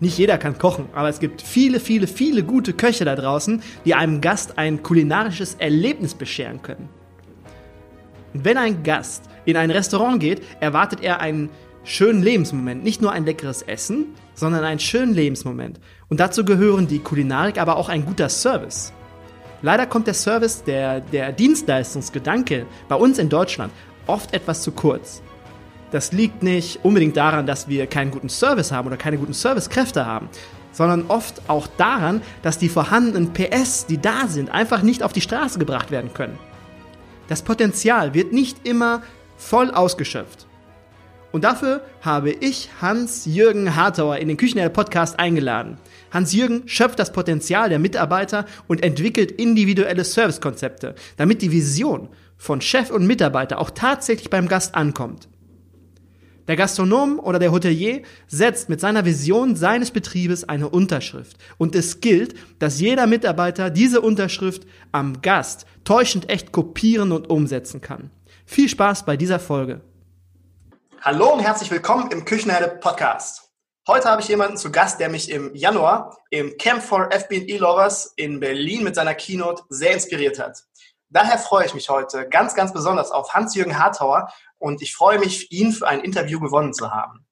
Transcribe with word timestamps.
Nicht 0.00 0.16
jeder 0.16 0.38
kann 0.38 0.58
kochen, 0.58 0.86
aber 0.94 1.08
es 1.08 1.18
gibt 1.18 1.42
viele, 1.42 1.80
viele, 1.80 2.06
viele 2.06 2.44
gute 2.44 2.72
Köche 2.72 3.04
da 3.04 3.16
draußen, 3.16 3.62
die 3.84 3.94
einem 3.94 4.20
Gast 4.20 4.56
ein 4.56 4.82
kulinarisches 4.82 5.54
Erlebnis 5.54 6.14
bescheren 6.14 6.62
können. 6.62 6.88
Wenn 8.32 8.58
ein 8.58 8.84
Gast 8.84 9.24
in 9.44 9.56
ein 9.56 9.70
Restaurant 9.70 10.20
geht, 10.20 10.42
erwartet 10.60 11.02
er 11.02 11.20
einen 11.20 11.50
schönen 11.82 12.22
Lebensmoment. 12.22 12.84
Nicht 12.84 13.02
nur 13.02 13.10
ein 13.10 13.24
leckeres 13.24 13.62
Essen, 13.62 14.14
sondern 14.34 14.62
einen 14.62 14.78
schönen 14.78 15.14
Lebensmoment. 15.14 15.80
Und 16.08 16.20
dazu 16.20 16.44
gehören 16.44 16.86
die 16.86 17.00
Kulinarik, 17.00 17.58
aber 17.58 17.76
auch 17.76 17.88
ein 17.88 18.04
guter 18.04 18.28
Service. 18.28 18.92
Leider 19.62 19.86
kommt 19.86 20.06
der 20.06 20.14
Service, 20.14 20.62
der, 20.62 21.00
der 21.00 21.32
Dienstleistungsgedanke 21.32 22.66
bei 22.88 22.94
uns 22.94 23.18
in 23.18 23.28
Deutschland 23.28 23.72
oft 24.06 24.32
etwas 24.32 24.62
zu 24.62 24.70
kurz. 24.70 25.22
Das 25.90 26.12
liegt 26.12 26.42
nicht 26.42 26.80
unbedingt 26.84 27.16
daran, 27.16 27.46
dass 27.46 27.68
wir 27.68 27.86
keinen 27.86 28.10
guten 28.10 28.28
Service 28.28 28.72
haben 28.72 28.86
oder 28.86 28.96
keine 28.96 29.16
guten 29.16 29.32
Servicekräfte 29.32 30.04
haben, 30.04 30.28
sondern 30.72 31.06
oft 31.08 31.42
auch 31.48 31.66
daran, 31.66 32.20
dass 32.42 32.58
die 32.58 32.68
vorhandenen 32.68 33.32
PS, 33.32 33.86
die 33.86 33.98
da 33.98 34.28
sind, 34.28 34.50
einfach 34.50 34.82
nicht 34.82 35.02
auf 35.02 35.12
die 35.12 35.22
Straße 35.22 35.58
gebracht 35.58 35.90
werden 35.90 36.12
können. 36.12 36.38
Das 37.28 37.42
Potenzial 37.42 38.14
wird 38.14 38.32
nicht 38.32 38.66
immer 38.66 39.02
voll 39.36 39.70
ausgeschöpft. 39.70 40.46
Und 41.30 41.44
dafür 41.44 41.82
habe 42.00 42.30
ich 42.30 42.70
Hans-Jürgen 42.80 43.76
Hartauer 43.76 44.16
in 44.16 44.28
den 44.28 44.38
Küchenherde 44.38 44.72
Podcast 44.72 45.18
eingeladen. 45.18 45.76
Hans-Jürgen 46.10 46.62
schöpft 46.66 46.98
das 46.98 47.12
Potenzial 47.12 47.68
der 47.68 47.78
Mitarbeiter 47.78 48.46
und 48.66 48.82
entwickelt 48.82 49.32
individuelle 49.32 50.04
Servicekonzepte, 50.04 50.94
damit 51.18 51.42
die 51.42 51.52
Vision 51.52 52.08
von 52.38 52.62
Chef 52.62 52.90
und 52.90 53.06
Mitarbeiter 53.06 53.58
auch 53.58 53.70
tatsächlich 53.70 54.30
beim 54.30 54.48
Gast 54.48 54.74
ankommt. 54.74 55.28
Der 56.48 56.56
Gastronom 56.56 57.20
oder 57.20 57.38
der 57.38 57.52
Hotelier 57.52 58.00
setzt 58.26 58.70
mit 58.70 58.80
seiner 58.80 59.04
Vision 59.04 59.54
seines 59.54 59.90
Betriebes 59.90 60.48
eine 60.48 60.70
Unterschrift. 60.70 61.36
Und 61.58 61.74
es 61.74 62.00
gilt, 62.00 62.34
dass 62.58 62.80
jeder 62.80 63.06
Mitarbeiter 63.06 63.68
diese 63.68 64.00
Unterschrift 64.00 64.62
am 64.90 65.20
Gast 65.20 65.66
täuschend 65.84 66.30
echt 66.30 66.50
kopieren 66.50 67.12
und 67.12 67.28
umsetzen 67.28 67.82
kann. 67.82 68.10
Viel 68.46 68.70
Spaß 68.70 69.04
bei 69.04 69.18
dieser 69.18 69.40
Folge. 69.40 69.82
Hallo 71.02 71.34
und 71.34 71.40
herzlich 71.40 71.70
willkommen 71.70 72.10
im 72.10 72.24
Küchenherde 72.24 72.78
Podcast. 72.80 73.50
Heute 73.86 74.08
habe 74.08 74.22
ich 74.22 74.28
jemanden 74.28 74.56
zu 74.56 74.72
Gast, 74.72 75.00
der 75.00 75.10
mich 75.10 75.30
im 75.30 75.54
Januar 75.54 76.16
im 76.30 76.56
Camp 76.56 76.82
for 76.82 77.10
FB&E 77.12 77.58
Lovers 77.58 78.14
in 78.16 78.40
Berlin 78.40 78.84
mit 78.84 78.94
seiner 78.94 79.14
Keynote 79.14 79.64
sehr 79.68 79.92
inspiriert 79.92 80.38
hat. 80.38 80.64
Daher 81.10 81.38
freue 81.38 81.64
ich 81.64 81.72
mich 81.72 81.88
heute 81.88 82.28
ganz, 82.28 82.54
ganz 82.54 82.72
besonders 82.72 83.10
auf 83.10 83.32
Hans-Jürgen 83.32 83.78
Hartauer 83.78 84.30
und 84.58 84.82
ich 84.82 84.94
freue 84.94 85.18
mich, 85.18 85.50
ihn 85.50 85.72
für 85.72 85.88
ein 85.88 86.00
Interview 86.00 86.40
gewonnen 86.40 86.72
zu 86.72 86.90
haben. 86.90 87.26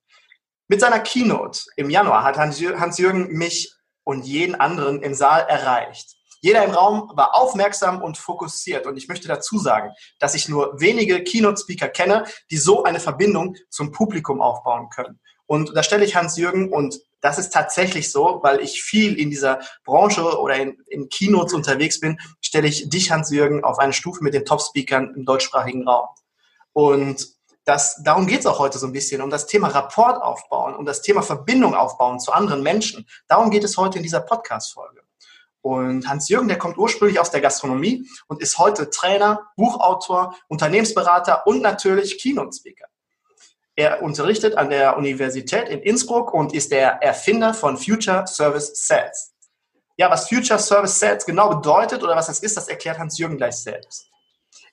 Mit 0.68 0.80
seiner 0.80 1.00
Keynote 1.00 1.60
im 1.76 1.90
Januar 1.90 2.24
hat 2.24 2.36
Hans-Jürgen 2.36 3.28
mich 3.28 3.72
und 4.04 4.24
jeden 4.26 4.54
anderen 4.54 5.02
im 5.02 5.14
Saal 5.14 5.42
erreicht. 5.48 6.16
Jeder 6.40 6.64
im 6.64 6.70
Raum 6.70 7.10
war 7.14 7.34
aufmerksam 7.34 8.02
und 8.02 8.18
fokussiert. 8.18 8.86
Und 8.86 8.96
ich 8.96 9.08
möchte 9.08 9.26
dazu 9.26 9.58
sagen, 9.58 9.92
dass 10.18 10.34
ich 10.34 10.48
nur 10.48 10.80
wenige 10.80 11.24
Keynote-Speaker 11.24 11.88
kenne, 11.88 12.24
die 12.50 12.56
so 12.56 12.84
eine 12.84 13.00
Verbindung 13.00 13.56
zum 13.70 13.90
Publikum 13.90 14.40
aufbauen 14.40 14.88
können. 14.90 15.18
Und 15.46 15.76
da 15.76 15.82
stelle 15.82 16.04
ich 16.04 16.16
Hans-Jürgen, 16.16 16.72
und 16.72 17.00
das 17.20 17.38
ist 17.38 17.50
tatsächlich 17.50 18.10
so, 18.10 18.40
weil 18.42 18.60
ich 18.60 18.82
viel 18.82 19.18
in 19.18 19.30
dieser 19.30 19.60
Branche 19.84 20.38
oder 20.40 20.56
in, 20.56 20.76
in 20.88 21.08
Keynotes 21.08 21.54
unterwegs 21.54 22.00
bin, 22.00 22.18
stelle 22.40 22.68
ich 22.68 22.88
dich, 22.88 23.10
Hans-Jürgen, 23.10 23.64
auf 23.64 23.78
eine 23.78 23.92
Stufe 23.92 24.22
mit 24.22 24.34
den 24.34 24.44
Top-Speakern 24.44 25.14
im 25.16 25.24
deutschsprachigen 25.24 25.88
Raum. 25.88 26.08
Und 26.76 27.26
das, 27.64 28.02
darum 28.02 28.26
geht 28.26 28.40
es 28.40 28.46
auch 28.46 28.58
heute 28.58 28.78
so 28.78 28.86
ein 28.86 28.92
bisschen, 28.92 29.22
um 29.22 29.30
das 29.30 29.46
Thema 29.46 29.68
Rapport 29.68 30.22
aufbauen, 30.22 30.76
um 30.76 30.84
das 30.84 31.00
Thema 31.00 31.22
Verbindung 31.22 31.74
aufbauen 31.74 32.20
zu 32.20 32.32
anderen 32.32 32.62
Menschen. 32.62 33.08
Darum 33.28 33.50
geht 33.50 33.64
es 33.64 33.78
heute 33.78 33.96
in 33.96 34.02
dieser 34.02 34.20
Podcast-Folge. 34.20 35.00
Und 35.62 36.06
Hans-Jürgen, 36.06 36.48
der 36.48 36.58
kommt 36.58 36.76
ursprünglich 36.76 37.18
aus 37.18 37.30
der 37.30 37.40
Gastronomie 37.40 38.06
und 38.26 38.42
ist 38.42 38.58
heute 38.58 38.90
Trainer, 38.90 39.50
Buchautor, 39.56 40.36
Unternehmensberater 40.48 41.46
und 41.46 41.62
natürlich 41.62 42.18
Keynote-Speaker. 42.18 42.88
Er 43.74 44.02
unterrichtet 44.02 44.58
an 44.58 44.68
der 44.68 44.98
Universität 44.98 45.70
in 45.70 45.80
Innsbruck 45.80 46.34
und 46.34 46.52
ist 46.52 46.72
der 46.72 47.02
Erfinder 47.02 47.54
von 47.54 47.78
Future 47.78 48.26
Service 48.26 48.86
Sales. 48.86 49.32
Ja, 49.96 50.10
was 50.10 50.28
Future 50.28 50.58
Service 50.58 51.00
Sales 51.00 51.24
genau 51.24 51.48
bedeutet 51.48 52.02
oder 52.02 52.16
was 52.16 52.26
das 52.26 52.40
ist, 52.40 52.54
das 52.54 52.68
erklärt 52.68 52.98
Hans-Jürgen 52.98 53.38
gleich 53.38 53.56
selbst. 53.56 54.10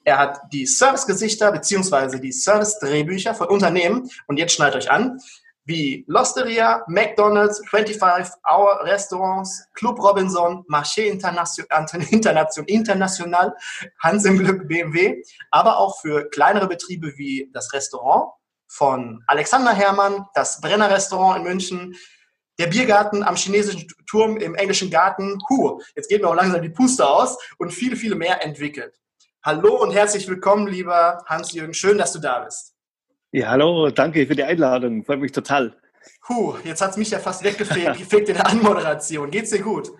Er 0.03 0.17
hat 0.17 0.39
die 0.51 0.65
Servicegesichter 0.65 1.51
beziehungsweise 1.51 2.19
die 2.19 2.31
Service-Drehbücher 2.31 3.33
von 3.35 3.47
Unternehmen 3.47 4.09
und 4.27 4.37
jetzt 4.37 4.53
schneidet 4.53 4.83
euch 4.83 4.91
an, 4.91 5.19
wie 5.65 6.03
Losteria, 6.07 6.83
McDonald's, 6.87 7.61
25 7.69 8.33
Hour 8.49 8.83
Restaurants, 8.83 9.65
Club 9.73 9.97
Robinson, 10.01 10.65
Marché 10.67 11.03
International, 11.03 12.65
International, 12.67 13.53
Hans 13.99 14.25
im 14.25 14.39
Glück 14.39 14.67
BMW, 14.67 15.23
aber 15.51 15.77
auch 15.77 16.01
für 16.01 16.29
kleinere 16.29 16.67
Betriebe 16.67 17.17
wie 17.17 17.49
das 17.53 17.71
Restaurant 17.71 18.33
von 18.67 19.23
Alexander 19.27 19.71
Hermann, 19.71 20.25
das 20.33 20.59
Brenner 20.59 20.89
Restaurant 20.89 21.37
in 21.37 21.43
München, 21.43 21.95
der 22.59 22.67
Biergarten 22.67 23.23
am 23.23 23.35
chinesischen 23.35 23.87
Turm 24.05 24.37
im 24.37 24.55
englischen 24.55 24.91
Garten, 24.91 25.39
huh, 25.49 25.79
jetzt 25.95 26.09
geht 26.09 26.21
mir 26.21 26.27
auch 26.27 26.35
langsam 26.35 26.61
die 26.61 26.69
Puste 26.69 27.07
aus 27.07 27.37
und 27.57 27.71
viele, 27.71 27.95
viele 27.95 28.15
mehr 28.15 28.43
entwickelt. 28.43 28.99
Hallo 29.45 29.75
und 29.83 29.91
herzlich 29.91 30.29
willkommen, 30.29 30.67
lieber 30.67 31.21
Hans-Jürgen. 31.25 31.73
Schön, 31.73 31.97
dass 31.97 32.13
du 32.13 32.19
da 32.19 32.45
bist. 32.45 32.75
Ja, 33.33 33.49
hallo, 33.49 33.89
danke 33.89 34.25
für 34.25 34.37
die 34.37 34.43
Einladung. 34.43 35.03
Freut 35.03 35.19
mich 35.19 35.33
total. 35.33 35.75
Puh, 36.25 36.55
jetzt 36.63 36.81
hat 36.81 36.91
es 36.91 36.97
mich 36.97 37.11
ja 37.11 37.19
fast 37.19 37.43
weggefegt 37.43 38.29
in 38.29 38.35
der 38.35 38.47
Anmoderation. 38.47 39.29
Geht's 39.31 39.49
dir 39.49 39.61
gut? 39.61 39.91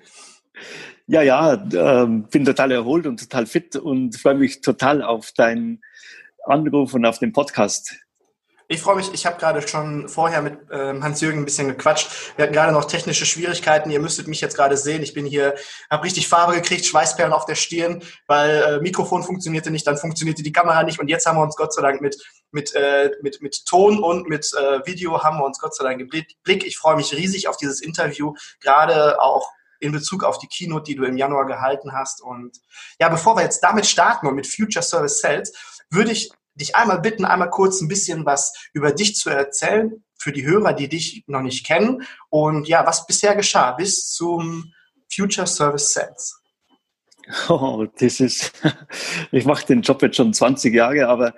Ja, 1.08 1.24
ja, 1.24 1.56
äh, 1.56 2.06
bin 2.08 2.46
total 2.46 2.72
erholt 2.72 3.06
und 3.06 3.20
total 3.20 3.46
fit 3.46 3.76
und 3.76 4.16
freue 4.16 4.36
mich 4.36 4.62
total 4.62 5.02
auf 5.02 5.34
deinen 5.34 5.82
Anruf 6.46 6.94
und 6.94 7.06
auf 7.06 7.20
den 7.20 7.34
Podcast. 7.34 7.98
Ich 8.74 8.82
freue 8.82 8.96
mich, 8.96 9.14
ich 9.14 9.28
habe 9.28 9.38
gerade 9.38 9.66
schon 9.68 10.10
vorher 10.10 10.42
mit 10.42 10.58
ähm, 10.72 11.04
Hans-Jürgen 11.04 11.42
ein 11.42 11.46
bisschen 11.46 11.68
gequatscht. 11.68 12.10
Wir 12.36 12.44
hatten 12.44 12.56
gerade 12.56 12.72
noch 12.72 12.86
technische 12.86 13.24
Schwierigkeiten. 13.24 13.92
Ihr 13.92 14.00
müsstet 14.00 14.28
mich 14.28 14.42
jetzt 14.42 14.56
gerade 14.56 14.78
sehen. 14.78 15.04
Ich 15.04 15.14
bin 15.14 15.28
hier, 15.28 15.54
habe 15.92 16.04
richtig 16.04 16.28
Farbe 16.28 16.54
gekriegt, 16.54 16.84
Schweißperlen 16.84 17.34
auf 17.34 17.46
der 17.46 17.54
Stirn, 17.54 18.02
weil 18.26 18.50
äh, 18.50 18.80
Mikrofon 18.82 19.22
funktionierte 19.22 19.70
nicht, 19.70 19.86
dann 19.86 19.98
funktionierte 19.98 20.42
die 20.42 20.52
Kamera 20.52 20.82
nicht 20.82 21.00
und 21.00 21.08
jetzt 21.08 21.28
haben 21.28 21.38
wir 21.38 21.44
uns 21.44 21.56
Gott 21.56 21.72
sei 21.72 21.84
Dank 21.84 22.02
mit, 22.02 22.18
mit, 22.50 22.74
äh, 22.74 23.12
mit, 23.22 23.44
mit 23.44 23.64
Ton 23.68 24.02
und 24.02 24.28
mit 24.28 24.52
äh, 24.56 24.80
Video 24.88 25.24
haben 25.24 25.38
wir 25.38 25.46
uns 25.46 25.60
Gott 25.60 25.76
sei 25.76 25.84
Dank 25.84 26.00
geblickt. 26.00 26.64
Ich 26.64 26.76
freue 26.76 26.96
mich 26.96 27.14
riesig 27.14 27.48
auf 27.48 27.58
dieses 27.58 27.80
Interview, 27.80 28.34
gerade 28.60 29.22
auch 29.22 29.52
in 29.82 29.92
Bezug 29.92 30.24
auf 30.24 30.40
die 30.40 30.48
Keynote, 30.48 30.86
die 30.86 30.96
du 30.96 31.04
im 31.04 31.18
Januar 31.18 31.46
gehalten 31.46 31.94
hast. 31.94 32.24
Und 32.24 32.58
ja, 33.00 33.08
bevor 33.10 33.36
wir 33.36 33.44
jetzt 33.44 33.60
damit 33.60 33.86
starten 33.86 34.26
und 34.26 34.34
mit 34.34 34.48
Future 34.48 34.82
Service 34.82 35.20
Sales, 35.20 35.54
würde 35.92 36.12
ich 36.12 36.32
dich 36.56 36.76
einmal 36.76 37.02
bitten, 37.02 37.26
einmal 37.26 37.50
kurz 37.50 37.82
ein 37.82 37.88
bisschen 37.88 38.26
was 38.26 38.54
über 38.74 38.92
dich 38.92 39.16
zu 39.16 39.30
erzählen 39.30 40.04
für 40.18 40.32
die 40.32 40.46
Hörer, 40.46 40.74
die 40.74 40.88
dich 40.88 41.24
noch 41.28 41.42
nicht 41.42 41.66
kennen 41.66 42.04
und 42.30 42.68
ja, 42.68 42.86
was 42.86 43.06
bisher 43.06 43.36
geschah 43.36 43.72
bis 43.72 44.12
zum 44.12 44.74
Future 45.14 45.48
Service 45.48 45.94
Sales. 45.94 46.40
Oh, 47.48 47.86
das 48.00 48.20
ist, 48.20 48.52
ich 49.32 49.46
mache 49.46 49.66
den 49.66 49.82
Job 49.82 50.02
jetzt 50.02 50.18
schon 50.18 50.34
20 50.34 50.74
Jahre, 50.74 51.08
aber 51.08 51.34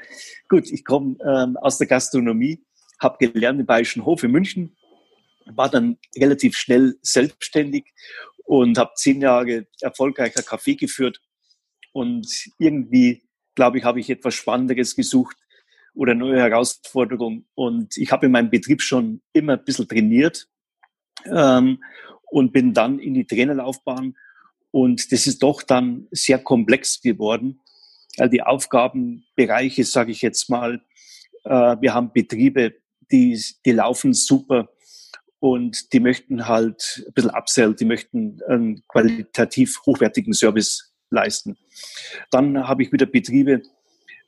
gut, 0.50 0.71
ich 0.71 0.83
komme 0.83 1.15
ähm, 1.23 1.57
aus 1.57 1.77
der 1.77 1.85
Gastronomie, 1.85 2.63
habe 3.00 3.18
gelernt 3.19 3.59
im 3.59 3.68
Bayerischen 3.68 4.03
Hof 4.03 4.23
in 4.23 4.31
München, 4.31 4.75
war 5.45 5.69
dann 5.69 6.00
relativ 6.18 6.57
schnell 6.57 6.97
selbstständig 7.03 7.94
und 8.45 8.79
habe 8.79 8.94
zehn 8.95 9.21
Jahre 9.21 9.68
erfolgreicher 9.79 10.41
Kaffee 10.41 10.75
geführt 10.75 11.21
und 11.94 12.27
irgendwie, 12.57 13.25
glaube 13.56 13.78
ich, 13.78 13.84
habe 13.84 14.00
ich 14.00 14.10
etwas 14.10 14.36
Spannenderes 14.36 14.96
gesucht 14.96 15.38
oder 15.94 16.13
neue 16.13 16.40
Herausforderungen. 16.40 17.48
Und 17.56 17.98
ich 17.98 18.12
habe 18.12 18.25
in 18.25 18.31
meinem 18.31 18.50
Betrieb 18.50 18.81
schon 18.81 19.22
immer 19.34 19.54
ein 19.54 19.63
bisschen 19.63 19.88
trainiert 19.88 20.48
ähm, 21.25 21.84
und 22.25 22.52
bin 22.52 22.74
dann 22.74 23.00
in 23.00 23.13
die 23.13 23.25
Trainerlaufbahn. 23.25 24.16
Und 24.72 25.12
das 25.12 25.25
ist 25.25 25.42
doch 25.42 25.63
dann 25.63 26.07
sehr 26.12 26.38
komplex 26.38 27.02
geworden. 27.02 27.62
Also 28.18 28.30
die 28.30 28.44
Aufgabenbereiche, 28.44 29.84
sage 29.86 30.12
ich 30.12 30.22
jetzt 30.22 30.50
mal, 30.50 30.81
äh, 31.46 31.78
wir 31.80 31.94
haben 31.94 32.12
Betriebe, 32.12 32.75
die, 33.12 33.42
die 33.66 33.72
laufen 33.72 34.13
super 34.13 34.69
und 35.40 35.94
die 35.94 36.00
möchten 36.00 36.48
halt 36.48 37.04
ein 37.07 37.13
bisschen 37.13 37.31
upsell, 37.31 37.75
die 37.75 37.86
möchten 37.86 38.42
einen 38.48 38.84
qualitativ 38.88 39.80
hochwertigen 39.86 40.34
Service 40.34 40.94
leisten. 41.10 41.57
Dann 42.31 42.68
habe 42.68 42.83
ich 42.83 42.92
wieder 42.92 43.06
Betriebe, 43.06 43.62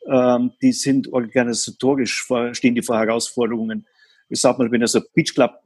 ähm, 0.07 0.51
die 0.61 0.71
sind 0.71 1.11
organisatorisch, 1.11 2.23
vor, 2.23 2.53
stehen 2.53 2.75
die 2.75 2.81
vor 2.81 2.97
Herausforderungen. 2.97 3.85
Ich 4.29 4.41
sag 4.41 4.57
mal, 4.57 4.71
wenn 4.71 4.81
also 4.81 5.01
Beach 5.13 5.33
Club, 5.33 5.59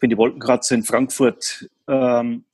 wenn 0.00 0.10
die 0.10 0.16
Wolkenkratzer 0.16 0.74
in 0.74 0.82
Frankfurt, 0.82 1.68
ähm, 1.88 2.44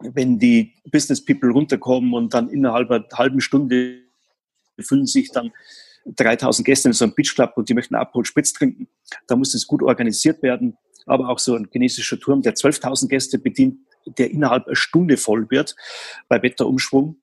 wenn 0.00 0.38
die 0.38 0.74
Business 0.90 1.24
People 1.24 1.50
runterkommen 1.50 2.12
und 2.14 2.34
dann 2.34 2.48
innerhalb 2.48 2.90
einer 2.90 3.06
halben 3.12 3.40
Stunde 3.40 4.02
füllen 4.80 5.06
sich 5.06 5.30
dann 5.30 5.52
3000 6.06 6.66
Gäste 6.66 6.88
in 6.88 6.92
so 6.92 7.04
einem 7.04 7.14
Beach 7.14 7.34
Club 7.34 7.52
und 7.56 7.68
die 7.68 7.74
möchten 7.74 7.94
Abhol 7.94 8.24
Spritz 8.24 8.52
trinken, 8.52 8.88
da 9.28 9.36
muss 9.36 9.54
es 9.54 9.66
gut 9.66 9.82
organisiert 9.82 10.42
werden. 10.42 10.76
Aber 11.06 11.28
auch 11.28 11.38
so 11.38 11.54
ein 11.56 11.68
chinesischer 11.70 12.18
Turm, 12.18 12.42
der 12.42 12.54
12.000 12.54 13.08
Gäste 13.08 13.38
bedient, 13.38 13.78
der 14.18 14.30
innerhalb 14.30 14.66
einer 14.66 14.76
Stunde 14.76 15.16
voll 15.16 15.50
wird 15.50 15.74
bei 16.28 16.42
Wetterumschwung. 16.42 17.16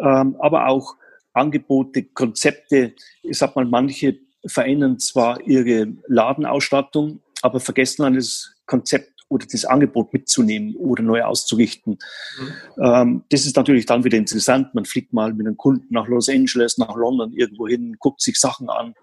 Ähm, 0.00 0.36
aber 0.38 0.68
auch 0.68 0.96
Angebote, 1.32 2.04
Konzepte. 2.04 2.94
Ich 3.22 3.38
sag 3.38 3.54
mal, 3.56 3.64
manche 3.64 4.18
verändern 4.46 4.98
zwar 4.98 5.40
ihre 5.42 5.88
Ladenausstattung, 6.06 7.20
aber 7.42 7.60
vergessen 7.60 8.02
dann 8.02 8.14
das 8.14 8.54
Konzept 8.66 9.12
oder 9.28 9.46
das 9.50 9.64
Angebot 9.64 10.12
mitzunehmen 10.12 10.74
oder 10.76 11.02
neu 11.02 11.22
auszurichten. 11.22 11.98
Mhm. 12.38 12.82
Ähm, 12.82 13.24
das 13.30 13.44
ist 13.44 13.56
natürlich 13.56 13.86
dann 13.86 14.04
wieder 14.04 14.16
interessant. 14.16 14.74
Man 14.74 14.84
fliegt 14.84 15.12
mal 15.12 15.34
mit 15.34 15.46
einem 15.46 15.56
Kunden 15.56 15.92
nach 15.92 16.08
Los 16.08 16.28
Angeles, 16.28 16.78
nach 16.78 16.96
London 16.96 17.32
irgendwo 17.32 17.68
hin, 17.68 17.96
guckt 17.98 18.22
sich 18.22 18.38
Sachen 18.38 18.70
an. 18.70 18.94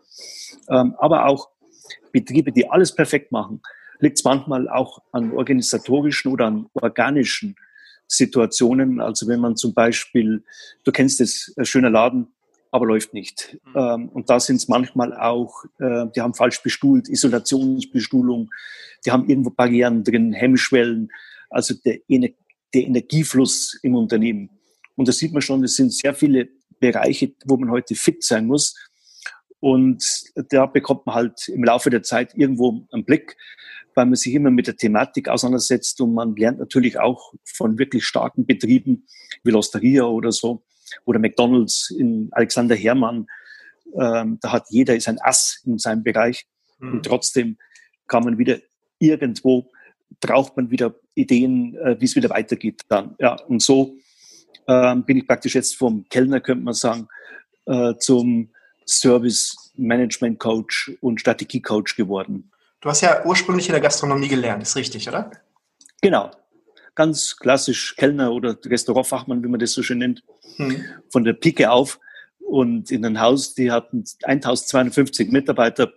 Ähm, 0.69 0.95
aber 0.97 1.27
auch 1.27 1.49
Betriebe, 2.11 2.51
die 2.51 2.69
alles 2.69 2.95
perfekt 2.95 3.31
machen, 3.31 3.61
liegt 3.99 4.17
es 4.17 4.23
manchmal 4.23 4.67
auch 4.67 4.99
an 5.11 5.31
organisatorischen 5.31 6.31
oder 6.31 6.47
an 6.47 6.67
organischen 6.73 7.55
Situationen. 8.07 8.99
Also 9.01 9.27
wenn 9.27 9.39
man 9.39 9.55
zum 9.55 9.73
Beispiel, 9.73 10.43
du 10.83 10.91
kennst 10.91 11.21
es, 11.21 11.53
ein 11.57 11.65
schöner 11.65 11.89
Laden, 11.89 12.27
aber 12.71 12.85
läuft 12.85 13.13
nicht. 13.13 13.57
Mhm. 13.65 13.71
Ähm, 13.75 14.09
und 14.09 14.29
da 14.29 14.39
sind 14.39 14.57
es 14.57 14.67
manchmal 14.67 15.13
auch, 15.13 15.63
äh, 15.79 16.05
die 16.15 16.21
haben 16.21 16.33
falsch 16.33 16.61
bestuhlt, 16.61 17.07
Isolationsbestuhlung, 17.07 18.49
die 19.05 19.11
haben 19.11 19.29
irgendwo 19.29 19.49
Barrieren 19.49 20.03
drin, 20.03 20.33
Hemmschwellen, 20.33 21.11
also 21.49 21.73
der, 21.85 21.99
der 22.09 22.33
Energiefluss 22.73 23.79
im 23.81 23.95
Unternehmen. 23.95 24.49
Und 24.95 25.07
da 25.07 25.11
sieht 25.11 25.31
man 25.31 25.41
schon, 25.41 25.63
es 25.63 25.75
sind 25.75 25.93
sehr 25.93 26.13
viele 26.13 26.49
Bereiche, 26.79 27.31
wo 27.45 27.57
man 27.57 27.71
heute 27.71 27.95
fit 27.95 28.23
sein 28.23 28.45
muss. 28.45 28.75
Und 29.59 30.25
da 30.49 30.65
bekommt 30.65 31.05
man 31.05 31.15
halt 31.15 31.47
im 31.47 31.63
Laufe 31.63 31.89
der 31.89 32.03
Zeit 32.03 32.35
irgendwo 32.35 32.85
einen 32.91 33.05
Blick 33.05 33.37
weil 33.95 34.05
man 34.05 34.15
sich 34.15 34.33
immer 34.33 34.51
mit 34.51 34.67
der 34.67 34.75
Thematik 34.75 35.29
auseinandersetzt 35.29 35.99
und 36.01 36.13
man 36.13 36.35
lernt 36.35 36.59
natürlich 36.59 36.99
auch 36.99 37.33
von 37.43 37.79
wirklich 37.79 38.05
starken 38.05 38.45
Betrieben 38.45 39.07
wie 39.43 39.51
Losteria 39.51 40.03
oder 40.03 40.31
so 40.31 40.63
oder 41.05 41.19
McDonalds 41.19 41.89
in 41.89 42.29
Alexander 42.31 42.75
Hermann. 42.75 43.27
Ähm, 43.99 44.37
da 44.41 44.51
hat 44.51 44.65
jeder 44.69 44.95
ist 44.95 45.07
ein 45.07 45.19
Ass 45.21 45.61
in 45.65 45.79
seinem 45.79 46.03
Bereich 46.03 46.45
mhm. 46.79 46.93
und 46.93 47.05
trotzdem 47.05 47.57
kann 48.07 48.23
man 48.23 48.37
wieder 48.37 48.59
irgendwo 48.99 49.69
braucht 50.19 50.55
man 50.55 50.69
wieder 50.69 50.95
Ideen, 51.15 51.75
äh, 51.77 51.99
wie 51.99 52.05
es 52.05 52.15
wieder 52.15 52.29
weitergeht 52.29 52.81
dann. 52.87 53.15
Ja, 53.19 53.35
und 53.47 53.61
so 53.61 53.97
ähm, 54.67 55.03
bin 55.05 55.17
ich 55.17 55.27
praktisch 55.27 55.55
jetzt 55.55 55.75
vom 55.75 56.05
Kellner, 56.09 56.41
könnte 56.41 56.63
man 56.63 56.73
sagen, 56.73 57.07
äh, 57.65 57.93
zum 57.99 58.49
Service 58.87 59.71
Management 59.75 60.39
Coach 60.39 60.91
und 61.01 61.19
Strategie 61.19 61.61
Coach 61.61 61.95
geworden. 61.95 62.51
Du 62.85 62.91
hast 62.91 63.01
ja 63.01 63.25
ursprünglich 63.25 63.67
in 63.67 63.71
der 63.71 63.81
Gastronomie 63.81 64.27
gelernt, 64.27 64.61
ist 64.61 64.75
richtig, 64.75 65.09
oder? 65.09 65.31
Genau. 66.03 66.29
Ganz 66.93 67.35
klassisch 67.35 67.95
Kellner 67.95 68.31
oder 68.31 68.55
Restaurantfachmann, 68.63 69.43
wie 69.43 69.47
man 69.47 69.59
das 69.59 69.71
so 69.71 69.81
schön 69.81 69.97
nennt. 69.97 70.23
Hm. 70.57 70.85
Von 71.09 71.23
der 71.23 71.33
Pike 71.33 71.71
auf. 71.71 71.99
Und 72.37 72.91
in 72.91 73.03
ein 73.03 73.19
Haus, 73.19 73.55
die 73.55 73.71
hatten 73.71 74.03
1250 74.23 75.31
Mitarbeiter 75.31 75.93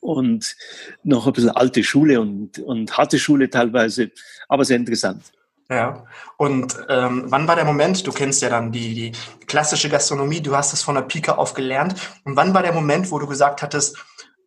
und 0.00 0.56
noch 1.02 1.26
ein 1.26 1.34
bisschen 1.34 1.50
alte 1.50 1.84
Schule 1.84 2.22
und, 2.22 2.58
und 2.58 2.96
harte 2.96 3.18
Schule 3.18 3.50
teilweise, 3.50 4.10
aber 4.48 4.64
sehr 4.64 4.78
interessant. 4.78 5.30
Ja, 5.70 6.06
und 6.38 6.74
ähm, 6.88 7.24
wann 7.26 7.46
war 7.46 7.56
der 7.56 7.66
Moment, 7.66 8.06
du 8.06 8.12
kennst 8.12 8.40
ja 8.40 8.48
dann 8.48 8.72
die, 8.72 8.94
die 8.94 9.12
klassische 9.46 9.90
Gastronomie, 9.90 10.40
du 10.40 10.56
hast 10.56 10.72
es 10.72 10.80
von 10.80 10.94
der 10.94 11.02
Pike 11.02 11.36
auf 11.36 11.52
gelernt, 11.52 11.96
und 12.24 12.34
wann 12.34 12.54
war 12.54 12.62
der 12.62 12.72
Moment, 12.72 13.10
wo 13.10 13.18
du 13.18 13.26
gesagt 13.26 13.60
hattest, 13.60 13.98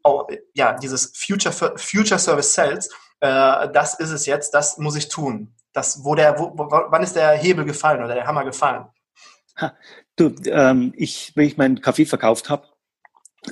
auch, 0.03 0.27
ja, 0.53 0.73
dieses 0.73 1.13
Future, 1.15 1.53
Future 1.77 2.19
Service 2.19 2.53
Sales, 2.53 2.89
äh, 3.19 3.69
das 3.71 3.99
ist 3.99 4.11
es 4.11 4.25
jetzt, 4.25 4.53
das 4.53 4.77
muss 4.77 4.95
ich 4.95 5.09
tun. 5.09 5.53
Das, 5.73 6.03
wo 6.03 6.15
der, 6.15 6.37
wo, 6.37 6.53
wann 6.55 7.03
ist 7.03 7.15
der 7.15 7.31
Hebel 7.31 7.65
gefallen 7.65 8.03
oder 8.03 8.15
der 8.15 8.27
Hammer 8.27 8.43
gefallen? 8.43 8.85
Ha, 9.57 9.73
du, 10.15 10.35
ähm, 10.45 10.93
ich, 10.95 11.31
wenn 11.35 11.45
ich 11.45 11.57
meinen 11.57 11.81
Kaffee 11.81 12.05
verkauft 12.05 12.49
habe, 12.49 12.67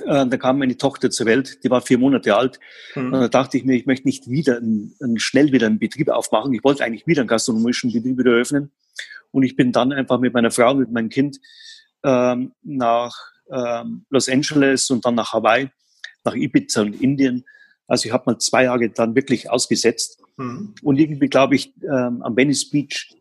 äh, 0.04 0.26
da 0.26 0.36
kam 0.36 0.58
meine 0.58 0.76
Tochter 0.76 1.10
zur 1.10 1.26
Welt, 1.26 1.64
die 1.64 1.70
war 1.70 1.80
vier 1.80 1.98
Monate 1.98 2.36
alt. 2.36 2.60
Mhm. 2.94 3.12
Und 3.12 3.20
da 3.20 3.28
dachte 3.28 3.56
ich 3.56 3.64
mir, 3.64 3.76
ich 3.76 3.86
möchte 3.86 4.06
nicht 4.06 4.28
wieder 4.28 4.58
ein, 4.58 4.94
ein, 5.00 5.18
schnell 5.18 5.52
wieder 5.52 5.66
einen 5.66 5.78
Betrieb 5.78 6.08
aufmachen. 6.08 6.52
Ich 6.52 6.62
wollte 6.62 6.84
eigentlich 6.84 7.06
wieder 7.06 7.22
einen 7.22 7.28
gastronomischen 7.28 7.92
Betrieb 7.92 8.18
wieder 8.18 8.32
öffnen. 8.32 8.70
Und 9.32 9.42
ich 9.42 9.56
bin 9.56 9.72
dann 9.72 9.92
einfach 9.92 10.18
mit 10.18 10.34
meiner 10.34 10.50
Frau, 10.50 10.74
mit 10.74 10.90
meinem 10.90 11.08
Kind 11.08 11.38
ähm, 12.04 12.52
nach 12.62 13.14
ähm, 13.50 14.04
Los 14.10 14.28
Angeles 14.28 14.90
und 14.90 15.04
dann 15.04 15.14
nach 15.14 15.32
Hawaii 15.32 15.70
nach 16.24 16.34
Ibiza 16.34 16.82
und 16.82 17.00
Indien. 17.00 17.44
Also 17.86 18.06
ich 18.06 18.12
habe 18.12 18.24
mal 18.26 18.38
zwei 18.38 18.64
Jahre 18.64 18.88
dann 18.90 19.14
wirklich 19.14 19.50
ausgesetzt. 19.50 20.22
Mhm. 20.36 20.74
Und 20.82 20.98
irgendwie, 20.98 21.28
glaube 21.28 21.54
ich, 21.54 21.74
ähm, 21.82 22.22
am 22.22 22.36
Venice 22.36 22.70
Beach 22.70 23.16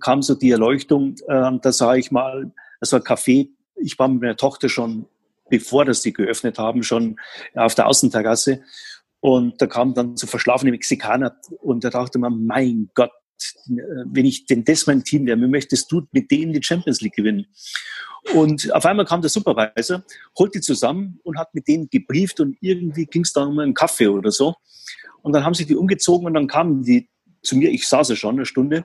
kam 0.00 0.22
so 0.22 0.34
die 0.34 0.50
Erleuchtung. 0.50 1.16
Ähm, 1.28 1.60
da 1.62 1.72
sah 1.72 1.94
ich 1.94 2.10
mal, 2.10 2.52
das 2.80 2.92
war 2.92 3.00
ein 3.00 3.04
Café. 3.04 3.48
Ich 3.76 3.98
war 3.98 4.08
mit 4.08 4.22
meiner 4.22 4.36
Tochter 4.36 4.68
schon, 4.68 5.06
bevor 5.48 5.84
das 5.84 6.02
die 6.02 6.12
geöffnet 6.12 6.58
haben, 6.58 6.82
schon 6.82 7.18
auf 7.54 7.74
der 7.74 7.86
Außenterrasse. 7.86 8.62
Und 9.20 9.60
da 9.60 9.66
kamen 9.66 9.94
dann 9.94 10.16
so 10.16 10.26
verschlafene 10.26 10.70
Mexikaner 10.70 11.36
und 11.60 11.84
da 11.84 11.90
dachte 11.90 12.18
man, 12.18 12.46
mein 12.46 12.90
Gott, 12.94 13.10
wenn 13.66 14.24
ich 14.24 14.46
denn 14.46 14.64
das 14.64 14.86
mein 14.86 15.04
Team 15.04 15.26
wäre, 15.26 15.36
möchtest 15.36 15.90
du 15.90 16.06
mit 16.12 16.30
denen 16.30 16.52
die 16.52 16.62
Champions 16.62 17.00
League 17.00 17.14
gewinnen? 17.14 17.46
Und 18.34 18.72
auf 18.72 18.84
einmal 18.84 19.06
kam 19.06 19.22
der 19.22 19.30
Supervisor, 19.30 20.04
holt 20.38 20.54
die 20.54 20.60
zusammen 20.60 21.18
und 21.22 21.38
hat 21.38 21.54
mit 21.54 21.66
denen 21.68 21.88
gebrieft 21.88 22.40
und 22.40 22.56
irgendwie 22.60 23.06
ging 23.06 23.22
es 23.22 23.32
dann 23.32 23.48
um 23.48 23.58
einen 23.58 23.74
Kaffee 23.74 24.08
oder 24.08 24.30
so. 24.30 24.54
Und 25.22 25.32
dann 25.32 25.44
haben 25.44 25.54
sich 25.54 25.66
die 25.66 25.76
umgezogen 25.76 26.26
und 26.26 26.34
dann 26.34 26.46
kamen 26.46 26.82
die 26.82 27.08
zu 27.42 27.56
mir, 27.56 27.70
ich 27.70 27.88
saß 27.88 28.10
ja 28.10 28.16
schon 28.16 28.36
eine 28.36 28.44
Stunde, 28.44 28.84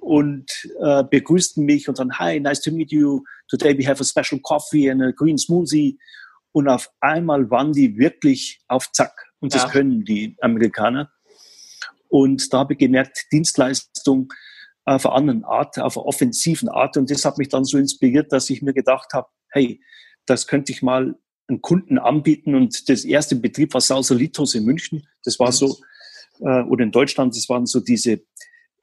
und 0.00 0.68
äh, 0.80 1.04
begrüßten 1.04 1.64
mich 1.64 1.88
und 1.88 1.98
dann, 1.98 2.18
hi, 2.18 2.40
nice 2.40 2.60
to 2.60 2.70
meet 2.70 2.92
you. 2.92 3.22
Today 3.48 3.76
we 3.76 3.86
have 3.86 4.00
a 4.00 4.04
special 4.04 4.40
coffee 4.40 4.90
and 4.90 5.02
a 5.02 5.10
green 5.10 5.38
smoothie. 5.38 5.98
Und 6.52 6.68
auf 6.68 6.90
einmal 7.00 7.50
waren 7.50 7.72
die 7.72 7.98
wirklich 7.98 8.60
auf 8.68 8.90
Zack. 8.92 9.12
Und 9.40 9.54
das 9.54 9.64
ja. 9.64 9.68
können 9.68 10.04
die 10.04 10.36
Amerikaner. 10.40 11.10
Und 12.08 12.52
da 12.52 12.58
habe 12.60 12.74
ich 12.74 12.78
gemerkt, 12.78 13.26
Dienstleistung 13.32 14.32
auf 14.84 15.06
einer 15.06 15.14
anderen 15.14 15.44
Art, 15.44 15.78
auf 15.78 15.96
einer 15.96 16.06
offensiven 16.06 16.68
Art. 16.68 16.96
Und 16.96 17.10
das 17.10 17.24
hat 17.24 17.38
mich 17.38 17.48
dann 17.48 17.64
so 17.64 17.78
inspiriert, 17.78 18.32
dass 18.32 18.50
ich 18.50 18.62
mir 18.62 18.72
gedacht 18.72 19.12
habe, 19.12 19.28
hey, 19.50 19.80
das 20.26 20.46
könnte 20.46 20.72
ich 20.72 20.82
mal 20.82 21.18
einen 21.48 21.62
Kunden 21.62 21.98
anbieten. 21.98 22.54
Und 22.54 22.88
das 22.88 23.04
erste 23.04 23.36
Betrieb 23.36 23.74
war 23.74 23.80
Sausalitos 23.80 24.54
in 24.54 24.64
München. 24.64 25.06
Das 25.24 25.38
war 25.38 25.52
so, 25.52 25.76
äh, 26.40 26.62
oder 26.62 26.84
in 26.84 26.92
Deutschland, 26.92 27.36
das 27.36 27.48
waren 27.48 27.66
so 27.66 27.80
diese 27.80 28.20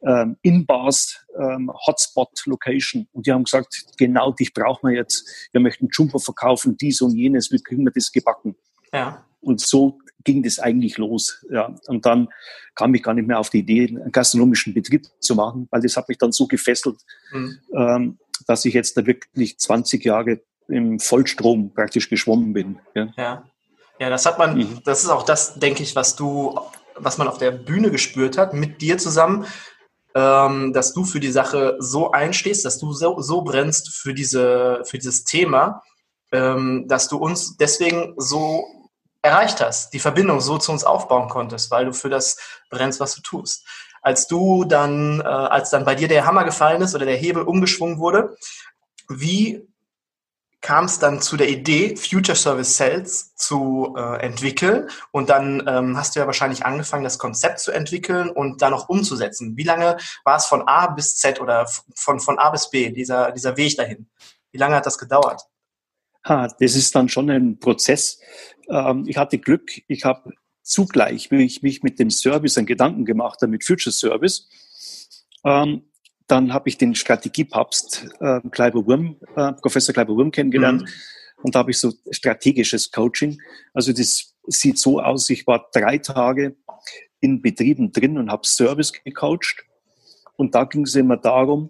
ähm, 0.05 0.37
In-Bars, 0.41 1.25
ähm, 1.37 1.71
Hotspot-Location. 1.87 3.07
Und 3.11 3.25
die 3.25 3.31
haben 3.31 3.43
gesagt, 3.43 3.85
genau 3.97 4.31
dich 4.31 4.53
brauchen 4.53 4.89
wir 4.89 4.95
jetzt. 4.95 5.49
Wir 5.51 5.61
möchten 5.61 5.89
Jumper 5.91 6.19
verkaufen, 6.19 6.77
dies 6.77 7.01
und 7.01 7.15
jenes. 7.15 7.51
Wie 7.51 7.61
kriegen 7.61 7.83
wir 7.83 7.91
das 7.91 8.11
gebacken? 8.11 8.55
Ja. 8.93 9.25
Und 9.41 9.61
so 9.61 9.99
ging 10.25 10.43
das 10.43 10.59
eigentlich 10.59 10.97
los. 10.97 11.45
Ja. 11.49 11.73
Und 11.87 12.05
dann 12.05 12.27
kam 12.75 12.93
ich 12.93 13.03
gar 13.03 13.13
nicht 13.13 13.27
mehr 13.27 13.39
auf 13.39 13.49
die 13.49 13.59
Idee, 13.59 13.87
einen 13.87 14.11
gastronomischen 14.11 14.73
Betrieb 14.73 15.07
zu 15.19 15.35
machen, 15.35 15.67
weil 15.71 15.81
das 15.81 15.95
hat 15.95 16.09
mich 16.09 16.17
dann 16.17 16.33
so 16.33 16.47
gefesselt, 16.47 16.97
mhm. 17.31 17.59
ähm, 17.73 18.19
dass 18.47 18.65
ich 18.65 18.73
jetzt 18.73 18.97
da 18.97 19.05
wirklich 19.05 19.57
20 19.57 20.03
Jahre 20.03 20.41
im 20.67 20.99
Vollstrom 20.99 21.73
praktisch 21.73 22.09
geschwommen 22.09 22.51
bin. 22.51 22.79
Ja, 22.93 23.07
ja. 23.15 23.49
ja 23.99 24.09
das 24.09 24.25
hat 24.25 24.37
man, 24.37 24.57
mhm. 24.57 24.81
das 24.83 25.03
ist 25.03 25.09
auch 25.09 25.23
das, 25.23 25.55
denke 25.55 25.83
ich, 25.83 25.95
was 25.95 26.15
du, 26.15 26.59
was 26.95 27.17
man 27.17 27.27
auf 27.27 27.37
der 27.37 27.51
Bühne 27.51 27.91
gespürt 27.91 28.37
hat, 28.37 28.53
mit 28.53 28.81
dir 28.81 28.97
zusammen. 28.97 29.45
ähm, 30.17 30.71
dass 30.71 30.93
du 30.93 31.03
für 31.03 31.19
die 31.19 31.31
Sache 31.31 31.75
so 31.79 32.11
einstehst, 32.11 32.63
dass 32.63 32.79
du 32.79 32.93
so, 32.93 33.19
so 33.19 33.41
brennst 33.41 33.93
für, 33.93 34.13
diese, 34.13 34.81
für 34.85 34.97
dieses 34.97 35.25
Thema, 35.25 35.83
ähm, 36.31 36.85
dass 36.87 37.09
du 37.09 37.17
uns 37.17 37.57
deswegen 37.57 38.13
so 38.15 38.65
erreicht 39.25 39.61
hast, 39.61 39.93
die 39.93 39.99
Verbindung 39.99 40.39
so 40.39 40.57
zu 40.57 40.71
uns 40.71 40.83
aufbauen 40.83 41.29
konntest, 41.29 41.71
weil 41.71 41.85
du 41.85 41.93
für 41.93 42.09
das 42.09 42.37
brennst, 42.69 42.99
was 42.99 43.15
du 43.15 43.21
tust. 43.21 43.65
Als 44.01 44.27
du 44.27 44.65
dann, 44.65 45.19
äh, 45.21 45.23
als 45.23 45.69
dann 45.69 45.83
bei 45.83 45.95
dir 45.95 46.07
der 46.07 46.25
Hammer 46.25 46.43
gefallen 46.43 46.81
ist 46.81 46.95
oder 46.95 47.05
der 47.05 47.17
Hebel 47.17 47.43
umgeschwungen 47.43 47.99
wurde, 47.99 48.37
wie 49.09 49.67
kam 50.65 50.85
es 50.85 50.97
dann 50.97 51.21
zu 51.21 51.37
der 51.37 51.47
Idee, 51.47 51.95
Future 51.95 52.35
Service 52.35 52.75
Sales 52.75 53.35
zu 53.35 53.93
äh, 53.95 54.19
entwickeln. 54.21 54.89
Und 55.11 55.29
dann 55.29 55.63
ähm, 55.67 55.95
hast 55.95 56.15
du 56.15 56.19
ja 56.19 56.25
wahrscheinlich 56.25 56.65
angefangen, 56.65 57.03
das 57.03 57.19
Konzept 57.19 57.59
zu 57.59 57.71
entwickeln 57.71 58.31
und 58.31 58.63
dann 58.63 58.71
noch 58.71 58.89
umzusetzen. 58.89 59.55
Wie 59.57 59.63
lange 59.63 59.97
war 60.23 60.37
es 60.37 60.47
von 60.47 60.67
A 60.67 60.87
bis 60.87 61.17
Z 61.17 61.39
oder 61.39 61.67
von, 61.93 62.19
von 62.19 62.39
A 62.39 62.49
bis 62.49 62.71
B, 62.71 62.89
dieser, 62.89 63.31
dieser 63.31 63.57
Weg 63.57 63.77
dahin? 63.77 64.09
Wie 64.51 64.57
lange 64.57 64.75
hat 64.75 64.87
das 64.87 64.97
gedauert? 64.97 65.43
Ha, 66.27 66.47
das 66.59 66.75
ist 66.75 66.95
dann 66.95 67.07
schon 67.07 67.29
ein 67.29 67.59
Prozess. 67.59 68.19
Ähm, 68.69 69.05
ich 69.07 69.17
hatte 69.17 69.37
Glück, 69.37 69.71
ich 69.87 70.05
habe 70.05 70.33
zugleich, 70.63 71.29
wie 71.29 71.43
ich 71.43 71.61
mich 71.61 71.83
mit 71.83 71.99
dem 71.99 72.09
Service 72.09 72.57
einen 72.57 72.65
Gedanken 72.65 73.05
gemacht 73.05 73.41
habe, 73.41 73.51
mit 73.51 73.63
Future 73.63 73.93
Service, 73.93 74.49
ähm, 75.43 75.83
dann 76.27 76.53
habe 76.53 76.69
ich 76.69 76.77
den 76.77 76.95
Strategiepapst 76.95 78.07
äh, 78.19 78.41
Kleiber 78.49 78.85
Wurm, 78.87 79.17
äh, 79.35 79.53
Professor 79.53 79.93
Kleiber 79.93 80.15
Wurm 80.15 80.31
kennengelernt. 80.31 80.81
Mhm. 80.81 80.87
Und 81.43 81.53
da 81.53 81.59
habe 81.59 81.69
ich 81.69 81.77
so 81.77 81.93
strategisches 82.09 82.91
Coaching. 82.91 83.39
Also 83.73 83.93
das 83.93 84.33
sieht 84.47 84.79
so 84.79 84.99
aus, 84.99 85.29
ich 85.29 85.45
war 85.45 85.69
drei 85.71 85.99
Tage 85.99 86.55
in 87.19 87.43
Betrieben 87.43 87.91
drin 87.91 88.17
und 88.17 88.31
habe 88.31 88.47
Service 88.47 88.91
gecoacht. 88.91 89.63
Und 90.35 90.55
da 90.55 90.63
ging 90.63 90.83
es 90.83 90.95
immer 90.95 91.17
darum, 91.17 91.69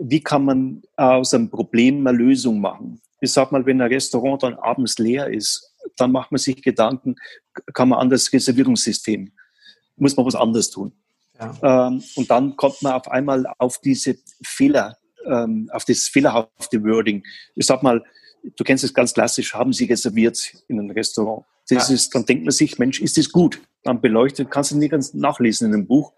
wie 0.00 0.22
kann 0.22 0.44
man 0.44 0.82
aus 0.96 1.34
einem 1.34 1.50
Problem 1.50 2.06
eine 2.06 2.16
Lösung 2.16 2.60
machen. 2.60 3.00
Ich 3.20 3.32
sag 3.32 3.52
mal, 3.52 3.64
wenn 3.64 3.80
ein 3.80 3.88
Restaurant 3.88 4.42
dann 4.42 4.54
abends 4.54 4.98
leer 4.98 5.28
ist, 5.28 5.72
dann 5.96 6.12
macht 6.12 6.32
man 6.32 6.38
sich 6.38 6.62
Gedanken, 6.62 7.16
kann 7.72 7.88
man 7.88 7.98
an 7.98 8.10
das 8.10 8.32
Reservierungssystem, 8.32 9.32
muss 9.96 10.16
man 10.16 10.26
was 10.26 10.34
anderes 10.34 10.70
tun. 10.70 10.92
Ja. 11.38 11.88
Ähm, 11.88 12.02
und 12.16 12.30
dann 12.30 12.56
kommt 12.56 12.82
man 12.82 12.92
auf 12.92 13.08
einmal 13.08 13.46
auf 13.58 13.78
diese 13.78 14.16
Fehler, 14.42 14.96
ähm, 15.26 15.70
auf 15.72 15.84
das 15.84 16.08
fehlerhafte 16.08 16.82
Wording. 16.82 17.22
Ich 17.54 17.66
sag 17.66 17.82
mal, 17.82 18.02
du 18.42 18.64
kennst 18.64 18.84
es 18.84 18.94
ganz 18.94 19.12
klassisch, 19.12 19.54
haben 19.54 19.72
Sie 19.72 19.84
reserviert 19.84 20.52
in 20.68 20.78
einem 20.78 20.90
Restaurant. 20.90 21.44
Das 21.68 21.88
ja. 21.88 21.94
ist, 21.94 22.14
dann 22.14 22.24
denkt 22.24 22.44
man 22.44 22.52
sich, 22.52 22.78
Mensch, 22.78 23.00
ist 23.00 23.18
das 23.18 23.30
gut? 23.30 23.60
Dann 23.82 24.00
beleuchtet, 24.00 24.50
kannst 24.50 24.70
du 24.70 24.78
nicht 24.78 24.90
ganz 24.90 25.14
nachlesen 25.14 25.68
in 25.68 25.74
einem 25.74 25.86
Buch. 25.86 26.12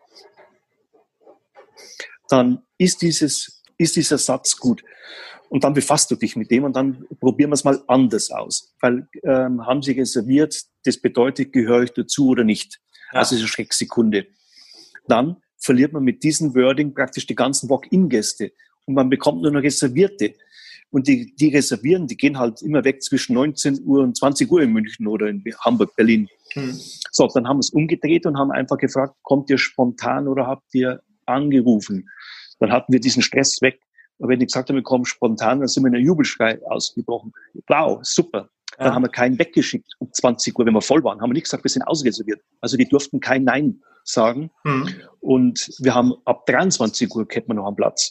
Dann 2.29 2.63
ist 2.77 3.01
dieses, 3.01 3.63
ist 3.79 3.97
dieser 3.97 4.19
Satz 4.19 4.57
gut. 4.57 4.85
Und 5.49 5.65
dann 5.65 5.75
befasst 5.75 6.11
du 6.11 6.17
dich 6.17 6.37
mit 6.37 6.51
dem 6.51 6.65
und 6.65 6.77
dann 6.77 7.07
probieren 7.21 7.51
wir 7.51 7.55
es 7.55 7.65
mal 7.65 7.83
anders 7.87 8.31
aus. 8.31 8.75
Weil 8.81 9.09
ähm, 9.23 9.65
haben 9.67 9.83
Sie 9.83 9.93
reserviert, 9.93 10.63
das 10.85 10.99
bedeutet, 10.99 11.53
gehöre 11.53 11.85
ich 11.85 11.93
dazu 11.93 12.29
oder 12.29 12.45
nicht? 12.45 12.81
Ja. 13.13 13.21
Also 13.21 13.35
ist 13.35 13.41
eine 13.41 13.49
Schrecksekunde 13.49 14.27
dann 15.09 15.37
verliert 15.57 15.93
man 15.93 16.05
mit 16.05 16.23
diesem 16.23 16.55
Wording 16.55 16.95
praktisch 16.95 17.27
die 17.27 17.35
ganzen 17.35 17.69
Walk-in-Gäste 17.69 18.53
und 18.87 18.95
man 18.95 19.11
bekommt 19.11 19.43
nur 19.43 19.51
noch 19.51 19.63
Reservierte. 19.63 20.35
Und 20.91 21.07
die, 21.07 21.35
die 21.37 21.55
reservieren, 21.55 22.07
die 22.07 22.17
gehen 22.17 22.39
halt 22.39 22.63
immer 22.63 22.83
weg 22.83 23.03
zwischen 23.03 23.35
19 23.35 23.85
Uhr 23.85 24.01
und 24.01 24.17
20 24.17 24.51
Uhr 24.51 24.63
in 24.63 24.73
München 24.73 25.07
oder 25.07 25.27
in 25.27 25.45
Hamburg, 25.61 25.95
Berlin. 25.97 26.29
Hm. 26.55 26.73
So, 27.11 27.27
dann 27.27 27.47
haben 27.47 27.59
wir 27.59 27.61
es 27.61 27.71
umgedreht 27.71 28.25
und 28.25 28.39
haben 28.39 28.51
einfach 28.51 28.79
gefragt, 28.79 29.15
kommt 29.21 29.51
ihr 29.51 29.59
spontan 29.59 30.27
oder 30.29 30.47
habt 30.47 30.75
ihr 30.75 31.03
angerufen? 31.27 32.09
Dann 32.59 32.73
hatten 32.73 32.91
wir 32.91 33.01
diesen 33.01 33.21
Stress 33.21 33.61
weg. 33.61 33.81
Aber 34.19 34.29
wenn 34.29 34.41
die 34.41 34.47
gesagt 34.47 34.69
haben, 34.69 34.77
wir 34.77 34.83
kommen 34.83 35.05
spontan, 35.05 35.61
dann 35.61 35.69
sind 35.69 35.83
wir 35.85 35.89
in 35.89 35.97
einer 35.97 36.05
Jubelschrei 36.05 36.61
ausgebrochen. 36.67 37.33
Wow, 37.69 38.01
super. 38.03 38.49
Dann 38.77 38.89
ja. 38.89 38.95
haben 38.95 39.03
wir 39.03 39.09
keinen 39.09 39.39
weggeschickt 39.39 39.95
um 39.99 40.13
20 40.13 40.59
Uhr, 40.59 40.67
wenn 40.67 40.75
wir 40.75 40.83
voll 40.83 41.03
waren. 41.03 41.21
Haben 41.21 41.31
wir 41.31 41.35
nicht 41.35 41.45
gesagt, 41.45 41.65
wir 41.65 41.71
sind 41.71 41.83
ausreserviert. 41.83 42.41
Also 42.61 42.77
die 42.77 42.89
durften 42.89 43.21
kein 43.21 43.45
Nein 43.45 43.83
sagen. 44.05 44.51
Mhm. 44.65 44.89
Und 45.21 45.71
wir 45.81 45.95
haben 45.95 46.15
ab 46.25 46.47
23 46.47 47.15
Uhr 47.15 47.27
kennt 47.27 47.49
man 47.49 47.57
noch 47.57 47.67
am 47.67 47.77
Platz. 47.77 48.11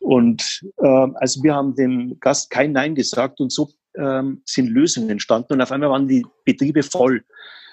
Und 0.00 0.62
äh, 0.78 1.06
also 1.14 1.42
wir 1.42 1.54
haben 1.54 1.74
dem 1.74 2.18
Gast 2.20 2.50
kein 2.50 2.72
Nein 2.72 2.94
gesagt 2.94 3.40
und 3.40 3.52
so 3.52 3.70
ähm, 3.96 4.42
sind 4.44 4.68
Lösungen 4.68 5.10
entstanden. 5.10 5.54
Und 5.54 5.60
auf 5.60 5.72
einmal 5.72 5.90
waren 5.90 6.08
die 6.08 6.24
Betriebe 6.44 6.82
voll. 6.82 7.24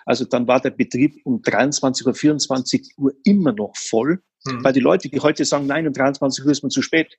Also 0.06 0.26
dann 0.26 0.48
war 0.48 0.60
der 0.60 0.72
Betrieb 0.72 1.22
um 1.26 1.42
23 1.42 2.06
Uhr, 2.06 2.14
24 2.14 2.94
Uhr 2.98 3.14
immer 3.24 3.54
noch 3.54 3.74
voll, 3.76 4.22
mhm. 4.46 4.64
weil 4.64 4.74
die 4.74 4.80
Leute, 4.80 5.10
die 5.10 5.20
heute 5.20 5.46
sagen, 5.46 5.68
nein, 5.68 5.88
um 5.88 5.94
23 5.94 6.44
Uhr 6.46 6.52
ist 6.52 6.64
man 6.64 6.72
zu 6.72 6.82
spät. 6.82 7.18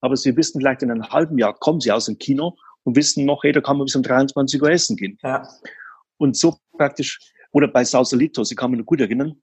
Aber 0.00 0.16
sie 0.16 0.36
wissen 0.36 0.60
vielleicht 0.60 0.82
in 0.82 0.90
einem 0.90 1.08
halben 1.08 1.38
Jahr 1.38 1.54
kommen 1.54 1.80
sie 1.80 1.92
aus 1.92 2.06
dem 2.06 2.18
Kino 2.18 2.56
und 2.84 2.96
wissen 2.96 3.24
noch, 3.24 3.42
hey, 3.42 3.52
da 3.52 3.60
kann 3.60 3.76
man 3.76 3.86
bis 3.86 3.96
um 3.96 4.02
23 4.02 4.62
Uhr 4.62 4.70
essen 4.70 4.96
gehen. 4.96 5.18
Ja. 5.22 5.48
Und 6.16 6.36
so 6.36 6.56
praktisch, 6.76 7.20
oder 7.52 7.68
bei 7.68 7.84
Sausalito, 7.84 8.44
Sie 8.44 8.54
kann 8.54 8.70
mich 8.70 8.78
noch 8.78 8.86
gut 8.86 9.00
erinnern, 9.00 9.40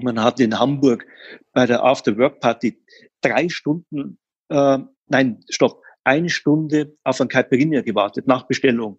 man 0.00 0.22
hat 0.22 0.40
in 0.40 0.58
Hamburg 0.58 1.06
bei 1.52 1.66
der 1.66 1.82
After-Work-Party 1.82 2.80
drei 3.20 3.48
Stunden, 3.48 4.18
äh, 4.48 4.78
nein, 5.08 5.44
stopp, 5.48 5.82
eine 6.04 6.30
Stunde 6.30 6.96
auf 7.04 7.20
ein 7.20 7.28
Caipirinha 7.28 7.82
gewartet 7.82 8.26
nach 8.26 8.46
Bestellung, 8.46 8.98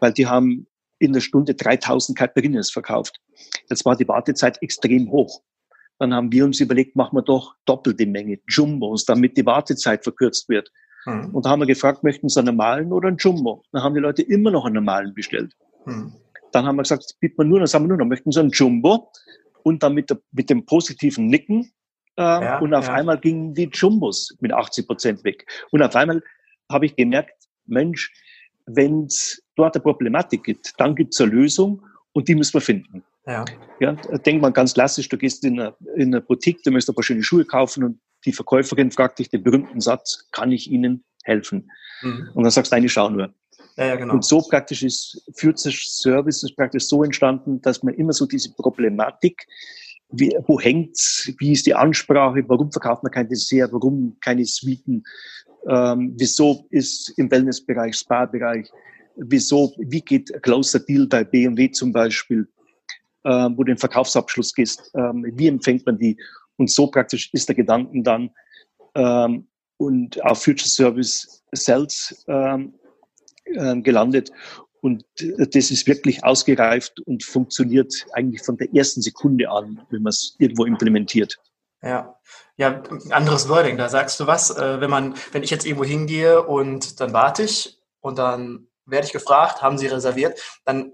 weil 0.00 0.12
die 0.12 0.26
haben 0.26 0.66
in 0.98 1.12
der 1.12 1.20
Stunde 1.20 1.54
3000 1.54 2.16
Caipirinhas 2.16 2.70
verkauft. 2.70 3.20
Jetzt 3.68 3.84
war 3.84 3.96
die 3.96 4.08
Wartezeit 4.08 4.62
extrem 4.62 5.10
hoch. 5.10 5.42
Dann 5.98 6.12
haben 6.12 6.30
wir 6.30 6.44
uns 6.44 6.60
überlegt, 6.60 6.96
machen 6.96 7.16
wir 7.16 7.22
doch 7.22 7.54
doppelte 7.64 8.06
Menge 8.06 8.38
Jumbos, 8.48 9.04
damit 9.04 9.36
die 9.36 9.46
Wartezeit 9.46 10.04
verkürzt 10.04 10.48
wird. 10.48 10.70
Mhm. 11.06 11.34
Und 11.34 11.46
da 11.46 11.50
haben 11.50 11.60
wir 11.60 11.66
gefragt, 11.66 12.04
möchten 12.04 12.28
Sie 12.28 12.38
einen 12.38 12.56
normalen 12.56 12.92
oder 12.92 13.08
einen 13.08 13.16
Jumbo? 13.16 13.62
Dann 13.72 13.82
haben 13.82 13.94
die 13.94 14.00
Leute 14.00 14.22
immer 14.22 14.50
noch 14.50 14.66
einen 14.66 14.74
normalen 14.74 15.14
bestellt. 15.14 15.54
Mhm. 15.84 16.12
Dann 16.52 16.66
haben 16.66 16.76
wir 16.76 16.82
gesagt, 16.82 17.04
das 17.04 17.14
bieten 17.14 17.38
wir 17.38 17.44
nur, 17.44 17.58
dann 17.58 17.66
sagen 17.66 17.84
wir 17.84 17.88
nur 17.88 17.98
noch, 17.98 18.06
möchten 18.06 18.32
Sie 18.32 18.40
einen 18.40 18.50
Jumbo? 18.50 19.10
und 19.66 19.82
dann 19.82 19.94
mit, 19.94 20.10
der, 20.10 20.20
mit 20.30 20.48
dem 20.48 20.64
positiven 20.64 21.26
Nicken. 21.26 21.72
Äh, 22.16 22.22
ja, 22.22 22.58
und 22.60 22.72
auf 22.72 22.86
ja. 22.86 22.94
einmal 22.94 23.18
gingen 23.18 23.52
die 23.52 23.68
Jumbos 23.72 24.36
mit 24.38 24.52
80 24.52 24.86
Prozent 24.86 25.24
weg. 25.24 25.44
Und 25.72 25.82
auf 25.82 25.96
einmal 25.96 26.22
habe 26.70 26.86
ich 26.86 26.94
gemerkt, 26.94 27.34
Mensch, 27.66 28.12
wenn 28.66 29.06
es 29.06 29.42
dort 29.56 29.74
eine 29.74 29.82
Problematik 29.82 30.44
gibt, 30.44 30.72
dann 30.78 30.94
gibt 30.94 31.14
es 31.14 31.20
eine 31.20 31.32
Lösung 31.32 31.82
und 32.12 32.28
die 32.28 32.36
müssen 32.36 32.54
wir 32.54 32.60
finden. 32.60 33.02
Ja. 33.26 33.44
Ja, 33.80 33.92
denk 33.92 34.40
mal 34.40 34.52
ganz 34.52 34.74
klassisch, 34.74 35.08
du 35.08 35.18
gehst 35.18 35.44
in 35.44 35.60
eine, 35.60 35.74
in 35.96 36.14
eine 36.14 36.20
Boutique, 36.20 36.62
du 36.62 36.70
möchtest 36.70 36.90
ein 36.90 36.94
paar 36.94 37.02
schöne 37.02 37.22
Schuhe 37.22 37.44
kaufen 37.44 37.84
und 37.84 38.00
die 38.24 38.32
Verkäuferin 38.32 38.90
fragt 38.90 39.18
dich 39.18 39.28
den 39.28 39.42
berühmten 39.42 39.80
Satz, 39.80 40.28
kann 40.32 40.52
ich 40.52 40.70
Ihnen 40.70 41.04
helfen? 41.24 41.70
Mhm. 42.02 42.30
Und 42.34 42.44
dann 42.44 42.50
sagst 42.50 42.72
du, 42.72 42.76
nein, 42.76 42.84
ich 42.84 42.92
schau 42.92 43.10
nur. 43.10 43.34
Ja, 43.76 43.86
ja, 43.86 43.96
genau. 43.96 44.14
Und 44.14 44.24
so 44.24 44.40
praktisch 44.40 44.82
ist 44.82 45.22
Future 45.36 45.74
Service 45.74 46.42
ist 46.42 46.56
praktisch 46.56 46.86
so 46.86 47.04
entstanden, 47.04 47.60
dass 47.60 47.82
man 47.82 47.94
immer 47.94 48.12
so 48.12 48.26
diese 48.26 48.54
Problematik, 48.54 49.46
wie, 50.10 50.34
wo 50.46 50.58
hängt's, 50.58 51.30
wie 51.38 51.52
ist 51.52 51.66
die 51.66 51.74
Ansprache, 51.74 52.44
warum 52.46 52.72
verkauft 52.72 53.02
man 53.02 53.12
kein 53.12 53.28
Dessert, 53.28 53.72
warum 53.72 54.16
keine 54.20 54.44
Suiten, 54.44 55.02
ähm, 55.68 56.14
wieso 56.16 56.66
ist 56.70 57.12
im 57.18 57.30
Wellnessbereich, 57.30 57.96
Spa-Bereich, 57.96 58.70
wieso, 59.16 59.74
wie 59.78 60.00
geht 60.00 60.32
Closer 60.42 60.80
Deal 60.80 61.06
bei 61.06 61.24
BMW 61.24 61.70
zum 61.70 61.92
Beispiel, 61.92 62.48
ähm, 63.26 63.54
wo 63.56 63.64
du 63.64 63.72
den 63.72 63.78
Verkaufsabschluss 63.78 64.54
gehst, 64.54 64.90
ähm, 64.94 65.26
wie 65.34 65.48
empfängt 65.48 65.84
man 65.84 65.98
die? 65.98 66.16
Und 66.56 66.70
so 66.70 66.86
praktisch 66.86 67.28
ist 67.32 67.48
der 67.48 67.56
Gedanken 67.56 68.04
dann, 68.04 68.30
ähm, 68.94 69.48
und 69.78 70.24
auf 70.24 70.42
Future 70.42 70.68
Service 70.68 71.42
Sales 71.52 72.24
ähm, 72.28 72.74
äh, 73.44 73.76
gelandet. 73.80 74.30
Und 74.80 75.04
äh, 75.20 75.46
das 75.48 75.70
ist 75.70 75.86
wirklich 75.86 76.24
ausgereift 76.24 77.00
und 77.00 77.24
funktioniert 77.24 77.92
eigentlich 78.12 78.42
von 78.42 78.56
der 78.56 78.72
ersten 78.74 79.02
Sekunde 79.02 79.50
an, 79.50 79.82
wenn 79.90 80.02
man 80.02 80.10
es 80.10 80.36
irgendwo 80.38 80.64
implementiert. 80.64 81.36
Ja, 81.82 82.16
ja, 82.56 82.82
anderes 83.10 83.48
Wording, 83.48 83.76
da 83.76 83.88
sagst 83.88 84.18
du 84.18 84.26
was, 84.26 84.50
äh, 84.50 84.80
wenn 84.80 84.90
man, 84.90 85.14
wenn 85.32 85.42
ich 85.42 85.50
jetzt 85.50 85.66
irgendwo 85.66 85.84
hingehe 85.84 86.42
und 86.42 87.00
dann 87.00 87.12
warte 87.12 87.42
ich 87.42 87.78
und 88.00 88.18
dann 88.18 88.68
werde 88.86 89.06
ich 89.06 89.12
gefragt, 89.12 89.62
haben 89.62 89.76
Sie 89.78 89.88
reserviert, 89.88 90.40
dann 90.64 90.92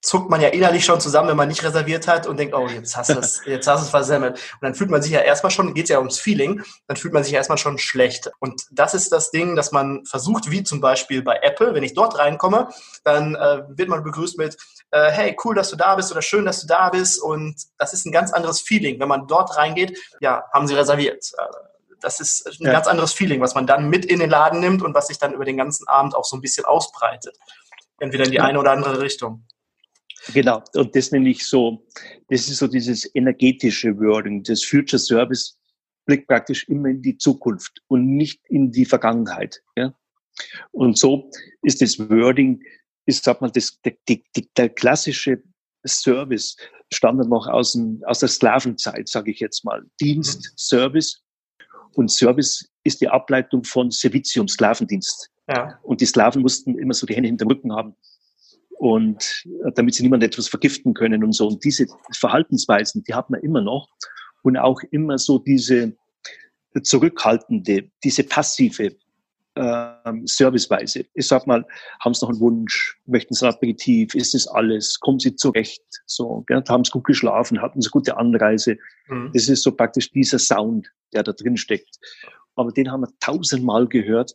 zuckt 0.00 0.30
man 0.30 0.40
ja 0.40 0.48
innerlich 0.48 0.84
schon 0.84 1.00
zusammen, 1.00 1.28
wenn 1.28 1.36
man 1.36 1.48
nicht 1.48 1.64
reserviert 1.64 2.06
hat 2.06 2.26
und 2.26 2.38
denkt, 2.38 2.54
oh, 2.54 2.68
jetzt 2.68 2.96
hast 2.96 3.10
du 3.10 3.18
es, 3.18 3.42
jetzt 3.46 3.66
hast 3.66 3.80
du 3.80 3.84
es 3.84 3.90
versemmelt. 3.90 4.34
Und 4.34 4.62
dann 4.62 4.74
fühlt 4.74 4.90
man 4.90 5.02
sich 5.02 5.12
ja 5.12 5.20
erstmal 5.20 5.50
schon, 5.50 5.74
geht 5.74 5.84
es 5.84 5.90
ja 5.90 5.98
ums 5.98 6.18
Feeling, 6.18 6.62
dann 6.86 6.96
fühlt 6.96 7.12
man 7.12 7.24
sich 7.24 7.32
ja 7.32 7.38
erstmal 7.38 7.58
schon 7.58 7.78
schlecht. 7.78 8.30
Und 8.38 8.62
das 8.70 8.94
ist 8.94 9.10
das 9.12 9.30
Ding, 9.30 9.56
dass 9.56 9.72
man 9.72 10.04
versucht, 10.06 10.50
wie 10.50 10.62
zum 10.62 10.80
Beispiel 10.80 11.22
bei 11.22 11.40
Apple, 11.42 11.74
wenn 11.74 11.82
ich 11.82 11.94
dort 11.94 12.18
reinkomme, 12.18 12.68
dann 13.04 13.34
äh, 13.34 13.62
wird 13.68 13.88
man 13.88 14.04
begrüßt 14.04 14.38
mit, 14.38 14.56
äh, 14.92 15.10
hey, 15.10 15.36
cool, 15.44 15.54
dass 15.54 15.70
du 15.70 15.76
da 15.76 15.96
bist 15.96 16.12
oder 16.12 16.22
schön, 16.22 16.44
dass 16.44 16.60
du 16.60 16.66
da 16.66 16.90
bist. 16.90 17.20
Und 17.20 17.56
das 17.78 17.92
ist 17.92 18.06
ein 18.06 18.12
ganz 18.12 18.32
anderes 18.32 18.60
Feeling. 18.60 19.00
Wenn 19.00 19.08
man 19.08 19.26
dort 19.26 19.56
reingeht, 19.56 19.98
ja, 20.20 20.44
haben 20.52 20.68
sie 20.68 20.74
reserviert. 20.74 21.32
Äh, 21.36 21.42
das 22.00 22.20
ist 22.20 22.46
ein 22.60 22.66
ja. 22.66 22.72
ganz 22.72 22.86
anderes 22.86 23.12
Feeling, 23.12 23.40
was 23.40 23.54
man 23.54 23.66
dann 23.66 23.88
mit 23.88 24.04
in 24.04 24.20
den 24.20 24.30
Laden 24.30 24.60
nimmt 24.60 24.82
und 24.82 24.94
was 24.94 25.08
sich 25.08 25.18
dann 25.18 25.32
über 25.32 25.44
den 25.44 25.56
ganzen 25.56 25.88
Abend 25.88 26.14
auch 26.14 26.24
so 26.24 26.36
ein 26.36 26.42
bisschen 26.42 26.64
ausbreitet. 26.64 27.36
Entweder 27.98 28.24
in 28.24 28.30
die 28.30 28.40
eine 28.40 28.60
oder 28.60 28.72
andere 28.72 29.00
Richtung. 29.00 29.46
Genau, 30.32 30.62
und 30.74 30.94
das 30.94 31.12
nenne 31.12 31.28
ich 31.30 31.46
so, 31.46 31.86
das 32.28 32.48
ist 32.48 32.58
so 32.58 32.66
dieses 32.66 33.14
energetische 33.14 33.96
Wording. 33.98 34.42
Das 34.42 34.64
Future 34.64 34.98
Service 34.98 35.58
blickt 36.04 36.26
praktisch 36.26 36.68
immer 36.68 36.88
in 36.88 37.02
die 37.02 37.18
Zukunft 37.18 37.82
und 37.88 38.16
nicht 38.16 38.40
in 38.48 38.70
die 38.70 38.84
Vergangenheit. 38.84 39.62
Ja? 39.76 39.94
Und 40.72 40.98
so 40.98 41.30
ist 41.62 41.82
das 41.82 41.98
Wording, 41.98 42.62
ist, 43.06 43.24
sag 43.24 43.40
mal, 43.40 43.50
das, 43.50 43.80
der, 43.82 43.96
der, 44.08 44.18
der 44.56 44.68
klassische 44.68 45.42
Service 45.86 46.56
stammt 46.92 47.28
noch 47.28 47.46
aus, 47.46 47.72
dem, 47.72 48.02
aus 48.06 48.20
der 48.20 48.28
Sklavenzeit, 48.28 49.08
sage 49.08 49.30
ich 49.30 49.40
jetzt 49.40 49.64
mal. 49.64 49.84
Dienst, 50.00 50.38
mhm. 50.38 50.56
Service. 50.56 51.22
Und 51.94 52.10
Service 52.10 52.68
ist 52.84 53.00
die 53.00 53.08
Ableitung 53.08 53.64
von 53.64 53.90
Servitium, 53.90 54.48
Sklavendienst. 54.48 55.30
Ja. 55.48 55.78
Und 55.82 56.00
die 56.00 56.06
Sklaven 56.06 56.42
mussten 56.42 56.78
immer 56.78 56.94
so 56.94 57.06
die 57.06 57.14
Hände 57.14 57.28
hinter 57.28 57.44
dem 57.44 57.50
Rücken 57.50 57.72
haben. 57.72 57.96
Und 58.78 59.44
äh, 59.64 59.72
damit 59.74 59.94
sie 59.94 60.02
niemand 60.02 60.22
etwas 60.22 60.48
vergiften 60.48 60.94
können 60.94 61.24
und 61.24 61.32
so. 61.32 61.48
Und 61.48 61.64
diese 61.64 61.86
Verhaltensweisen, 62.12 63.04
die 63.04 63.14
hat 63.14 63.30
man 63.30 63.40
immer 63.40 63.62
noch. 63.62 63.88
Und 64.42 64.56
auch 64.56 64.80
immer 64.90 65.18
so 65.18 65.38
diese 65.38 65.96
zurückhaltende, 66.82 67.90
diese 68.04 68.22
passive 68.22 68.96
ähm, 69.56 70.26
Serviceweise. 70.26 71.06
Ich 71.14 71.26
sag 71.26 71.46
mal, 71.46 71.64
haben 72.00 72.14
Sie 72.14 72.24
noch 72.24 72.30
einen 72.30 72.40
Wunsch? 72.40 72.98
Möchten 73.06 73.34
Sie 73.34 73.46
ein 73.46 73.54
Aperitif? 73.54 74.14
Ist 74.14 74.34
das 74.34 74.46
alles? 74.46 75.00
Kommen 75.00 75.18
Sie 75.18 75.34
zurecht? 75.34 75.82
So, 76.04 76.44
gell? 76.46 76.62
haben 76.68 76.84
Sie 76.84 76.90
gut 76.90 77.04
geschlafen? 77.04 77.62
Hatten 77.62 77.80
Sie 77.80 77.88
gute 77.88 78.16
Anreise? 78.16 78.76
Mhm. 79.08 79.30
Das 79.32 79.48
ist 79.48 79.62
so 79.62 79.72
praktisch 79.72 80.10
dieser 80.10 80.38
Sound, 80.38 80.92
der 81.14 81.22
da 81.22 81.32
drin 81.32 81.56
steckt. 81.56 81.98
Aber 82.54 82.70
den 82.70 82.90
haben 82.90 83.00
wir 83.00 83.12
tausendmal 83.20 83.86
gehört. 83.86 84.34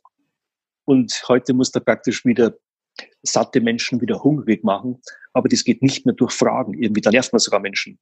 Und 0.86 1.14
heute 1.28 1.54
muss 1.54 1.70
er 1.76 1.82
praktisch 1.82 2.26
wieder 2.26 2.56
satte 3.24 3.62
Menschen 3.62 4.02
wieder 4.02 4.24
hungrig 4.24 4.64
machen. 4.64 5.02
Aber 5.34 5.50
das 5.50 5.64
geht 5.64 5.82
nicht 5.82 6.06
mehr 6.06 6.16
durch 6.16 6.34
Fragen. 6.34 6.74
Irgendwie, 6.74 7.02
da 7.02 7.12
nervt 7.12 7.34
man 7.34 7.40
sogar 7.40 7.60
Menschen. 7.60 8.00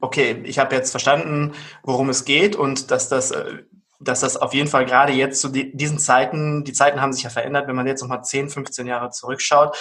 Okay, 0.00 0.42
ich 0.44 0.58
habe 0.58 0.76
jetzt 0.76 0.90
verstanden, 0.90 1.52
worum 1.82 2.08
es 2.08 2.24
geht 2.24 2.54
und 2.54 2.90
dass 2.90 3.08
das 3.08 3.32
äh, 3.32 3.62
dass 4.00 4.20
das 4.20 4.36
auf 4.36 4.54
jeden 4.54 4.68
Fall 4.68 4.86
gerade 4.86 5.12
jetzt 5.12 5.40
zu 5.40 5.48
diesen 5.48 5.98
Zeiten, 5.98 6.64
die 6.64 6.72
Zeiten 6.72 7.00
haben 7.00 7.12
sich 7.12 7.24
ja 7.24 7.30
verändert, 7.30 7.66
wenn 7.66 7.76
man 7.76 7.86
jetzt 7.86 8.00
nochmal 8.00 8.22
10, 8.22 8.48
15 8.48 8.86
Jahre 8.86 9.10
zurückschaut. 9.10 9.76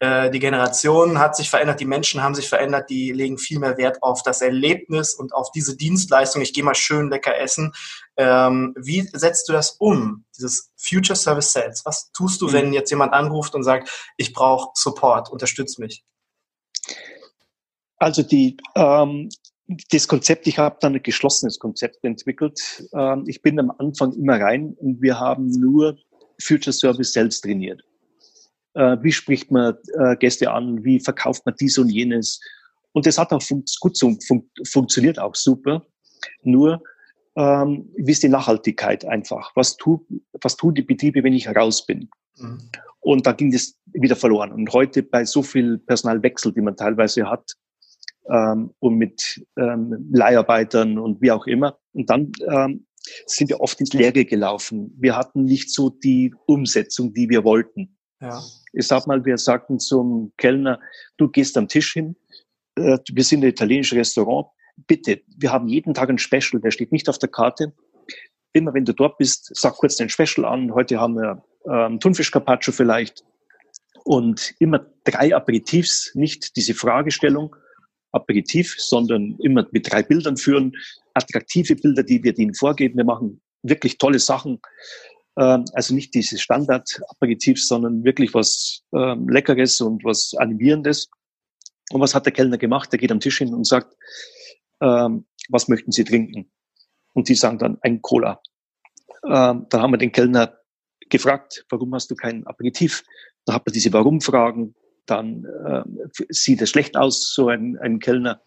Äh, 0.00 0.30
die 0.30 0.38
Generation 0.38 1.18
hat 1.18 1.36
sich 1.36 1.50
verändert, 1.50 1.80
die 1.80 1.84
Menschen 1.84 2.22
haben 2.22 2.34
sich 2.34 2.48
verändert, 2.48 2.90
die 2.90 3.12
legen 3.12 3.38
viel 3.38 3.58
mehr 3.58 3.76
Wert 3.76 4.02
auf 4.02 4.22
das 4.22 4.40
Erlebnis 4.40 5.14
und 5.14 5.32
auf 5.32 5.50
diese 5.52 5.76
Dienstleistung. 5.76 6.42
Ich 6.42 6.52
gehe 6.52 6.64
mal 6.64 6.74
schön 6.74 7.10
lecker 7.10 7.38
essen. 7.38 7.72
Ähm, 8.16 8.74
wie 8.76 9.08
setzt 9.12 9.48
du 9.48 9.52
das 9.52 9.72
um, 9.78 10.24
dieses 10.36 10.72
Future 10.76 11.16
Service 11.16 11.52
Sales? 11.52 11.82
Was 11.84 12.10
tust 12.12 12.40
du, 12.40 12.48
mhm. 12.48 12.52
wenn 12.52 12.72
jetzt 12.72 12.90
jemand 12.90 13.12
anruft 13.12 13.54
und 13.54 13.62
sagt, 13.62 14.12
ich 14.16 14.32
brauche 14.32 14.70
Support, 14.74 15.30
unterstütz 15.30 15.78
mich? 15.78 16.04
Also 17.98 18.22
die, 18.22 18.56
ähm, 18.74 19.28
das 19.90 20.08
Konzept, 20.08 20.46
ich 20.46 20.58
habe 20.58 20.76
dann 20.80 20.94
ein 20.94 21.02
geschlossenes 21.02 21.58
Konzept 21.58 22.04
entwickelt. 22.04 22.86
Ähm, 22.92 23.24
ich 23.26 23.40
bin 23.40 23.58
am 23.58 23.72
Anfang 23.78 24.12
immer 24.12 24.40
rein 24.40 24.74
und 24.78 25.00
wir 25.00 25.18
haben 25.18 25.48
nur 25.48 25.96
Future 26.40 26.72
Service 26.72 27.12
selbst 27.12 27.42
trainiert. 27.42 27.82
Äh, 28.74 28.96
wie 29.02 29.12
spricht 29.12 29.50
man 29.50 29.74
äh, 29.98 30.16
Gäste 30.16 30.50
an? 30.50 30.84
Wie 30.84 31.00
verkauft 31.00 31.44
man 31.46 31.54
dies 31.58 31.78
und 31.78 31.88
jenes? 31.88 32.40
Und 32.92 33.06
das 33.06 33.18
hat 33.18 33.32
auch 33.32 33.42
gut 33.80 33.98
fun 33.98 34.18
funktioniert 34.66 35.18
auch 35.18 35.34
super. 35.34 35.84
Nur, 36.42 36.82
ähm, 37.36 37.90
wie 37.96 38.12
ist 38.12 38.22
die 38.22 38.28
Nachhaltigkeit 38.28 39.04
einfach? 39.04 39.52
Was, 39.56 39.76
tu, 39.76 40.06
was 40.40 40.56
tun 40.56 40.74
die 40.74 40.82
Betriebe, 40.82 41.22
wenn 41.24 41.32
ich 41.32 41.48
raus 41.48 41.84
bin? 41.84 42.08
Mhm. 42.36 42.70
Und 43.00 43.26
da 43.26 43.32
ging 43.32 43.50
das 43.50 43.78
wieder 43.86 44.16
verloren. 44.16 44.52
Und 44.52 44.72
heute 44.72 45.02
bei 45.02 45.24
so 45.24 45.42
viel 45.42 45.78
Personalwechsel, 45.78 46.52
die 46.52 46.62
man 46.62 46.76
teilweise 46.76 47.28
hat, 47.28 47.54
ähm, 48.30 48.72
und 48.78 48.96
mit 48.96 49.44
ähm, 49.58 50.08
Leiharbeitern 50.12 50.98
und 50.98 51.20
wie 51.20 51.30
auch 51.30 51.46
immer. 51.46 51.78
Und 51.92 52.08
dann 52.10 52.32
ähm, 52.48 52.86
sind 53.26 53.50
wir 53.50 53.60
oft 53.60 53.80
ins 53.80 53.92
Leere 53.92 54.24
gelaufen. 54.24 54.94
Wir 54.98 55.16
hatten 55.16 55.44
nicht 55.44 55.70
so 55.70 55.90
die 55.90 56.34
Umsetzung, 56.46 57.12
die 57.12 57.28
wir 57.28 57.44
wollten. 57.44 57.96
Ja. 58.24 58.42
Ich 58.72 58.86
sag 58.86 59.06
mal, 59.06 59.24
wir 59.24 59.38
sagten 59.38 59.78
zum 59.78 60.32
Kellner, 60.36 60.80
du 61.16 61.28
gehst 61.28 61.56
am 61.56 61.68
Tisch 61.68 61.92
hin, 61.92 62.16
äh, 62.76 62.98
wir 63.12 63.24
sind 63.24 63.44
ein 63.44 63.50
italienisches 63.50 63.98
Restaurant, 63.98 64.48
bitte, 64.86 65.22
wir 65.36 65.52
haben 65.52 65.68
jeden 65.68 65.94
Tag 65.94 66.08
ein 66.08 66.18
Special, 66.18 66.60
der 66.60 66.70
steht 66.70 66.92
nicht 66.92 67.08
auf 67.08 67.18
der 67.18 67.28
Karte. 67.28 67.72
Immer 68.52 68.74
wenn 68.74 68.84
du 68.84 68.92
dort 68.92 69.18
bist, 69.18 69.50
sag 69.54 69.74
kurz 69.74 69.96
den 69.96 70.08
Special 70.08 70.44
an. 70.44 70.72
Heute 70.72 71.00
haben 71.00 71.14
wir 71.16 71.42
ähm, 71.68 71.98
Thunfisch 72.00 72.30
Carpaccio 72.30 72.72
vielleicht. 72.72 73.24
Und 74.04 74.54
immer 74.58 74.86
drei 75.04 75.34
Aperitifs, 75.34 76.12
nicht 76.14 76.56
diese 76.56 76.74
Fragestellung. 76.74 77.56
Aperitif, 78.12 78.76
sondern 78.78 79.36
immer 79.40 79.66
mit 79.72 79.90
drei 79.90 80.04
Bildern 80.04 80.36
führen, 80.36 80.72
attraktive 81.14 81.74
Bilder, 81.74 82.04
die 82.04 82.22
wir 82.22 82.38
ihnen 82.38 82.54
vorgeben. 82.54 82.96
Wir 82.96 83.04
machen 83.04 83.40
wirklich 83.62 83.98
tolle 83.98 84.20
Sachen. 84.20 84.60
Ähm, 85.36 85.64
also 85.72 85.94
nicht 85.94 86.14
diese 86.14 86.38
Standard-Aperitifs, 86.38 87.68
sondern 87.68 88.04
wirklich 88.04 88.34
was 88.34 88.82
ähm, 88.94 89.28
Leckeres 89.28 89.80
und 89.80 90.04
was 90.04 90.34
Animierendes. 90.38 91.08
Und 91.90 92.00
was 92.00 92.14
hat 92.14 92.26
der 92.26 92.32
Kellner 92.32 92.58
gemacht? 92.58 92.92
Der 92.92 92.98
geht 92.98 93.12
am 93.12 93.20
Tisch 93.20 93.38
hin 93.38 93.52
und 93.54 93.66
sagt, 93.66 93.94
ähm, 94.80 95.26
was 95.48 95.68
möchten 95.68 95.92
Sie 95.92 96.04
trinken? 96.04 96.50
Und 97.12 97.28
die 97.28 97.34
sagen 97.34 97.58
dann 97.58 97.78
ein 97.82 98.02
Cola. 98.02 98.40
dann 99.22 99.68
haben 99.72 99.92
wir 99.92 99.98
den 99.98 100.10
Kellner 100.10 100.58
gefragt, 101.08 101.64
warum 101.70 101.94
hast 101.94 102.10
du 102.10 102.16
kein 102.16 102.44
Aperitif? 102.46 103.04
Da 103.44 103.54
hat 103.54 103.66
man 103.66 103.72
diese 103.72 103.92
Warum-Fragen 103.92 104.74
dann 105.06 105.44
äh, 105.66 105.82
sieht 106.30 106.60
er 106.60 106.66
schlecht 106.66 106.96
aus, 106.96 107.32
so 107.34 107.48
ein, 107.48 107.78
ein 107.78 107.98
Kellner. 107.98 108.40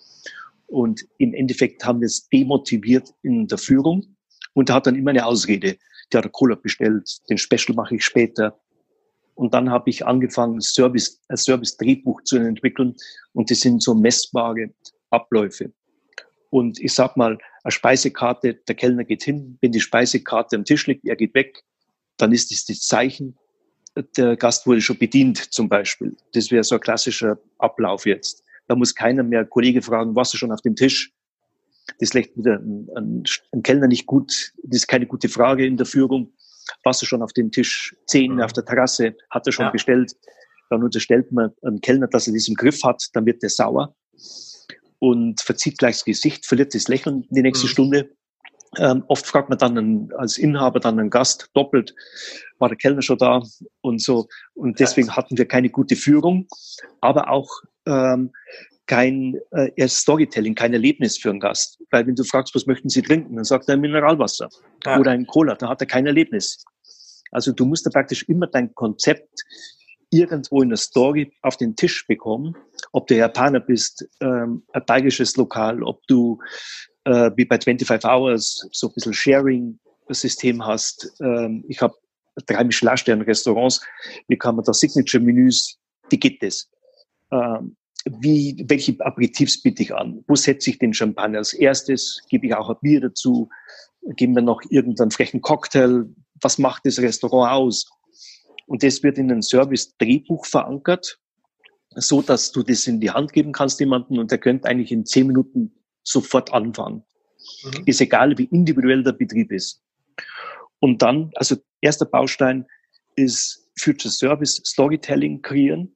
Und 0.65 1.05
im 1.17 1.33
Endeffekt 1.33 1.85
haben 1.85 2.01
wir 2.01 2.07
es 2.07 2.27
demotiviert 2.29 3.09
in 3.21 3.47
der 3.47 3.57
Führung. 3.57 4.15
Und 4.53 4.69
er 4.69 4.75
hat 4.75 4.87
dann 4.87 4.95
immer 4.95 5.11
eine 5.11 5.25
Ausrede. 5.25 5.77
Der 6.11 6.23
hat 6.23 6.31
Cola 6.31 6.55
bestellt, 6.55 7.09
den 7.29 7.37
Special 7.37 7.75
mache 7.75 7.95
ich 7.95 8.05
später. 8.05 8.59
Und 9.35 9.53
dann 9.53 9.69
habe 9.69 9.89
ich 9.89 10.05
angefangen, 10.05 10.61
Service, 10.61 11.21
ein 11.27 11.37
Service-Drehbuch 11.37 12.23
zu 12.23 12.37
entwickeln. 12.37 12.95
Und 13.33 13.51
das 13.51 13.59
sind 13.59 13.83
so 13.83 13.93
messbare 13.93 14.73
Abläufe. 15.11 15.71
Und 16.49 16.79
ich 16.79 16.93
sag 16.93 17.17
mal, 17.17 17.37
eine 17.63 17.71
Speisekarte, 17.71 18.55
der 18.55 18.75
Kellner 18.75 19.03
geht 19.03 19.23
hin, 19.23 19.57
wenn 19.61 19.71
die 19.71 19.81
Speisekarte 19.81 20.55
am 20.55 20.65
Tisch 20.65 20.87
liegt, 20.87 21.05
er 21.05 21.15
geht 21.15 21.35
weg, 21.35 21.63
dann 22.17 22.31
ist 22.31 22.51
das 22.51 22.65
das 22.65 22.79
Zeichen, 22.79 23.37
der 24.15 24.35
Gast 24.37 24.67
wurde 24.67 24.81
schon 24.81 24.97
bedient 24.97 25.37
zum 25.37 25.69
Beispiel. 25.69 26.15
Das 26.33 26.51
wäre 26.51 26.63
so 26.63 26.75
ein 26.75 26.81
klassischer 26.81 27.39
Ablauf 27.57 28.05
jetzt. 28.05 28.43
Da 28.67 28.75
muss 28.75 28.93
keiner 28.93 29.23
mehr 29.23 29.45
Kollege 29.45 29.81
fragen, 29.81 30.15
was 30.15 30.33
ist 30.33 30.39
schon 30.39 30.51
auf 30.51 30.61
dem 30.61 30.75
Tisch? 30.75 31.13
Das 31.99 32.13
lässt 32.13 32.37
wieder 32.37 32.59
ein, 32.59 33.23
Kellner 33.63 33.87
nicht 33.87 34.05
gut. 34.05 34.53
Das 34.63 34.81
ist 34.81 34.87
keine 34.87 35.05
gute 35.05 35.29
Frage 35.29 35.65
in 35.65 35.77
der 35.77 35.85
Führung. 35.85 36.33
Was 36.83 37.01
ist 37.01 37.07
schon 37.07 37.21
auf 37.21 37.33
dem 37.33 37.51
Tisch? 37.51 37.95
Zehn 38.07 38.35
mhm. 38.35 38.41
auf 38.41 38.53
der 38.53 38.65
Terrasse, 38.65 39.15
hat 39.29 39.47
er 39.47 39.53
schon 39.53 39.65
ja. 39.65 39.71
bestellt. 39.71 40.15
Dann 40.69 40.83
unterstellt 40.83 41.31
man 41.31 41.51
einen 41.63 41.81
Kellner, 41.81 42.07
dass 42.07 42.27
er 42.27 42.33
das 42.33 42.47
im 42.47 42.55
Griff 42.55 42.83
hat, 42.83 43.03
dann 43.13 43.25
wird 43.25 43.41
er 43.41 43.49
sauer 43.49 43.95
und 44.99 45.41
verzieht 45.41 45.77
gleich 45.77 45.95
das 45.97 46.05
Gesicht, 46.05 46.45
verliert 46.45 46.73
das 46.73 46.87
Lächeln 46.87 47.25
die 47.29 47.41
nächste 47.41 47.67
mhm. 47.67 47.71
Stunde. 47.71 48.09
Ähm, 48.77 49.03
oft 49.07 49.25
fragt 49.25 49.49
man 49.49 49.57
dann 49.57 49.77
einen, 49.77 50.13
als 50.13 50.37
Inhaber 50.37 50.79
dann 50.79 50.99
einen 50.99 51.09
Gast 51.09 51.49
doppelt, 51.53 51.95
war 52.59 52.67
der 52.67 52.77
Kellner 52.77 53.01
schon 53.01 53.17
da 53.17 53.41
und 53.81 54.01
so. 54.01 54.27
Und 54.55 54.79
deswegen 54.79 55.15
hatten 55.15 55.37
wir 55.37 55.47
keine 55.47 55.69
gute 55.69 55.95
Führung, 55.95 56.47
aber 56.99 57.29
auch 57.29 57.49
ähm, 57.85 58.33
kein 58.87 59.39
äh, 59.51 59.87
Storytelling, 59.87 60.55
kein 60.55 60.73
Erlebnis 60.73 61.17
für 61.17 61.29
einen 61.29 61.39
Gast. 61.39 61.79
Weil 61.91 62.07
wenn 62.07 62.15
du 62.15 62.23
fragst, 62.23 62.55
was 62.55 62.65
möchten 62.65 62.89
Sie 62.89 63.01
trinken, 63.01 63.35
dann 63.35 63.45
sagt 63.45 63.69
er 63.69 63.77
Mineralwasser 63.77 64.49
ja. 64.85 64.99
oder 64.99 65.11
ein 65.11 65.27
Cola, 65.27 65.55
da 65.55 65.69
hat 65.69 65.81
er 65.81 65.87
kein 65.87 66.07
Erlebnis. 66.07 66.63
Also 67.31 67.51
du 67.51 67.65
musst 67.65 67.85
da 67.85 67.89
praktisch 67.89 68.23
immer 68.23 68.47
dein 68.47 68.73
Konzept 68.73 69.43
irgendwo 70.09 70.61
in 70.61 70.69
der 70.69 70.77
Story 70.77 71.33
auf 71.41 71.57
den 71.57 71.75
Tisch 71.75 72.07
bekommen, 72.07 72.55
ob 72.93 73.07
du 73.07 73.17
Japaner 73.17 73.59
bist, 73.59 74.07
ähm, 74.21 74.63
ein 74.71 74.85
bayerisches 74.85 75.35
Lokal, 75.35 75.83
ob 75.83 76.05
du 76.07 76.39
äh, 77.03 77.31
wie 77.35 77.45
bei 77.45 77.59
25 77.59 78.09
Hours 78.09 78.67
so 78.71 78.87
ein 78.87 78.93
bisschen 78.93 79.13
Sharing-System 79.13 80.65
hast. 80.65 81.13
Ähm, 81.19 81.65
ich 81.67 81.81
habe 81.81 81.93
drei 82.45 82.63
Michelin-Sterne-Restaurants. 82.63 83.81
Wie 84.29 84.37
kann 84.37 84.55
man 84.55 84.63
da 84.63 84.73
Signature-Menüs? 84.73 85.77
Wie 86.09 86.19
geht 86.19 86.41
das? 86.41 86.69
Ähm, 87.31 87.75
wie, 88.05 88.65
welche 88.67 88.95
Aperitifs 88.99 89.61
biete 89.61 89.83
ich 89.83 89.93
an? 89.93 90.23
Wo 90.27 90.35
setze 90.35 90.69
ich 90.69 90.79
den 90.79 90.93
Champagner 90.93 91.39
als 91.39 91.53
erstes? 91.53 92.21
Gebe 92.29 92.47
ich 92.47 92.55
auch 92.55 92.69
ein 92.69 92.77
Bier 92.81 93.01
dazu? 93.01 93.49
Geben 94.15 94.35
wir 94.35 94.41
noch 94.41 94.61
irgendeinen 94.69 95.11
frechen 95.11 95.41
Cocktail? 95.41 96.05
Was 96.41 96.57
macht 96.57 96.85
das 96.85 96.99
Restaurant 96.99 97.51
aus? 97.51 97.89
Und 98.67 98.83
das 98.83 99.01
wird 99.03 99.17
in 99.17 99.31
ein 99.31 99.41
Service-Drehbuch 99.41 100.45
verankert, 100.45 101.19
so 101.95 102.21
dass 102.21 102.51
du 102.51 102.63
das 102.63 102.85
in 102.87 102.99
die 102.99 103.11
Hand 103.11 103.33
geben 103.33 103.51
kannst 103.51 103.79
jemanden 103.79 104.19
und 104.19 104.31
der 104.31 104.37
könnte 104.37 104.67
eigentlich 104.67 104.91
in 104.91 105.05
zehn 105.05 105.27
Minuten 105.27 105.73
sofort 106.03 106.53
anfangen. 106.53 107.03
Mhm. 107.63 107.83
Ist 107.85 108.01
egal, 108.01 108.37
wie 108.37 108.45
individuell 108.45 109.03
der 109.03 109.13
Betrieb 109.13 109.51
ist. 109.51 109.81
Und 110.79 111.01
dann, 111.01 111.31
also 111.35 111.55
erster 111.81 112.05
Baustein 112.05 112.65
ist 113.15 113.67
Future 113.79 114.11
Service 114.11 114.61
Storytelling 114.65 115.41
kreieren. 115.41 115.95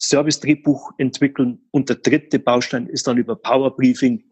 Service-Drehbuch 0.00 0.92
entwickeln 0.98 1.66
und 1.70 1.88
der 1.88 1.96
dritte 1.96 2.38
Baustein 2.38 2.86
ist 2.86 3.06
dann 3.06 3.18
über 3.18 3.36
Power 3.36 3.76
Briefing 3.76 4.24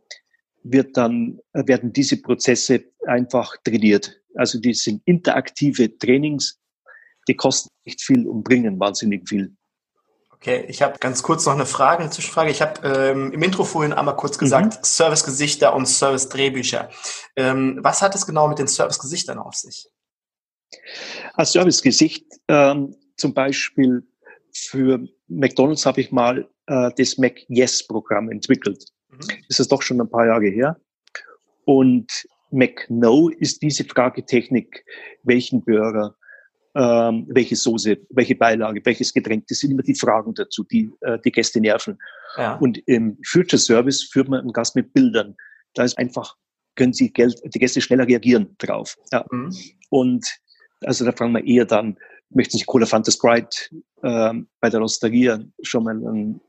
wird 0.63 0.97
dann, 0.97 1.41
werden 1.53 1.93
diese 1.93 2.21
Prozesse 2.21 2.85
einfach 3.07 3.57
trainiert. 3.65 4.21
Also 4.35 4.61
die 4.61 4.75
sind 4.75 5.03
interaktive 5.05 5.97
Trainings, 5.99 6.59
die 7.27 7.37
kosten 7.37 7.69
nicht 7.85 8.01
viel 8.03 8.27
und 8.27 8.43
bringen 8.43 8.79
wahnsinnig 8.79 9.29
viel. 9.29 9.55
Okay, 10.31 10.65
ich 10.69 10.83
habe 10.83 10.99
ganz 11.01 11.23
kurz 11.23 11.47
noch 11.47 11.55
eine 11.55 11.67
Frage, 11.67 12.03
eine 12.03 12.11
Zwischenfrage. 12.11 12.51
Ich 12.51 12.63
habe 12.63 12.81
ähm, 12.87 13.33
im 13.33 13.43
Intro 13.43 13.65
vorhin 13.65 13.93
einmal 13.93 14.15
kurz 14.15 14.39
gesagt, 14.39 14.77
mhm. 14.77 14.81
Servicegesichter 14.83 15.75
und 15.75 15.87
Service-Drehbücher. 15.87 16.91
Ähm, 17.35 17.81
was 17.83 18.03
hat 18.03 18.15
es 18.15 18.25
genau 18.25 18.47
mit 18.47 18.61
den 18.61 18.69
Servicegesichtern 18.69 19.39
auf 19.39 19.55
sich? 19.55 19.89
Als 21.35 21.53
Servicegesicht 21.53 22.27
ähm, 22.47 22.95
zum 23.17 23.35
Beispiel 23.35 24.07
für 24.53 25.09
McDonald's 25.29 25.87
habe 25.87 26.01
ich 26.01 26.11
mal 26.11 26.49
äh, 26.67 26.91
das 26.97 27.19
Mac 27.19 27.39
Yes 27.49 27.87
Programm 27.87 28.31
entwickelt. 28.31 28.85
Mhm. 29.11 29.19
Das 29.49 29.61
ist 29.61 29.71
doch 29.71 29.83
schon 29.83 30.01
ein 30.01 30.11
paar 30.11 30.27
Jahre 30.27 30.49
her. 30.49 30.77
Und 31.65 32.27
Mac 32.51 32.87
No 32.89 33.29
ist 33.29 33.63
diese 33.63 33.85
Fragetechnik, 33.85 34.85
welchen 35.23 35.63
Burger, 35.63 36.17
ähm, 36.75 37.27
welche 37.29 37.57
Soße, 37.57 37.99
welche 38.11 38.35
Beilage, 38.35 38.81
welches 38.85 39.13
Getränk, 39.13 39.47
das 39.49 39.59
sind 39.59 39.73
immer 39.73 39.83
die 39.83 39.95
Fragen 39.95 40.35
dazu, 40.35 40.65
die 40.65 40.91
äh, 41.01 41.19
die 41.25 41.33
Gäste 41.33 41.61
nerven. 41.61 41.99
Ja. 42.37 42.57
Und 42.57 42.79
im 42.87 43.19
Future 43.25 43.59
Service 43.59 44.05
führt 44.05 44.29
man 44.29 44.41
einen 44.41 44.53
Gast 44.53 44.77
mit 44.77 44.93
Bildern. 44.93 45.37
Da 45.75 45.85
ist 45.85 45.99
einfach, 45.99 46.37
können 46.75 46.93
Sie 46.93 47.13
Geld, 47.13 47.41
die 47.45 47.59
Gäste 47.59 47.81
schneller 47.81 48.07
reagieren 48.07 48.55
drauf. 48.59 48.97
Ja. 49.13 49.27
Mhm. 49.31 49.55
Und 49.91 50.27
also 50.85 51.05
da 51.05 51.13
fragen 51.13 51.33
wir 51.33 51.45
eher 51.45 51.65
dann, 51.65 51.99
möchten 52.31 52.59
Sie 52.59 52.65
Cola 52.65 52.87
Fanta 52.87 53.11
Sprite 53.11 53.57
ähm, 54.03 54.49
bei 54.61 54.71
der 54.71 54.83
Osteria 54.83 55.43
schon 55.63 55.85
mal 55.85 55.97
ein, 55.97 56.41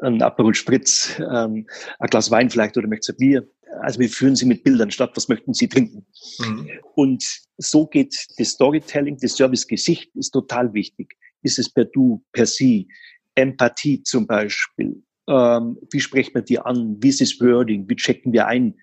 ein 0.00 0.22
Aperol 0.22 0.54
Spritz, 0.54 1.18
ähm, 1.18 1.66
ein 1.98 2.08
Glas 2.10 2.30
Wein 2.30 2.50
vielleicht 2.50 2.76
oder 2.76 2.88
möchten 2.88 3.12
Sie 3.12 3.18
Bier? 3.18 3.48
Also 3.80 4.00
wir 4.00 4.08
führen 4.08 4.36
sie 4.36 4.46
mit 4.46 4.64
Bildern 4.64 4.90
statt, 4.90 5.12
was 5.14 5.28
möchten 5.28 5.52
sie 5.52 5.68
trinken. 5.68 6.06
Mhm. 6.38 6.70
Und 6.94 7.24
so 7.58 7.86
geht 7.86 8.14
das 8.38 8.48
Storytelling, 8.50 9.18
das 9.20 9.36
Service-Gesicht 9.36 10.14
ist 10.14 10.30
total 10.30 10.72
wichtig. 10.72 11.16
Ist 11.42 11.58
es 11.58 11.68
per 11.68 11.84
Du, 11.84 12.24
per 12.32 12.46
Sie, 12.46 12.88
Empathie 13.34 14.02
zum 14.02 14.26
Beispiel. 14.26 15.02
Ähm, 15.28 15.78
wie 15.90 16.00
sprechen 16.00 16.34
wir 16.34 16.42
die 16.42 16.58
an? 16.58 16.96
Wie 17.00 17.08
ist 17.08 17.20
das 17.20 17.38
Wording? 17.40 17.88
Wie 17.88 17.96
checken 17.96 18.32
wir 18.32 18.46
ein? 18.46 18.74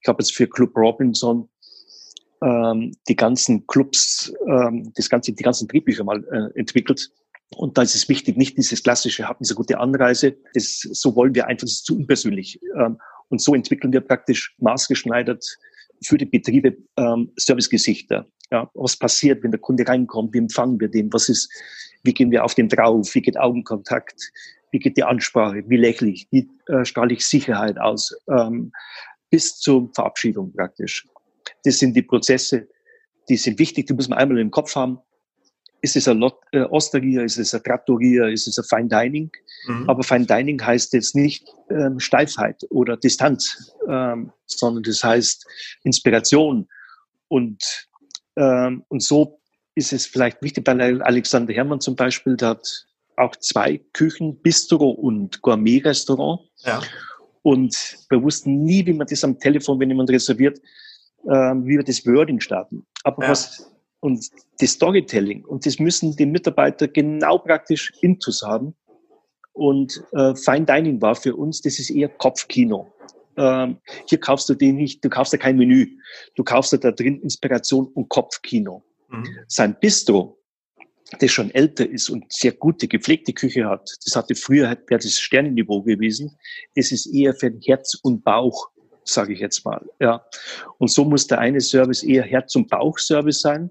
Ich 0.00 0.08
habe 0.08 0.22
jetzt 0.22 0.34
für 0.34 0.46
Club 0.46 0.76
Robinson 0.76 1.48
ähm, 2.42 2.92
die 3.08 3.16
ganzen 3.16 3.66
Clubs, 3.66 4.32
ähm, 4.46 4.92
das 4.94 5.08
ganze, 5.08 5.32
die 5.32 5.42
ganzen 5.42 5.68
Drehbücher 5.68 6.04
mal 6.04 6.24
äh, 6.24 6.58
entwickelt. 6.58 7.10
Und 7.50 7.78
da 7.78 7.82
ist 7.82 7.94
es 7.94 8.08
wichtig, 8.08 8.36
nicht 8.36 8.56
dieses 8.56 8.82
klassische, 8.82 9.28
hatten 9.28 9.44
Sie 9.44 9.52
eine 9.52 9.56
gute 9.56 9.78
Anreise. 9.78 10.36
Das, 10.54 10.80
so 10.80 11.14
wollen 11.14 11.34
wir 11.34 11.46
einfach, 11.46 11.62
das 11.62 11.72
ist 11.72 11.86
zu 11.86 11.96
unpersönlich. 11.96 12.60
Ähm, 12.78 12.98
und 13.28 13.40
so 13.40 13.54
entwickeln 13.54 13.92
wir 13.92 14.00
praktisch 14.00 14.54
maßgeschneidert 14.58 15.44
für 16.02 16.18
die 16.18 16.26
Betriebe 16.26 16.76
ähm, 16.96 17.32
Servicegesichter. 17.36 18.26
Ja, 18.50 18.70
was 18.74 18.96
passiert, 18.96 19.42
wenn 19.42 19.50
der 19.50 19.60
Kunde 19.60 19.86
reinkommt? 19.86 20.34
Wie 20.34 20.38
empfangen 20.38 20.78
wir 20.78 20.88
den? 20.88 21.12
Was 21.12 21.28
ist, 21.28 21.50
wie 22.02 22.14
gehen 22.14 22.30
wir 22.30 22.44
auf 22.44 22.54
den 22.54 22.68
drauf? 22.68 23.14
Wie 23.14 23.22
geht 23.22 23.38
Augenkontakt? 23.38 24.30
Wie 24.70 24.78
geht 24.78 24.96
die 24.96 25.04
Ansprache? 25.04 25.64
Wie 25.66 25.76
lächle 25.76 26.10
ich? 26.10 26.28
Wie 26.30 26.48
äh, 26.66 26.84
strahle 26.84 27.14
ich 27.14 27.26
Sicherheit 27.26 27.78
aus? 27.78 28.14
Ähm, 28.28 28.72
bis 29.30 29.58
zur 29.58 29.90
Verabschiedung 29.94 30.52
praktisch. 30.52 31.06
Das 31.66 31.78
sind 31.78 31.96
die 31.96 32.02
Prozesse, 32.02 32.68
die 33.28 33.36
sind 33.36 33.58
wichtig, 33.58 33.88
die 33.88 33.92
muss 33.92 34.08
man 34.08 34.18
einmal 34.18 34.38
im 34.38 34.52
Kopf 34.52 34.76
haben. 34.76 35.00
Ist 35.82 35.96
es 35.96 36.06
ein 36.06 36.18
Lot, 36.18 36.38
äh, 36.52 36.60
Osteria, 36.60 37.22
ist 37.22 37.38
es 37.38 37.54
ein 37.54 37.62
Trattoria, 37.62 38.28
ist 38.28 38.46
es 38.46 38.56
ein 38.56 38.64
Fine 38.64 38.88
Dining? 38.88 39.30
Mhm. 39.66 39.90
Aber 39.90 40.04
Fine 40.04 40.26
Dining 40.26 40.64
heißt 40.64 40.92
jetzt 40.92 41.16
nicht 41.16 41.46
ähm, 41.70 41.98
Steifheit 41.98 42.62
oder 42.70 42.96
Distanz, 42.96 43.74
ähm, 43.88 44.32
sondern 44.46 44.84
das 44.84 45.02
heißt 45.02 45.44
Inspiration. 45.82 46.68
Und, 47.26 47.88
ähm, 48.36 48.84
und 48.88 49.02
so 49.02 49.40
ist 49.74 49.92
es 49.92 50.06
vielleicht 50.06 50.40
wichtig 50.42 50.64
bei 50.64 50.72
Alexander 50.72 51.52
Herrmann 51.52 51.80
zum 51.80 51.96
Beispiel, 51.96 52.36
der 52.36 52.50
hat 52.50 52.86
auch 53.16 53.34
zwei 53.36 53.80
Küchen, 53.92 54.40
Bistro 54.40 54.90
und 54.90 55.42
Gourmet-Restaurant. 55.42 56.42
Ja. 56.64 56.80
Und 57.42 57.98
wir 58.08 58.22
wussten 58.22 58.62
nie, 58.62 58.86
wie 58.86 58.92
man 58.92 59.06
das 59.06 59.24
am 59.24 59.38
Telefon, 59.38 59.80
wenn 59.80 59.90
jemand 59.90 60.10
reserviert, 60.10 60.60
ähm, 61.30 61.66
wie 61.66 61.76
wir 61.76 61.84
das 61.84 62.04
Wording 62.06 62.40
starten. 62.40 62.86
Aber 63.04 63.24
ja. 63.24 63.30
was 63.30 63.70
und 64.00 64.24
das 64.60 64.70
Storytelling 64.70 65.44
und 65.44 65.66
das 65.66 65.78
müssen 65.78 66.14
die 66.16 66.26
Mitarbeiter 66.26 66.86
genau 66.86 67.38
praktisch 67.38 67.92
intus 68.02 68.42
haben. 68.42 68.74
Und 69.52 70.04
äh, 70.12 70.34
Fine 70.36 70.66
Dining 70.66 71.00
war 71.00 71.16
für 71.16 71.34
uns, 71.34 71.62
das 71.62 71.78
ist 71.78 71.90
eher 71.90 72.10
Kopfkino. 72.10 72.92
Ähm, 73.38 73.78
hier 74.06 74.20
kaufst 74.20 74.48
du 74.48 74.54
dir 74.54 74.72
nicht, 74.72 75.04
du 75.04 75.08
kaufst 75.08 75.32
ja 75.32 75.38
kein 75.38 75.56
Menü, 75.56 75.98
du 76.36 76.44
kaufst 76.44 76.72
dir 76.72 76.78
da 76.78 76.90
drin 76.90 77.20
Inspiration 77.20 77.86
und 77.88 78.08
Kopfkino. 78.08 78.82
Mhm. 79.08 79.26
Sein 79.48 79.76
Bistro, 79.80 80.38
das 81.20 81.30
schon 81.30 81.50
älter 81.52 81.88
ist 81.88 82.10
und 82.10 82.24
sehr 82.32 82.52
gute, 82.52 82.88
gepflegte 82.88 83.32
Küche 83.32 83.66
hat, 83.66 83.90
das 84.04 84.16
hatte 84.16 84.34
früher, 84.34 84.68
wäre 84.68 85.00
das 85.00 85.18
Sternenniveau 85.18 85.82
gewesen, 85.82 86.36
das 86.74 86.92
ist 86.92 87.06
eher 87.06 87.34
für 87.34 87.52
Herz 87.64 87.98
und 88.02 88.24
Bauch 88.24 88.70
sage 89.08 89.32
ich 89.32 89.40
jetzt 89.40 89.64
mal. 89.64 89.84
Ja. 90.00 90.24
Und 90.78 90.90
so 90.90 91.04
muss 91.04 91.26
der 91.26 91.38
eine 91.38 91.60
Service 91.60 92.02
eher 92.02 92.24
Herz- 92.24 92.56
und 92.56 92.68
Bauchservice 92.68 93.40
sein 93.40 93.70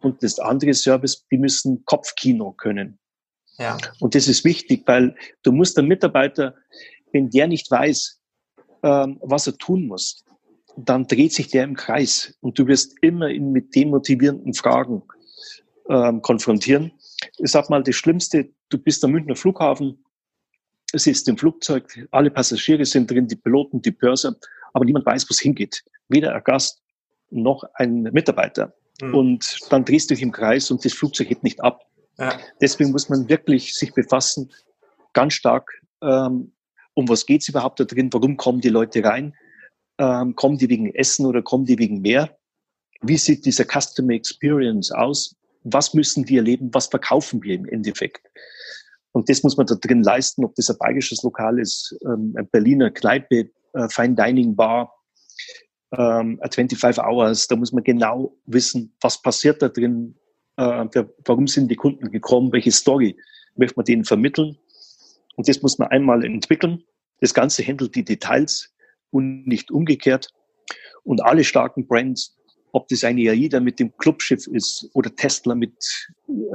und 0.00 0.22
das 0.22 0.38
andere 0.38 0.74
Service, 0.74 1.24
die 1.30 1.38
müssen 1.38 1.84
Kopfkino 1.84 2.52
können. 2.52 2.98
Ja. 3.58 3.76
Und 4.00 4.14
das 4.14 4.28
ist 4.28 4.44
wichtig, 4.44 4.82
weil 4.86 5.16
du 5.42 5.52
musst 5.52 5.76
der 5.76 5.84
Mitarbeiter, 5.84 6.54
wenn 7.12 7.28
der 7.30 7.48
nicht 7.48 7.70
weiß, 7.70 8.20
ähm, 8.82 9.18
was 9.22 9.46
er 9.46 9.58
tun 9.58 9.86
muss, 9.86 10.24
dann 10.76 11.06
dreht 11.06 11.32
sich 11.32 11.48
der 11.48 11.64
im 11.64 11.74
Kreis 11.74 12.36
und 12.40 12.58
du 12.58 12.66
wirst 12.68 12.94
immer 13.02 13.28
ihn 13.28 13.50
mit 13.50 13.74
demotivierenden 13.74 14.54
Fragen 14.54 15.02
ähm, 15.88 16.22
konfrontieren. 16.22 16.92
Ich 17.38 17.50
sag 17.50 17.68
mal, 17.68 17.82
das 17.82 17.96
Schlimmste, 17.96 18.48
du 18.68 18.78
bist 18.78 19.04
am 19.04 19.10
Münchner 19.10 19.34
Flughafen, 19.34 20.04
es 20.92 21.06
ist 21.06 21.28
im 21.28 21.36
Flugzeug, 21.36 22.08
alle 22.10 22.30
Passagiere 22.30 22.84
sind 22.84 23.10
drin, 23.10 23.28
die 23.28 23.36
Piloten, 23.36 23.82
die 23.82 23.90
Börser 23.90 24.34
aber 24.72 24.84
niemand 24.84 25.06
weiß, 25.06 25.24
wo 25.24 25.32
es 25.32 25.40
hingeht. 25.40 25.84
Weder 26.08 26.34
ein 26.34 26.44
Gast 26.44 26.82
noch 27.30 27.64
ein 27.74 28.02
Mitarbeiter. 28.02 28.74
Mhm. 29.00 29.14
Und 29.14 29.58
dann 29.70 29.84
drehst 29.84 30.10
du 30.10 30.14
dich 30.14 30.22
im 30.22 30.32
Kreis 30.32 30.70
und 30.70 30.84
das 30.84 30.92
Flugzeug 30.92 31.28
hebt 31.30 31.44
nicht 31.44 31.60
ab. 31.60 31.82
Ja. 32.18 32.38
Deswegen 32.60 32.90
muss 32.90 33.08
man 33.08 33.28
wirklich 33.28 33.74
sich 33.74 33.92
befassen, 33.92 34.52
ganz 35.12 35.34
stark, 35.34 35.70
ähm, 36.02 36.52
um 36.94 37.08
was 37.08 37.26
geht's 37.26 37.48
überhaupt 37.48 37.78
da 37.80 37.84
drin, 37.84 38.12
warum 38.12 38.36
kommen 38.36 38.60
die 38.60 38.68
Leute 38.68 39.04
rein, 39.04 39.34
ähm, 39.98 40.34
kommen 40.34 40.58
die 40.58 40.68
wegen 40.68 40.94
Essen 40.94 41.26
oder 41.26 41.42
kommen 41.42 41.64
die 41.64 41.78
wegen 41.78 42.00
mehr, 42.00 42.36
wie 43.00 43.16
sieht 43.16 43.46
dieser 43.46 43.64
Customer 43.64 44.14
Experience 44.14 44.90
aus, 44.90 45.36
was 45.62 45.94
müssen 45.94 46.28
wir 46.28 46.38
erleben, 46.38 46.70
was 46.72 46.86
verkaufen 46.86 47.42
wir 47.42 47.54
im 47.54 47.66
Endeffekt. 47.66 48.26
Und 49.12 49.28
das 49.28 49.42
muss 49.42 49.56
man 49.56 49.66
da 49.66 49.74
drin 49.74 50.02
leisten, 50.02 50.44
ob 50.44 50.54
das 50.54 50.70
ein 50.70 50.76
bayerisches 50.78 51.22
Lokal 51.22 51.58
ist, 51.58 51.96
ähm, 52.04 52.34
ein 52.36 52.48
Berliner 52.48 52.90
Kneipe, 52.90 53.50
äh, 53.72 53.88
Fine 53.88 54.14
Dining 54.14 54.54
Bar, 54.54 54.92
ähm, 55.96 56.38
25 56.42 57.02
Hours, 57.02 57.46
da 57.48 57.56
muss 57.56 57.72
man 57.72 57.84
genau 57.84 58.36
wissen, 58.46 58.94
was 59.00 59.20
passiert 59.22 59.62
da 59.62 59.68
drin, 59.68 60.14
äh, 60.56 60.86
der, 60.88 61.08
warum 61.24 61.46
sind 61.46 61.70
die 61.70 61.76
Kunden 61.76 62.10
gekommen, 62.10 62.52
welche 62.52 62.72
Story 62.72 63.16
möchte 63.56 63.76
man 63.76 63.84
denen 63.84 64.04
vermitteln. 64.04 64.58
Und 65.36 65.48
das 65.48 65.62
muss 65.62 65.78
man 65.78 65.88
einmal 65.88 66.24
entwickeln. 66.24 66.82
Das 67.20 67.32
Ganze 67.32 67.62
handelt 67.64 67.94
die 67.94 68.04
Details 68.04 68.72
und 69.10 69.46
nicht 69.46 69.70
umgekehrt. 69.70 70.28
Und 71.04 71.22
alle 71.22 71.44
starken 71.44 71.86
Brands, 71.86 72.36
ob 72.72 72.88
das 72.88 73.04
eine 73.04 73.30
AIDA 73.30 73.60
mit 73.60 73.80
dem 73.80 73.96
Clubschiff 73.96 74.46
ist 74.48 74.90
oder 74.92 75.14
Tesla 75.14 75.54
mit 75.54 75.74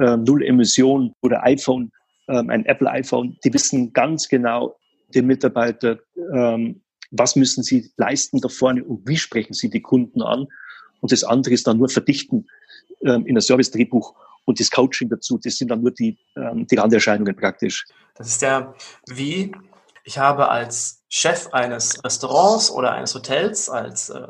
äh, 0.00 0.16
Null 0.16 0.44
Emission 0.44 1.14
oder 1.22 1.42
iPhone, 1.44 1.90
ähm, 2.28 2.50
ein 2.50 2.64
Apple 2.66 2.90
iPhone, 2.90 3.36
die 3.44 3.52
wissen 3.52 3.92
ganz 3.92 4.28
genau, 4.28 4.76
die 5.14 5.22
Mitarbeiter, 5.22 5.98
ähm, 6.32 6.80
was 7.10 7.36
müssen 7.36 7.62
sie 7.62 7.90
leisten 7.96 8.40
da 8.40 8.48
vorne 8.48 8.82
und 8.84 9.06
wie 9.06 9.16
sprechen 9.16 9.54
sie 9.54 9.70
die 9.70 9.82
Kunden 9.82 10.22
an. 10.22 10.46
Und 11.00 11.12
das 11.12 11.22
andere 11.22 11.54
ist 11.54 11.66
dann 11.66 11.78
nur 11.78 11.88
verdichten 11.88 12.46
ähm, 13.02 13.26
in 13.26 13.36
ein 13.36 13.42
Service-Drehbuch 13.42 14.14
und 14.44 14.60
das 14.60 14.70
Coaching 14.70 15.08
dazu, 15.08 15.38
das 15.42 15.56
sind 15.56 15.70
dann 15.70 15.82
nur 15.82 15.92
die, 15.92 16.18
ähm, 16.36 16.66
die 16.66 16.76
Randerscheinungen 16.76 17.34
praktisch. 17.36 17.86
Das 18.14 18.28
ist 18.28 18.42
ja 18.42 18.74
wie, 19.08 19.52
ich 20.04 20.18
habe 20.18 20.48
als 20.48 21.02
Chef 21.08 21.48
eines 21.52 22.02
Restaurants 22.04 22.70
oder 22.70 22.92
eines 22.92 23.14
Hotels, 23.14 23.70
als 23.70 24.10
äh, 24.10 24.26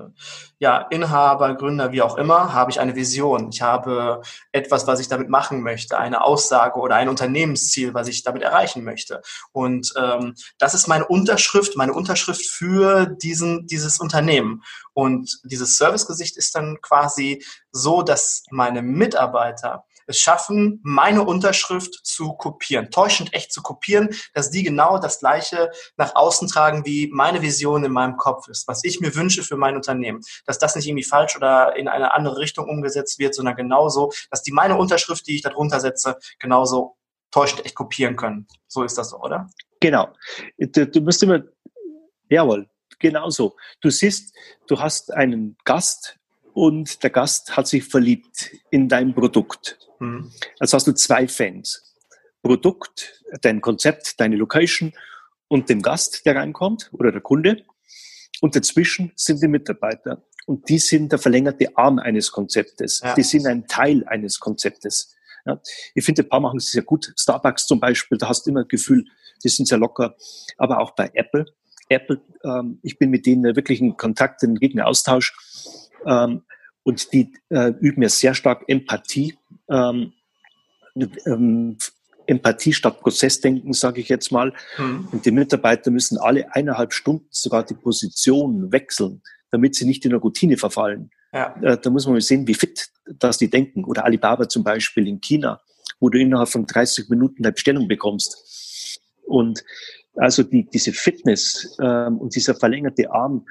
ja, 0.58 0.86
Inhaber, 0.90 1.54
Gründer, 1.54 1.90
wie 1.92 2.02
auch 2.02 2.16
immer, 2.16 2.52
habe 2.52 2.70
ich 2.70 2.78
eine 2.78 2.94
Vision. 2.94 3.48
Ich 3.50 3.60
habe 3.60 4.22
etwas, 4.52 4.86
was 4.86 5.00
ich 5.00 5.08
damit 5.08 5.28
machen 5.28 5.62
möchte, 5.62 5.98
eine 5.98 6.22
Aussage 6.22 6.78
oder 6.78 6.94
ein 6.96 7.08
Unternehmensziel, 7.08 7.92
was 7.92 8.06
ich 8.06 8.22
damit 8.22 8.42
erreichen 8.42 8.84
möchte. 8.84 9.20
Und 9.50 9.92
ähm, 9.96 10.34
das 10.58 10.74
ist 10.74 10.86
meine 10.86 11.06
Unterschrift, 11.06 11.76
meine 11.76 11.94
Unterschrift 11.94 12.46
für 12.46 13.06
diesen, 13.06 13.66
dieses 13.66 13.98
Unternehmen. 13.98 14.62
Und 14.92 15.40
dieses 15.42 15.76
Servicegesicht 15.76 16.36
ist 16.36 16.54
dann 16.54 16.80
quasi 16.82 17.44
so, 17.72 18.02
dass 18.02 18.44
meine 18.50 18.82
Mitarbeiter 18.82 19.84
es 20.06 20.18
schaffen, 20.18 20.80
meine 20.82 21.24
Unterschrift 21.24 22.00
zu 22.04 22.34
kopieren, 22.34 22.90
täuschend 22.90 23.32
echt 23.34 23.52
zu 23.52 23.62
kopieren, 23.62 24.10
dass 24.32 24.50
die 24.50 24.62
genau 24.62 24.98
das 24.98 25.20
Gleiche 25.20 25.70
nach 25.96 26.14
außen 26.14 26.48
tragen, 26.48 26.84
wie 26.86 27.08
meine 27.12 27.42
Vision 27.42 27.84
in 27.84 27.92
meinem 27.92 28.16
Kopf 28.16 28.48
ist, 28.48 28.68
was 28.68 28.84
ich 28.84 29.00
mir 29.00 29.14
wünsche 29.14 29.42
für 29.42 29.56
mein 29.56 29.76
Unternehmen. 29.76 30.22
Dass 30.46 30.58
das 30.58 30.76
nicht 30.76 30.86
irgendwie 30.86 31.04
falsch 31.04 31.36
oder 31.36 31.76
in 31.76 31.88
eine 31.88 32.14
andere 32.14 32.38
Richtung 32.38 32.68
umgesetzt 32.68 33.18
wird, 33.18 33.34
sondern 33.34 33.56
genauso, 33.56 34.12
dass 34.30 34.42
die 34.42 34.52
meine 34.52 34.76
Unterschrift, 34.76 35.26
die 35.26 35.36
ich 35.36 35.42
darunter 35.42 35.80
setze, 35.80 36.18
genauso 36.38 36.96
täuschend 37.30 37.64
echt 37.64 37.74
kopieren 37.74 38.16
können. 38.16 38.46
So 38.68 38.84
ist 38.84 38.96
das 38.96 39.10
so, 39.10 39.20
oder? 39.20 39.50
Genau. 39.80 40.08
Du, 40.56 40.86
du 40.86 41.00
musst 41.00 41.22
immer, 41.22 41.42
jawohl, 42.28 42.68
genauso. 42.98 43.56
Du 43.80 43.90
siehst, 43.90 44.34
du 44.66 44.78
hast 44.78 45.12
einen 45.12 45.56
Gast 45.64 46.16
und 46.54 47.02
der 47.02 47.10
Gast 47.10 47.56
hat 47.56 47.66
sich 47.66 47.84
verliebt 47.84 48.52
in 48.70 48.88
dein 48.88 49.14
Produkt. 49.14 49.78
Mhm. 49.98 50.30
Also 50.60 50.76
hast 50.76 50.86
du 50.86 50.92
zwei 50.92 51.28
Fans. 51.28 51.96
Produkt, 52.42 53.24
dein 53.42 53.60
Konzept, 53.60 54.20
deine 54.20 54.36
Location 54.36 54.92
und 55.48 55.68
dem 55.68 55.82
Gast, 55.82 56.24
der 56.26 56.36
reinkommt 56.36 56.90
oder 56.92 57.10
der 57.10 57.20
Kunde. 57.20 57.64
Und 58.40 58.54
dazwischen 58.54 59.12
sind 59.16 59.42
die 59.42 59.48
Mitarbeiter. 59.48 60.22
Und 60.46 60.68
die 60.68 60.78
sind 60.78 61.10
der 61.10 61.18
verlängerte 61.18 61.76
Arm 61.76 61.98
eines 61.98 62.30
Konzeptes. 62.30 63.00
Ja. 63.02 63.14
Die 63.14 63.22
sind 63.22 63.46
ein 63.46 63.66
Teil 63.66 64.04
eines 64.06 64.38
Konzeptes. 64.38 65.14
Ja. 65.46 65.60
Ich 65.94 66.04
finde, 66.04 66.22
ein 66.22 66.28
paar 66.28 66.40
machen 66.40 66.58
es 66.58 66.70
sehr 66.70 66.82
gut. 66.82 67.12
Starbucks 67.18 67.66
zum 67.66 67.80
Beispiel, 67.80 68.18
da 68.18 68.28
hast 68.28 68.46
du 68.46 68.50
immer 68.50 68.62
das 68.62 68.68
Gefühl, 68.68 69.04
die 69.42 69.48
sind 69.48 69.66
sehr 69.66 69.78
locker. 69.78 70.14
Aber 70.58 70.80
auch 70.80 70.92
bei 70.92 71.10
Apple. 71.14 71.46
Apple, 71.88 72.20
ähm, 72.44 72.78
ich 72.82 72.98
bin 72.98 73.10
mit 73.10 73.26
denen 73.26 73.56
wirklich 73.56 73.80
in 73.80 73.96
Kontakt, 73.96 74.42
in 74.42 74.56
regen 74.56 74.80
Austausch. 74.80 75.34
Ähm, 76.06 76.42
und 76.82 77.12
die 77.12 77.32
äh, 77.48 77.72
üben 77.80 78.02
ja 78.02 78.08
sehr 78.08 78.34
stark 78.34 78.64
Empathie. 78.68 79.36
Ähm, 79.68 80.12
ähm, 81.26 81.76
Empathie 82.26 82.72
statt 82.72 83.00
Prozessdenken, 83.00 83.72
sage 83.72 84.00
ich 84.00 84.08
jetzt 84.08 84.32
mal. 84.32 84.52
Mhm. 84.78 85.08
Und 85.12 85.26
die 85.26 85.30
Mitarbeiter 85.30 85.90
müssen 85.90 86.18
alle 86.18 86.54
eineinhalb 86.54 86.92
Stunden 86.92 87.26
sogar 87.30 87.64
die 87.64 87.74
Position 87.74 88.72
wechseln, 88.72 89.22
damit 89.50 89.74
sie 89.74 89.84
nicht 89.84 90.04
in 90.04 90.12
eine 90.12 90.20
Routine 90.20 90.56
verfallen. 90.56 91.10
Ja. 91.32 91.54
Äh, 91.62 91.78
da 91.78 91.90
muss 91.90 92.06
man 92.06 92.14
mal 92.14 92.20
sehen, 92.20 92.46
wie 92.46 92.54
fit 92.54 92.88
das 93.18 93.38
die 93.38 93.50
denken. 93.50 93.84
Oder 93.84 94.04
Alibaba 94.04 94.48
zum 94.48 94.64
Beispiel 94.64 95.08
in 95.08 95.20
China, 95.20 95.60
wo 96.00 96.08
du 96.08 96.18
innerhalb 96.18 96.48
von 96.48 96.66
30 96.66 97.08
Minuten 97.08 97.44
eine 97.44 97.52
Bestellung 97.52 97.88
bekommst. 97.88 99.00
Und 99.26 99.64
also 100.16 100.42
die, 100.42 100.64
diese 100.64 100.92
Fitness 100.92 101.76
ähm, 101.80 102.18
und 102.18 102.34
dieser 102.34 102.54
verlängerte 102.54 103.10
Arm, 103.10 103.44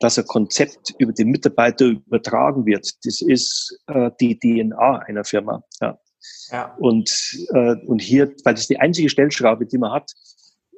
dass 0.00 0.18
ein 0.18 0.26
Konzept 0.26 0.94
über 0.98 1.12
die 1.12 1.24
Mitarbeiter 1.24 1.86
übertragen 1.86 2.66
wird, 2.66 2.90
das 3.04 3.20
ist 3.20 3.78
äh, 3.88 4.10
die 4.20 4.38
DNA 4.38 4.98
einer 5.06 5.24
Firma. 5.24 5.62
Ja. 5.80 5.98
ja. 6.50 6.74
Und, 6.78 7.10
äh, 7.52 7.76
und 7.86 8.00
hier, 8.00 8.34
weil 8.44 8.54
das 8.54 8.66
die 8.66 8.78
einzige 8.78 9.08
Stellschraube, 9.08 9.66
die 9.66 9.78
man 9.78 9.92
hat, 9.92 10.12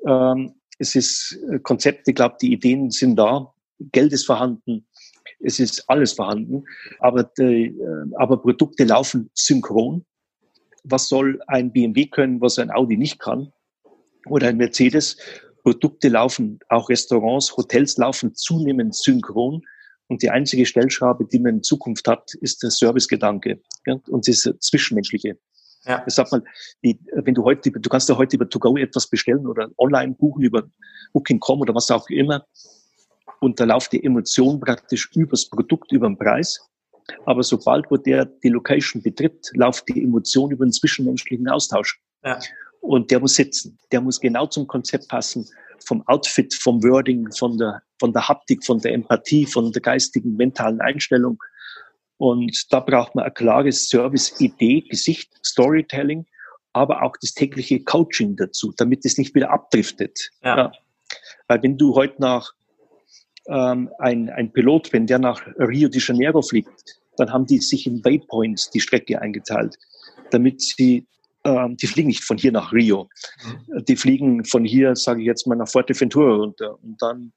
ähm, 0.06 0.54
es 0.78 0.94
ist 0.94 1.38
äh, 1.50 1.58
Konzept, 1.58 2.08
ich 2.08 2.14
glaube, 2.14 2.36
die 2.40 2.52
Ideen 2.52 2.90
sind 2.90 3.16
da, 3.16 3.52
Geld 3.92 4.12
ist 4.12 4.26
vorhanden, 4.26 4.86
es 5.40 5.60
ist 5.60 5.88
alles 5.88 6.12
vorhanden, 6.12 6.64
aber, 6.98 7.24
die, 7.24 7.66
äh, 7.66 8.14
aber 8.16 8.40
Produkte 8.40 8.84
laufen 8.84 9.30
synchron. 9.34 10.04
Was 10.84 11.08
soll 11.08 11.40
ein 11.46 11.72
BMW 11.72 12.06
können, 12.06 12.40
was 12.40 12.58
ein 12.58 12.70
Audi 12.70 12.96
nicht 12.96 13.18
kann? 13.18 13.52
Oder 14.30 14.48
ein 14.48 14.56
Mercedes. 14.56 15.16
Produkte 15.62 16.08
laufen, 16.08 16.58
auch 16.68 16.88
Restaurants, 16.88 17.56
Hotels 17.56 17.96
laufen 17.96 18.34
zunehmend 18.34 18.94
synchron. 18.94 19.62
Und 20.06 20.22
die 20.22 20.30
einzige 20.30 20.64
Stellschraube, 20.64 21.26
die 21.26 21.38
man 21.38 21.56
in 21.56 21.62
Zukunft 21.62 22.08
hat, 22.08 22.32
ist 22.40 22.62
der 22.62 22.70
Servicegedanke 22.70 23.60
ja, 23.86 24.00
und 24.08 24.26
das 24.26 24.48
Zwischenmenschliche. 24.60 25.38
Ja. 25.84 26.02
Ich 26.06 26.14
sag 26.14 26.30
mal, 26.32 26.42
die, 26.82 26.98
wenn 27.12 27.34
du 27.34 27.44
heute, 27.44 27.70
du 27.70 27.88
kannst 27.90 28.08
ja 28.08 28.16
heute 28.16 28.36
über 28.36 28.48
To-Go 28.48 28.76
etwas 28.76 29.06
bestellen 29.06 29.46
oder 29.46 29.68
online 29.78 30.14
buchen 30.14 30.42
über 30.42 30.64
Booking.com 31.12 31.60
oder 31.60 31.74
was 31.74 31.90
auch 31.90 32.08
immer. 32.08 32.46
Und 33.40 33.60
da 33.60 33.64
läuft 33.64 33.92
die 33.92 34.02
Emotion 34.02 34.60
praktisch 34.60 35.10
übers 35.14 35.48
Produkt, 35.48 35.92
über 35.92 36.08
den 36.08 36.18
Preis. 36.18 36.58
Aber 37.24 37.42
sobald 37.42 37.90
wo 37.90 37.96
der 37.96 38.24
die 38.26 38.48
Location 38.48 39.02
betritt, 39.02 39.50
läuft 39.54 39.88
die 39.88 40.02
Emotion 40.02 40.50
über 40.50 40.66
den 40.66 40.72
zwischenmenschlichen 40.72 41.48
Austausch. 41.48 42.00
Ja. 42.24 42.38
Und 42.80 43.10
der 43.10 43.20
muss 43.20 43.34
sitzen. 43.34 43.78
Der 43.92 44.00
muss 44.00 44.20
genau 44.20 44.46
zum 44.46 44.66
Konzept 44.66 45.08
passen, 45.08 45.46
vom 45.84 46.06
Outfit, 46.06 46.54
vom 46.54 46.82
Wording, 46.82 47.30
von 47.32 47.58
der, 47.58 47.82
von 47.98 48.12
der 48.12 48.28
Haptik, 48.28 48.64
von 48.64 48.80
der 48.80 48.92
Empathie, 48.92 49.46
von 49.46 49.72
der 49.72 49.82
geistigen, 49.82 50.36
mentalen 50.36 50.80
Einstellung. 50.80 51.42
Und 52.16 52.72
da 52.72 52.80
braucht 52.80 53.14
man 53.14 53.24
eine 53.24 53.32
klare 53.32 53.72
Service-Idee, 53.72 54.82
Gesicht, 54.82 55.30
Storytelling, 55.44 56.26
aber 56.72 57.02
auch 57.02 57.16
das 57.20 57.32
tägliche 57.32 57.80
Coaching 57.80 58.36
dazu, 58.36 58.72
damit 58.76 59.04
es 59.04 59.18
nicht 59.18 59.34
wieder 59.34 59.50
abdriftet. 59.50 60.30
Ja. 60.42 60.56
ja. 60.56 60.72
Weil 61.46 61.62
wenn 61.62 61.78
du 61.78 61.94
heute 61.94 62.20
nach 62.20 62.52
ähm, 63.46 63.90
ein, 63.98 64.28
ein 64.30 64.52
Pilot, 64.52 64.92
wenn 64.92 65.06
der 65.06 65.18
nach 65.18 65.46
Rio 65.58 65.88
de 65.88 66.00
Janeiro 66.00 66.42
fliegt, 66.42 66.98
dann 67.16 67.32
haben 67.32 67.46
die 67.46 67.58
sich 67.58 67.86
in 67.86 68.04
Waypoints 68.04 68.70
die 68.70 68.80
Strecke 68.80 69.20
eingeteilt, 69.20 69.76
damit 70.30 70.60
sie 70.60 71.06
ähm, 71.48 71.76
die 71.76 71.86
fliegen 71.86 72.08
nicht 72.08 72.24
von 72.24 72.36
hier 72.36 72.52
nach 72.52 72.72
Rio. 72.72 73.08
Mhm. 73.44 73.84
Die 73.84 73.96
fliegen 73.96 74.44
von 74.44 74.64
hier, 74.64 74.94
sage 74.96 75.20
ich 75.20 75.26
jetzt 75.26 75.46
mal, 75.46 75.56
nach 75.56 75.68
Fuerteventura 75.68 76.34
runter 76.34 76.82
und 76.82 77.00
dann, 77.00 77.32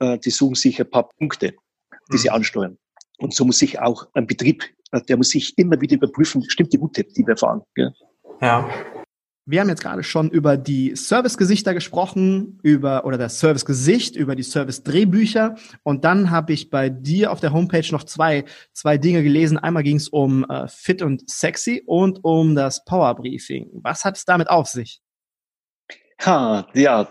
äh, 0.00 0.18
die 0.18 0.30
suchen 0.30 0.54
sich 0.54 0.80
ein 0.80 0.90
paar 0.90 1.08
Punkte, 1.18 1.54
die 2.10 2.16
mhm. 2.16 2.18
sie 2.18 2.30
ansteuern. 2.30 2.78
Und 3.18 3.34
so 3.34 3.44
muss 3.44 3.58
sich 3.58 3.78
auch 3.80 4.06
ein 4.14 4.26
Betrieb, 4.26 4.64
äh, 4.92 5.00
der 5.02 5.16
muss 5.16 5.30
sich 5.30 5.56
immer 5.58 5.80
wieder 5.80 5.96
überprüfen, 5.96 6.42
stimmt 6.48 6.72
die 6.72 6.78
Route, 6.78 7.04
die 7.04 7.26
wir 7.26 7.36
fahren. 7.36 7.62
Gell? 7.74 7.92
Ja. 8.40 8.68
Wir 9.48 9.60
haben 9.60 9.68
jetzt 9.68 9.82
gerade 9.82 10.02
schon 10.02 10.28
über 10.28 10.56
die 10.56 10.96
Servicegesichter 10.96 11.72
gesprochen, 11.72 12.58
über 12.64 13.04
oder 13.04 13.16
das 13.16 13.38
Servicegesicht, 13.38 14.16
über 14.16 14.34
die 14.34 14.42
Service-Drehbücher. 14.42 15.54
Und 15.84 16.04
dann 16.04 16.32
habe 16.32 16.52
ich 16.52 16.68
bei 16.68 16.90
dir 16.90 17.30
auf 17.30 17.38
der 17.38 17.52
Homepage 17.52 17.86
noch 17.92 18.02
zwei, 18.02 18.44
zwei 18.72 18.98
Dinge 18.98 19.22
gelesen. 19.22 19.56
Einmal 19.56 19.84
ging 19.84 19.98
es 19.98 20.08
um 20.08 20.44
äh, 20.50 20.66
Fit 20.66 21.00
und 21.00 21.30
Sexy 21.30 21.84
und 21.86 22.24
um 22.24 22.56
das 22.56 22.84
Power 22.84 23.14
Briefing. 23.14 23.70
Was 23.84 24.04
hat 24.04 24.16
es 24.16 24.24
damit 24.24 24.50
auf 24.50 24.66
sich? 24.66 25.00
Ha, 26.24 26.66
ja, 26.74 27.08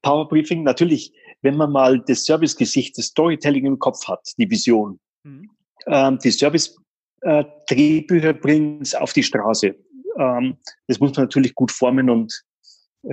Power 0.00 0.28
Briefing 0.28 0.62
natürlich, 0.62 1.12
wenn 1.42 1.58
man 1.58 1.70
mal 1.70 2.00
das 2.00 2.24
Servicegesicht, 2.24 2.96
das 2.96 3.08
Storytelling 3.08 3.66
im 3.66 3.78
Kopf 3.78 4.08
hat, 4.08 4.26
die 4.38 4.48
Vision. 4.48 4.98
Mhm. 5.24 5.50
Ähm, 5.86 6.18
die 6.24 6.30
Service-Drehbücher 6.30 8.30
äh, 8.30 8.34
bringen 8.34 8.80
es 8.80 8.94
auf 8.94 9.12
die 9.12 9.22
Straße 9.22 9.76
ähm, 10.18 10.56
das 10.86 11.00
muss 11.00 11.14
man 11.16 11.24
natürlich 11.24 11.54
gut 11.54 11.70
formen 11.70 12.10
und 12.10 12.42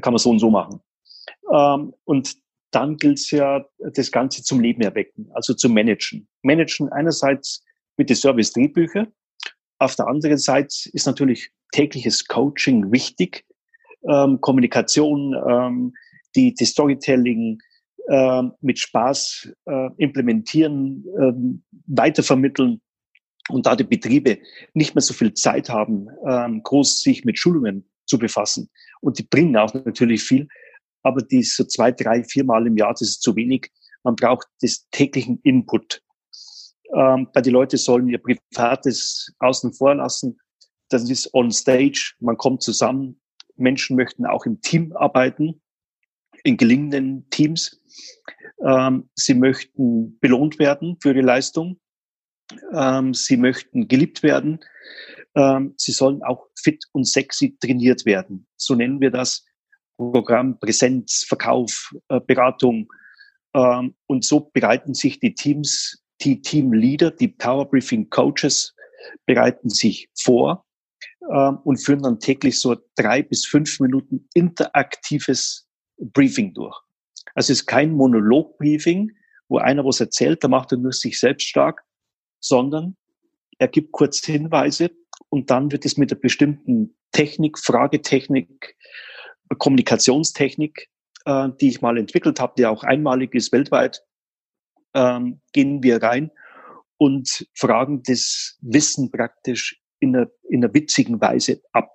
kann 0.02 0.14
man 0.14 0.20
so 0.20 0.30
und 0.30 0.40
so 0.40 0.50
machen. 0.50 0.80
Ähm, 1.52 1.94
und 2.06 2.36
dann 2.72 2.98
gilt 2.98 3.20
es 3.20 3.30
ja, 3.32 3.64
das 3.94 4.12
Ganze 4.12 4.44
zum 4.44 4.60
Leben 4.60 4.82
erwecken, 4.82 5.30
also 5.34 5.54
zu 5.54 5.70
managen. 5.70 6.28
Managen 6.42 6.90
einerseits 6.92 7.64
mit 7.98 8.10
den 8.10 8.16
Service-Drehbücher, 8.16 9.08
auf 9.80 9.96
der 9.96 10.08
anderen 10.08 10.38
Seite 10.38 10.90
ist 10.94 11.06
natürlich 11.06 11.52
tägliches 11.72 12.26
Coaching 12.26 12.92
wichtig, 12.92 13.46
ähm, 14.10 14.40
Kommunikation, 14.42 15.36
ähm, 15.48 15.94
die, 16.36 16.54
die 16.54 16.66
Storytelling 16.66 17.60
äh, 18.08 18.44
mit 18.62 18.80
Spaß 18.80 19.54
äh, 19.66 19.90
implementieren, 19.98 21.06
äh, 21.20 21.34
weitervermitteln 21.88 22.82
und 23.50 23.66
da 23.66 23.76
die 23.76 23.84
Betriebe 23.84 24.40
nicht 24.74 24.96
mehr 24.96 25.02
so 25.02 25.14
viel 25.14 25.34
Zeit 25.34 25.70
haben, 25.70 26.08
ähm, 26.28 26.64
groß 26.64 27.02
sich 27.02 27.26
mit 27.26 27.38
Schulungen 27.38 27.90
zu 28.06 28.18
befassen. 28.18 28.70
Und 29.02 29.20
die 29.20 29.24
bringen 29.24 29.58
auch 29.58 29.74
natürlich 29.74 30.24
viel, 30.24 30.48
aber 31.02 31.22
die 31.22 31.44
so 31.44 31.66
zwei, 31.66 31.92
drei, 31.92 32.24
viermal 32.24 32.66
im 32.68 32.78
Jahr, 32.78 32.92
das 32.94 33.02
ist 33.02 33.22
zu 33.22 33.36
wenig. 33.36 33.72
Man 34.04 34.16
braucht 34.16 34.48
das 34.62 34.88
täglichen 34.92 35.40
Input. 35.44 36.02
Ähm, 36.96 37.28
weil 37.34 37.44
die 37.44 37.50
Leute 37.50 37.78
sollen 37.78 38.08
ihr 38.08 38.20
Privates 38.20 39.34
außen 39.40 39.74
vor 39.74 39.96
lassen. 39.96 40.38
Das 40.90 41.10
ist 41.10 41.34
on 41.34 41.52
stage. 41.52 42.14
Man 42.20 42.38
kommt 42.38 42.62
zusammen. 42.62 43.20
Menschen 43.56 43.96
möchten 43.96 44.26
auch 44.26 44.46
im 44.46 44.62
Team 44.62 44.94
arbeiten, 44.94 45.62
in 46.44 46.58
gelingenden 46.58 47.30
Teams. 47.30 47.82
Ähm, 48.66 49.10
sie 49.16 49.34
möchten 49.34 50.20
belohnt 50.20 50.60
werden 50.60 50.98
für 51.02 51.10
ihre 51.10 51.22
Leistung 51.22 51.80
ähm, 52.74 53.14
sie 53.14 53.38
möchten 53.38 53.88
geliebt 53.88 54.24
werden. 54.24 54.60
Ähm, 55.36 55.74
sie 55.78 55.92
sollen 55.92 56.24
auch 56.24 56.48
fit 56.62 56.84
und 56.92 57.08
sexy 57.08 57.58
trainiert 57.60 58.06
werden. 58.06 58.48
So 58.56 58.76
nennen 58.76 59.02
wir 59.02 59.12
das 59.12 59.46
Programm 59.98 60.60
Präsenz, 60.60 61.26
Verkauf, 61.28 61.94
äh, 62.10 62.20
Beratung. 62.20 62.92
Ähm, 63.56 63.96
und 64.08 64.26
so 64.26 64.40
bereiten 64.40 64.94
sich 64.94 65.20
die 65.20 65.34
Teams, 65.34 66.04
die 66.22 66.42
Teamleader, 66.42 67.12
die 67.12 67.28
Power 67.28 67.70
Briefing 67.70 68.10
Coaches 68.10 68.76
bereiten 69.26 69.70
sich 69.70 70.10
vor 70.18 70.66
ähm, 71.32 71.60
und 71.64 71.78
führen 71.78 72.04
dann 72.04 72.20
täglich 72.20 72.60
so 72.60 72.76
drei 72.96 73.22
bis 73.22 73.46
fünf 73.46 73.80
Minuten 73.80 74.28
interaktives 74.34 75.68
Briefing 75.98 76.54
durch. 76.54 76.78
Also 77.36 77.52
es 77.52 77.62
ist 77.62 77.66
kein 77.66 77.94
Monolog-Briefing, 77.94 79.12
wo 79.50 79.58
einer 79.58 79.86
was 79.86 80.00
erzählt, 80.00 80.44
da 80.44 80.48
macht 80.48 80.72
er 80.72 80.78
nur 80.78 80.94
sich 80.94 81.20
selbst 81.20 81.48
stark, 81.48 81.84
sondern 82.44 82.96
er 83.58 83.68
gibt 83.68 83.92
kurz 83.92 84.24
Hinweise 84.26 84.92
und 85.30 85.50
dann 85.50 85.72
wird 85.72 85.86
es 85.86 85.98
mit 85.98 86.12
einer 86.12 86.20
bestimmten 86.20 86.96
Technik, 87.12 87.58
Fragetechnik, 87.58 88.76
Kommunikationstechnik, 89.58 90.90
äh, 91.26 91.50
die 91.62 91.70
ich 91.70 91.82
mal 91.82 91.98
entwickelt 91.98 92.40
habe, 92.40 92.54
die 92.58 92.66
auch 92.66 92.84
einmalig 92.84 93.34
ist 93.34 93.52
weltweit, 93.52 94.04
ähm, 94.94 95.40
gehen 95.54 95.82
wir 95.84 96.02
rein 96.02 96.32
und 96.98 97.48
fragen 97.54 98.04
das 98.04 98.58
Wissen 98.62 99.12
praktisch 99.12 99.80
in 100.00 100.16
einer, 100.16 100.28
in 100.50 100.64
einer 100.64 100.74
witzigen 100.74 101.22
Weise 101.22 101.62
ab. 101.72 101.90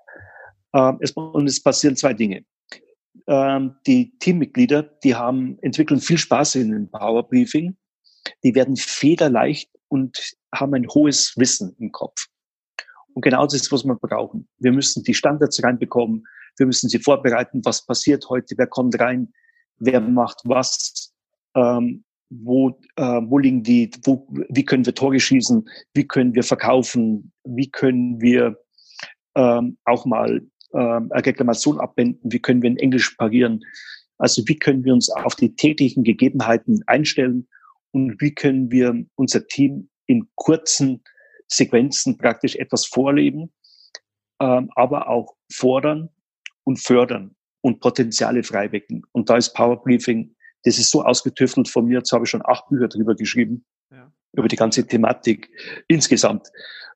Ähm, 0.74 0.98
es, 1.00 1.12
und 1.12 1.46
es 1.46 1.62
passieren 1.62 1.96
zwei 1.96 2.14
Dinge. 2.14 2.44
Ähm, 3.26 3.76
die 3.86 4.16
Teammitglieder, 4.18 4.82
die 4.82 5.14
haben, 5.14 5.58
entwickeln 5.60 6.00
viel 6.00 6.18
Spaß 6.18 6.54
in 6.56 6.70
dem 6.70 6.90
Power 6.90 7.28
Briefing. 7.28 7.76
Die 8.42 8.54
werden 8.54 8.76
federleicht 8.76 9.70
und 9.88 10.18
haben 10.54 10.74
ein 10.74 10.86
hohes 10.88 11.34
Wissen 11.36 11.74
im 11.78 11.92
Kopf. 11.92 12.26
Und 13.14 13.22
genau 13.22 13.44
das 13.44 13.54
ist, 13.54 13.72
was 13.72 13.84
wir 13.84 13.96
brauchen. 13.96 14.48
Wir 14.58 14.72
müssen 14.72 15.02
die 15.02 15.14
Standards 15.14 15.62
reinbekommen. 15.62 16.24
Wir 16.56 16.66
müssen 16.66 16.88
sie 16.88 16.98
vorbereiten. 16.98 17.60
Was 17.64 17.84
passiert 17.84 18.28
heute? 18.28 18.54
Wer 18.56 18.66
kommt 18.66 18.98
rein? 19.00 19.32
Wer 19.78 20.00
macht 20.00 20.40
was? 20.44 21.12
Ähm, 21.54 22.04
wo, 22.30 22.78
äh, 22.96 23.02
wo 23.02 23.38
liegen 23.38 23.62
die? 23.62 23.90
Wo, 24.04 24.26
wie 24.50 24.64
können 24.64 24.84
wir 24.84 24.94
Tore 24.94 25.18
schießen? 25.18 25.68
Wie 25.94 26.06
können 26.06 26.34
wir 26.34 26.42
verkaufen? 26.42 27.32
Wie 27.44 27.70
können 27.70 28.20
wir 28.20 28.58
ähm, 29.34 29.78
auch 29.84 30.04
mal 30.04 30.42
ähm, 30.74 31.10
eine 31.10 31.26
Reklamation 31.26 31.80
abwenden? 31.80 32.30
Wie 32.30 32.40
können 32.40 32.62
wir 32.62 32.70
in 32.70 32.76
Englisch 32.76 33.10
parieren? 33.16 33.64
Also 34.18 34.42
wie 34.46 34.58
können 34.58 34.84
wir 34.84 34.92
uns 34.92 35.10
auf 35.10 35.36
die 35.36 35.54
täglichen 35.54 36.04
Gegebenheiten 36.04 36.82
einstellen? 36.86 37.48
Und 37.92 38.20
wie 38.20 38.34
können 38.34 38.70
wir 38.70 39.04
unser 39.16 39.46
Team 39.46 39.88
in 40.06 40.28
kurzen 40.34 41.02
Sequenzen 41.46 42.18
praktisch 42.18 42.56
etwas 42.56 42.86
vorleben, 42.86 43.52
ähm, 44.40 44.70
aber 44.74 45.08
auch 45.08 45.34
fordern 45.52 46.10
und 46.64 46.78
fördern 46.78 47.34
und 47.62 47.80
Potenziale 47.80 48.42
freiwecken. 48.42 49.04
Und 49.12 49.30
da 49.30 49.36
ist 49.36 49.54
Power 49.54 49.82
Briefing, 49.82 50.34
das 50.64 50.78
ist 50.78 50.90
so 50.90 51.02
ausgetüftelt 51.02 51.68
von 51.68 51.86
mir, 51.86 51.98
jetzt 51.98 52.12
habe 52.12 52.24
ich 52.24 52.30
schon 52.30 52.44
acht 52.44 52.68
Bücher 52.68 52.88
drüber 52.88 53.14
geschrieben, 53.14 53.64
ja. 53.90 54.12
über 54.32 54.48
die 54.48 54.56
ganze 54.56 54.86
Thematik 54.86 55.50
insgesamt. 55.88 56.48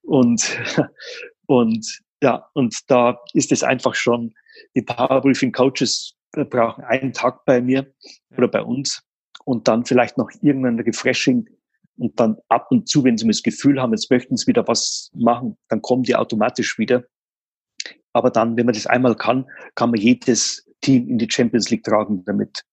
Und, 0.02 0.59
und 1.46 2.00
ja, 2.22 2.48
und 2.55 2.78
da 2.88 3.20
ist 3.33 3.52
es 3.52 3.62
einfach 3.62 3.94
schon, 3.94 4.35
die 4.76 4.83
Power 4.83 5.20
Briefing 5.20 5.52
Coaches 5.52 6.14
brauchen 6.33 6.85
einen 6.85 7.12
Tag 7.12 7.44
bei 7.44 7.61
mir 7.61 7.92
oder 8.37 8.48
bei 8.48 8.62
uns 8.62 9.02
und 9.44 9.68
dann 9.68 9.85
vielleicht 9.85 10.18
noch 10.18 10.31
irgendein 10.40 10.81
Refreshing 10.81 11.48
und 11.98 12.18
dann 12.18 12.38
ab 12.48 12.68
und 12.70 12.88
zu, 12.88 13.05
wenn 13.05 13.18
sie 13.18 13.26
das 13.26 13.42
Gefühl 13.42 13.81
haben, 13.81 13.92
jetzt 13.92 14.11
möchten 14.11 14.37
sie 14.37 14.46
wieder 14.46 14.66
was 14.66 15.11
machen, 15.14 15.57
dann 15.68 15.83
kommen 15.83 16.02
die 16.02 16.16
automatisch 16.16 16.78
wieder. 16.78 17.05
Aber 18.12 18.31
dann, 18.31 18.57
wenn 18.57 18.66
man 18.66 18.74
das 18.74 18.87
einmal 18.87 19.14
kann, 19.14 19.46
kann 19.74 19.90
man 19.90 20.00
jedes 20.00 20.66
Team 20.81 21.09
in 21.09 21.18
die 21.18 21.28
Champions 21.31 21.70
League 21.70 21.85
tragen 21.85 22.24
damit. 22.24 22.64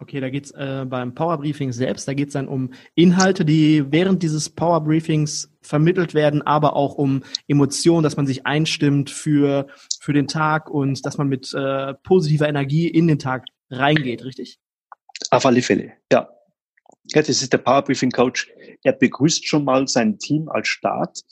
Okay, 0.00 0.20
da 0.20 0.30
geht's 0.30 0.52
äh, 0.52 0.86
beim 0.88 1.12
Power 1.12 1.38
Briefing 1.38 1.72
selbst, 1.72 2.06
da 2.06 2.14
geht's 2.14 2.34
dann 2.34 2.46
um 2.46 2.70
Inhalte, 2.94 3.44
die 3.44 3.84
während 3.90 4.22
dieses 4.22 4.48
Power 4.48 4.80
Briefings 4.80 5.52
vermittelt 5.60 6.14
werden, 6.14 6.40
aber 6.42 6.76
auch 6.76 6.94
um 6.94 7.24
Emotionen, 7.48 8.04
dass 8.04 8.16
man 8.16 8.24
sich 8.24 8.46
einstimmt 8.46 9.10
für, 9.10 9.66
für 10.00 10.12
den 10.12 10.28
Tag 10.28 10.70
und 10.70 11.04
dass 11.04 11.18
man 11.18 11.28
mit 11.28 11.52
äh, 11.52 11.94
positiver 12.04 12.48
Energie 12.48 12.86
in 12.86 13.08
den 13.08 13.18
Tag 13.18 13.46
reingeht, 13.70 14.24
richtig? 14.24 14.60
Auf 15.30 15.46
alle 15.46 15.62
Fälle, 15.62 15.92
ja. 16.12 16.28
Ja, 17.12 17.22
das 17.22 17.42
ist 17.42 17.52
der 17.52 17.58
Power 17.58 17.82
Briefing 17.82 18.10
Coach. 18.10 18.50
Er 18.82 18.92
begrüßt 18.92 19.46
schon 19.46 19.64
mal 19.64 19.88
sein 19.88 20.18
Team 20.18 20.48
als 20.48 20.68
Start. 20.68 21.22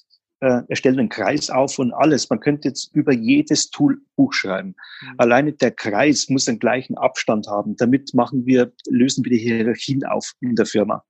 Äh, 0.40 0.62
er 0.68 0.76
stellt 0.76 0.98
einen 0.98 1.08
Kreis 1.08 1.50
auf 1.50 1.78
und 1.78 1.92
alles. 1.92 2.30
Man 2.30 2.40
könnte 2.40 2.68
jetzt 2.68 2.94
über 2.94 3.12
jedes 3.12 3.70
Tool 3.70 4.00
Buch 4.16 4.32
schreiben. 4.32 4.74
Mhm. 5.02 5.14
Alleine 5.18 5.52
der 5.52 5.70
Kreis 5.70 6.28
muss 6.28 6.46
den 6.46 6.58
gleichen 6.58 6.96
Abstand 6.96 7.46
haben. 7.46 7.76
Damit 7.76 8.14
machen 8.14 8.46
wir, 8.46 8.72
lösen 8.88 9.24
wir 9.24 9.32
die 9.32 9.38
Hierarchien 9.38 10.04
auf 10.04 10.32
in 10.40 10.56
der 10.56 10.66
Firma. 10.66 11.04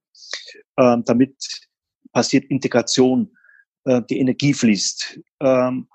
Ähm, 0.78 1.02
damit 1.04 1.34
passiert 2.12 2.44
Integration, 2.46 3.36
äh, 3.84 4.02
die 4.08 4.18
Energie 4.18 4.54
fließt. 4.54 5.20
Ähm, 5.40 5.88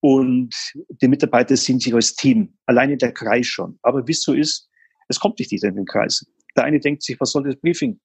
und 0.00 0.54
die 1.00 1.08
Mitarbeiter 1.08 1.56
sind 1.56 1.82
sich 1.82 1.94
als 1.94 2.14
Team. 2.14 2.54
Alleine 2.66 2.96
der 2.98 3.12
Kreis 3.12 3.46
schon. 3.46 3.78
Aber 3.82 4.06
wie 4.06 4.12
es 4.12 4.22
so 4.22 4.34
ist, 4.34 4.68
es 5.08 5.18
kommt 5.18 5.38
nicht 5.38 5.50
jeder 5.50 5.68
in 5.68 5.76
den 5.76 5.86
Kreis. 5.86 6.26
Der 6.56 6.64
eine 6.64 6.80
denkt 6.80 7.02
sich, 7.02 7.18
was 7.20 7.30
soll 7.30 7.44
das 7.44 7.56
Briefing? 7.56 8.00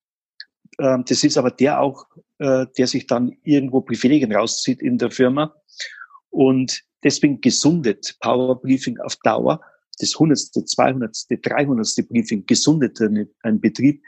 Ähm, 0.80 1.04
das 1.08 1.24
ist 1.24 1.38
aber 1.38 1.52
der 1.52 1.82
auch, 1.82 2.06
äh, 2.40 2.66
der 2.78 2.88
sich 2.88 3.08
dann 3.08 3.36
irgendwo 3.44 3.82
Privilegien 3.82 4.34
rauszieht 4.34 4.82
in 4.82 4.98
der 4.98 5.12
Firma. 5.12 5.56
Und 6.30 6.84
deswegen 7.04 7.42
gesundet 7.42 8.18
Power 8.20 8.60
Briefing 8.60 9.00
auf 9.00 9.16
Dauer. 9.18 9.62
Das 10.00 10.14
100., 10.14 10.40
200., 10.40 11.16
300. 11.42 11.88
Briefing 12.08 12.46
gesundet 12.46 13.00
ein 13.42 13.60
Betrieb. 13.60 14.02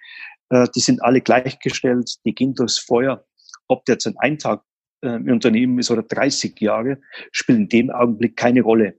Äh, 0.49 0.67
die 0.75 0.79
sind 0.79 1.03
alle 1.03 1.21
gleichgestellt, 1.21 2.15
die 2.25 2.33
gehen 2.33 2.53
durchs 2.53 2.79
Feuer. 2.79 3.25
Ob 3.67 3.85
der 3.85 3.95
jetzt 3.95 4.07
ein 4.07 4.17
Eintag 4.17 4.63
äh, 5.01 5.15
im 5.15 5.29
Unternehmen 5.29 5.79
ist 5.79 5.91
oder 5.91 6.03
30 6.03 6.59
Jahre, 6.61 7.01
spielt 7.31 7.59
in 7.59 7.69
dem 7.69 7.89
Augenblick 7.89 8.37
keine 8.37 8.61
Rolle. 8.61 8.97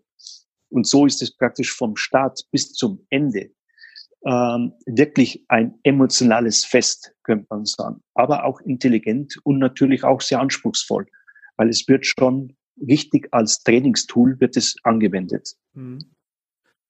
Und 0.68 0.86
so 0.86 1.06
ist 1.06 1.22
es 1.22 1.36
praktisch 1.36 1.72
vom 1.72 1.96
Start 1.96 2.40
bis 2.50 2.72
zum 2.72 3.06
Ende 3.10 3.50
ähm, 4.24 4.72
wirklich 4.86 5.44
ein 5.48 5.74
emotionales 5.82 6.64
Fest, 6.64 7.14
könnte 7.24 7.46
man 7.50 7.64
sagen. 7.64 8.02
Aber 8.14 8.44
auch 8.44 8.60
intelligent 8.60 9.36
und 9.44 9.58
natürlich 9.58 10.04
auch 10.04 10.20
sehr 10.20 10.40
anspruchsvoll, 10.40 11.06
weil 11.56 11.68
es 11.68 11.88
wird 11.88 12.06
schon 12.06 12.56
richtig 12.80 13.28
als 13.32 13.62
Trainingstool 13.62 14.40
wird 14.40 14.56
es 14.56 14.76
angewendet. 14.82 15.54
Mhm. 15.74 15.98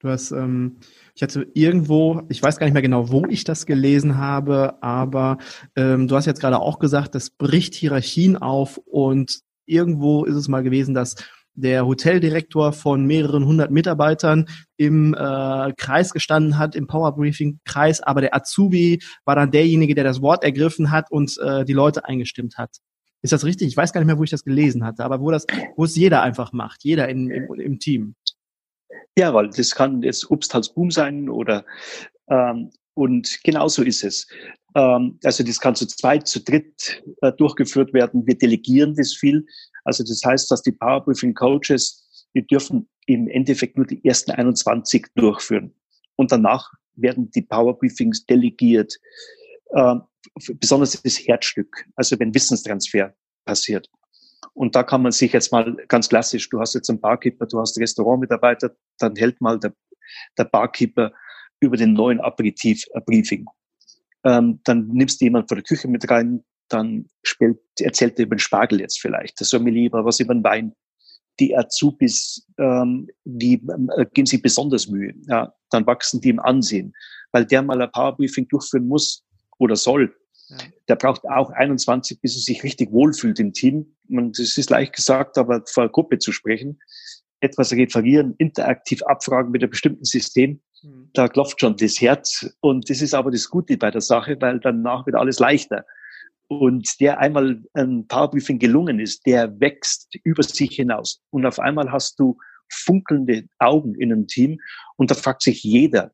Du 0.03 0.09
hast, 0.09 0.33
ähm, 0.33 0.79
ich 1.15 1.23
hatte 1.23 1.47
irgendwo, 1.55 2.23
ich 2.29 2.43
weiß 2.43 2.59
gar 2.59 2.67
nicht 2.67 2.73
mehr 2.73 2.83
genau, 2.83 3.11
wo 3.11 3.25
ich 3.27 3.45
das 3.45 3.67
gelesen 3.67 4.19
habe, 4.19 4.83
aber 4.83 5.39
ähm, 5.77 6.09
du 6.09 6.17
hast 6.17 6.27
jetzt 6.27 6.41
gerade 6.41 6.59
auch 6.59 6.81
gesagt, 6.81 7.15
das 7.15 7.31
bricht 7.31 7.75
Hierarchien 7.75 8.37
auf 8.37 8.79
und 8.79 9.43
irgendwo 9.65 10.25
ist 10.25 10.35
es 10.35 10.49
mal 10.49 10.65
gewesen, 10.65 10.93
dass 10.93 11.15
der 11.55 11.87
Hoteldirektor 11.87 12.73
von 12.73 13.05
mehreren 13.05 13.45
hundert 13.45 13.71
Mitarbeitern 13.71 14.47
im 14.77 15.15
äh, 15.15 15.73
Kreis 15.77 16.13
gestanden 16.13 16.59
hat, 16.59 16.75
im 16.75 16.87
Power 16.87 17.15
Briefing 17.15 17.61
Kreis, 17.65 18.01
aber 18.01 18.21
der 18.21 18.35
Azubi 18.35 19.03
war 19.25 19.37
dann 19.37 19.51
derjenige, 19.51 19.95
der 19.95 20.05
das 20.05 20.23
Wort 20.23 20.45
ergriffen 20.45 20.91
hat 20.91 21.11
und 21.11 21.39
äh, 21.39 21.65
die 21.65 21.75
Leute 21.75 22.05
eingestimmt 22.05 22.59
hat. 22.59 22.79
Ist 23.23 23.33
das 23.33 23.45
richtig? 23.45 23.69
Ich 23.69 23.77
weiß 23.77 23.93
gar 23.93 24.01
nicht 24.01 24.09
mehr, 24.09 24.19
wo 24.19 24.25
ich 24.25 24.31
das 24.31 24.45
gelesen 24.45 24.85
hatte, 24.85 25.05
aber 25.05 25.21
wo 25.21 25.31
das, 25.31 25.47
wo 25.77 25.85
es 25.85 25.95
jeder 25.95 26.23
einfach 26.23 26.53
macht, 26.53 26.83
jeder 26.83 27.09
in, 27.09 27.31
im, 27.31 27.53
im 27.55 27.79
Team. 27.79 28.15
Ja, 29.17 29.33
weil 29.35 29.51
das 29.51 29.75
kann 29.75 30.03
jetzt 30.03 30.31
Obst 30.31 30.55
als 30.55 30.73
Boom 30.73 30.91
sein 30.91 31.29
oder 31.29 31.65
ähm, 32.29 32.71
und 32.95 33.41
genauso 33.45 33.83
ist 33.83 34.05
es. 34.05 34.27
Ähm, 34.75 35.19
also 35.25 35.45
das 35.45 35.61
kann 35.61 35.75
zu 35.75 35.87
zweit, 35.87 36.27
zu 36.27 36.41
dritt 36.41 37.03
äh, 37.21 37.33
durchgeführt 37.33 37.93
werden. 37.93 38.27
Wir 38.27 38.37
delegieren 38.37 38.95
das 38.95 39.15
viel. 39.15 39.47
Also 39.85 40.05
das 40.05 40.23
heißt, 40.25 40.51
dass 40.51 40.63
die 40.63 40.73
Powerbriefing 40.73 41.35
Coaches, 41.35 42.29
die 42.35 42.47
dürfen 42.47 42.89
im 43.07 43.29
Endeffekt 43.29 43.77
nur 43.77 43.87
die 43.87 44.05
ersten 44.05 44.31
21 44.31 45.07
durchführen. 45.15 45.75
Und 46.17 46.31
danach 46.31 46.71
werden 46.95 47.31
die 47.31 47.43
Powerbriefings 47.43 48.27
delegiert. 48.27 48.99
Äh, 49.71 49.97
besonders 50.61 51.01
das 51.03 51.19
Herzstück, 51.27 51.85
also 51.97 52.19
wenn 52.19 52.35
Wissenstransfer 52.35 53.15
passiert. 53.45 53.89
Und 54.55 54.77
da 54.77 54.83
kann 54.83 55.03
man 55.03 55.13
sich 55.13 55.33
jetzt 55.33 55.53
mal 55.53 55.77
ganz 55.89 56.09
klassisch, 56.09 56.49
du 56.49 56.61
hast 56.61 56.75
jetzt 56.75 56.91
einen 56.91 57.01
Barkeeper, 57.01 57.47
du 57.47 57.61
hast 57.61 57.79
Restaurantmitarbeiter, 57.79 58.75
dann 58.99 59.17
hält 59.17 59.41
mal 59.41 59.59
der, 59.59 59.75
der 60.37 60.45
Barkeeper 60.45 61.13
über 61.61 61.77
den 61.77 61.93
neuen 61.95 62.21
Aperitif 62.21 62.85
ein 62.95 63.05
Briefing. 63.05 63.47
Ähm, 64.25 64.61
dann 64.65 64.89
nimmst 64.89 65.21
du 65.21 65.25
jemand 65.25 65.49
von 65.49 65.57
der 65.57 65.65
Küche 65.65 65.89
mit 65.89 66.09
rein, 66.11 66.45
dann 66.69 67.07
spielt, 67.23 67.59
erzählt 67.81 68.19
er 68.19 68.27
über 68.27 68.37
den 68.37 68.41
Spargel 68.41 68.81
jetzt 68.81 69.01
vielleicht, 69.01 69.41
der 69.41 69.47
Sommelier 69.47 69.87
über 69.87 70.05
was 70.05 70.21
über 70.21 70.35
den 70.35 70.45
Wein. 70.45 70.75
Die 71.41 71.57
Azubis, 71.57 72.47
ähm, 72.59 73.09
die 73.25 73.55
äh, 73.97 74.07
geben 74.13 74.27
sich 74.27 74.43
besonders 74.43 74.87
Mühe. 74.89 75.15
Ja, 75.27 75.55
dann 75.71 75.87
wachsen 75.87 76.21
die 76.21 76.29
im 76.29 76.41
Ansehen, 76.41 76.95
weil 77.33 77.47
der 77.47 77.63
mal 77.63 77.81
ein 77.81 77.91
Powerbriefing 77.91 78.49
durchführen 78.49 78.87
muss 78.87 79.25
oder 79.59 79.77
soll. 79.77 80.15
Ja. 80.49 80.59
Der 80.89 80.97
braucht 80.97 81.25
auch 81.27 81.51
21, 81.51 82.21
bis 82.21 82.37
er 82.37 82.43
sich 82.43 82.63
richtig 82.63 82.93
wohlfühlt 82.93 83.41
im 83.41 83.53
Team. 83.53 83.97
Und 84.09 84.39
es 84.39 84.59
ist 84.59 84.71
leicht 84.71 84.95
gesagt, 84.95 85.39
aber 85.39 85.63
vor 85.67 85.89
Gruppe 85.89 86.19
zu 86.19 86.33
sprechen, 86.33 86.79
etwas 87.43 87.73
referieren, 87.73 88.35
interaktiv 88.39 89.03
abfragen 89.03 89.51
mit 89.51 89.63
einem 89.63 89.71
bestimmten 89.71 90.05
System, 90.05 90.61
hm. 90.81 91.11
da 91.13 91.29
klopft 91.29 91.61
schon 91.61 91.77
das 91.77 92.01
Herz. 92.01 92.55
Und 92.61 92.89
das 92.89 93.03
ist 93.03 93.15
aber 93.15 93.31
das 93.31 93.49
Gute 93.49 93.77
bei 93.77 93.91
der 93.91 94.01
Sache, 94.01 94.37
weil 94.41 94.61
danach 94.61 95.05
wird 95.07 95.17
alles 95.17 95.39
leichter. 95.39 95.85
Und 96.49 96.89
der 97.01 97.19
einmal 97.19 97.63
ein 97.75 98.07
Powerbriefing 98.07 98.59
gelungen 98.59 99.01
ist, 99.01 99.27
der 99.27 99.59
wächst 99.61 100.15
über 100.25 100.43
sich 100.43 100.77
hinaus. 100.77 101.21
Und 101.31 101.47
auf 101.47 101.59
einmal 101.59 101.91
hast 101.91 102.19
du 102.21 102.37
funkelnde 102.71 103.45
Augen 103.59 103.95
in 103.97 104.13
einem 104.13 104.27
Team. 104.27 104.59
Und 104.97 105.11
da 105.11 105.15
fragt 105.15 105.43
sich 105.43 105.63
jeder, 105.63 106.13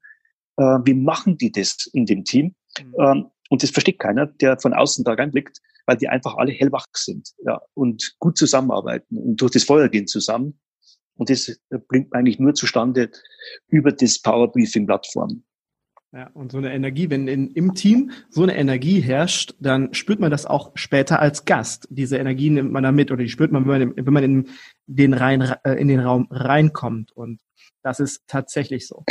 äh, 0.56 0.78
wie 0.84 0.94
machen 0.94 1.36
die 1.36 1.52
das 1.52 1.88
in 1.92 2.06
dem 2.06 2.24
Team? 2.24 2.54
Mhm. 2.80 2.94
Ähm, 2.98 3.26
Und 3.50 3.62
das 3.62 3.70
versteht 3.70 3.98
keiner, 3.98 4.26
der 4.26 4.58
von 4.58 4.74
außen 4.74 5.04
da 5.04 5.12
reinblickt, 5.12 5.58
weil 5.86 5.96
die 5.96 6.08
einfach 6.08 6.36
alle 6.36 6.52
hellwach 6.52 6.84
sind 6.94 7.30
ja, 7.44 7.60
und 7.74 8.14
gut 8.18 8.36
zusammenarbeiten 8.36 9.16
und 9.16 9.40
durch 9.40 9.52
das 9.52 9.64
Feuer 9.64 9.88
gehen 9.88 10.06
zusammen. 10.06 10.60
Und 11.18 11.30
das 11.30 11.60
bringt 11.88 12.12
man 12.12 12.20
eigentlich 12.20 12.38
nur 12.38 12.54
zustande 12.54 13.10
über 13.68 13.92
das 13.92 14.20
Power 14.20 14.50
Briefing 14.50 14.86
Plattform. 14.86 15.42
Ja, 16.12 16.30
und 16.32 16.52
so 16.52 16.58
eine 16.58 16.72
Energie, 16.72 17.10
wenn 17.10 17.28
in, 17.28 17.50
im 17.50 17.74
Team 17.74 18.12
so 18.30 18.42
eine 18.42 18.56
Energie 18.56 19.00
herrscht, 19.00 19.54
dann 19.60 19.92
spürt 19.92 20.20
man 20.20 20.30
das 20.30 20.46
auch 20.46 20.72
später 20.74 21.20
als 21.20 21.44
Gast. 21.44 21.86
Diese 21.90 22.16
Energie 22.16 22.48
nimmt 22.48 22.72
man 22.72 22.82
da 22.82 22.92
mit 22.92 23.10
oder 23.10 23.22
die 23.22 23.28
spürt 23.28 23.52
man, 23.52 23.68
wenn 23.68 23.88
man, 23.88 24.06
wenn 24.06 24.14
man 24.14 24.24
in 24.24 24.48
den, 24.86 25.12
rein, 25.12 25.42
äh, 25.64 25.74
in 25.74 25.88
den 25.88 26.00
Raum 26.00 26.26
reinkommt. 26.30 27.12
Und 27.12 27.40
das 27.82 28.00
ist 28.00 28.22
tatsächlich 28.26 28.86
so. 28.86 29.04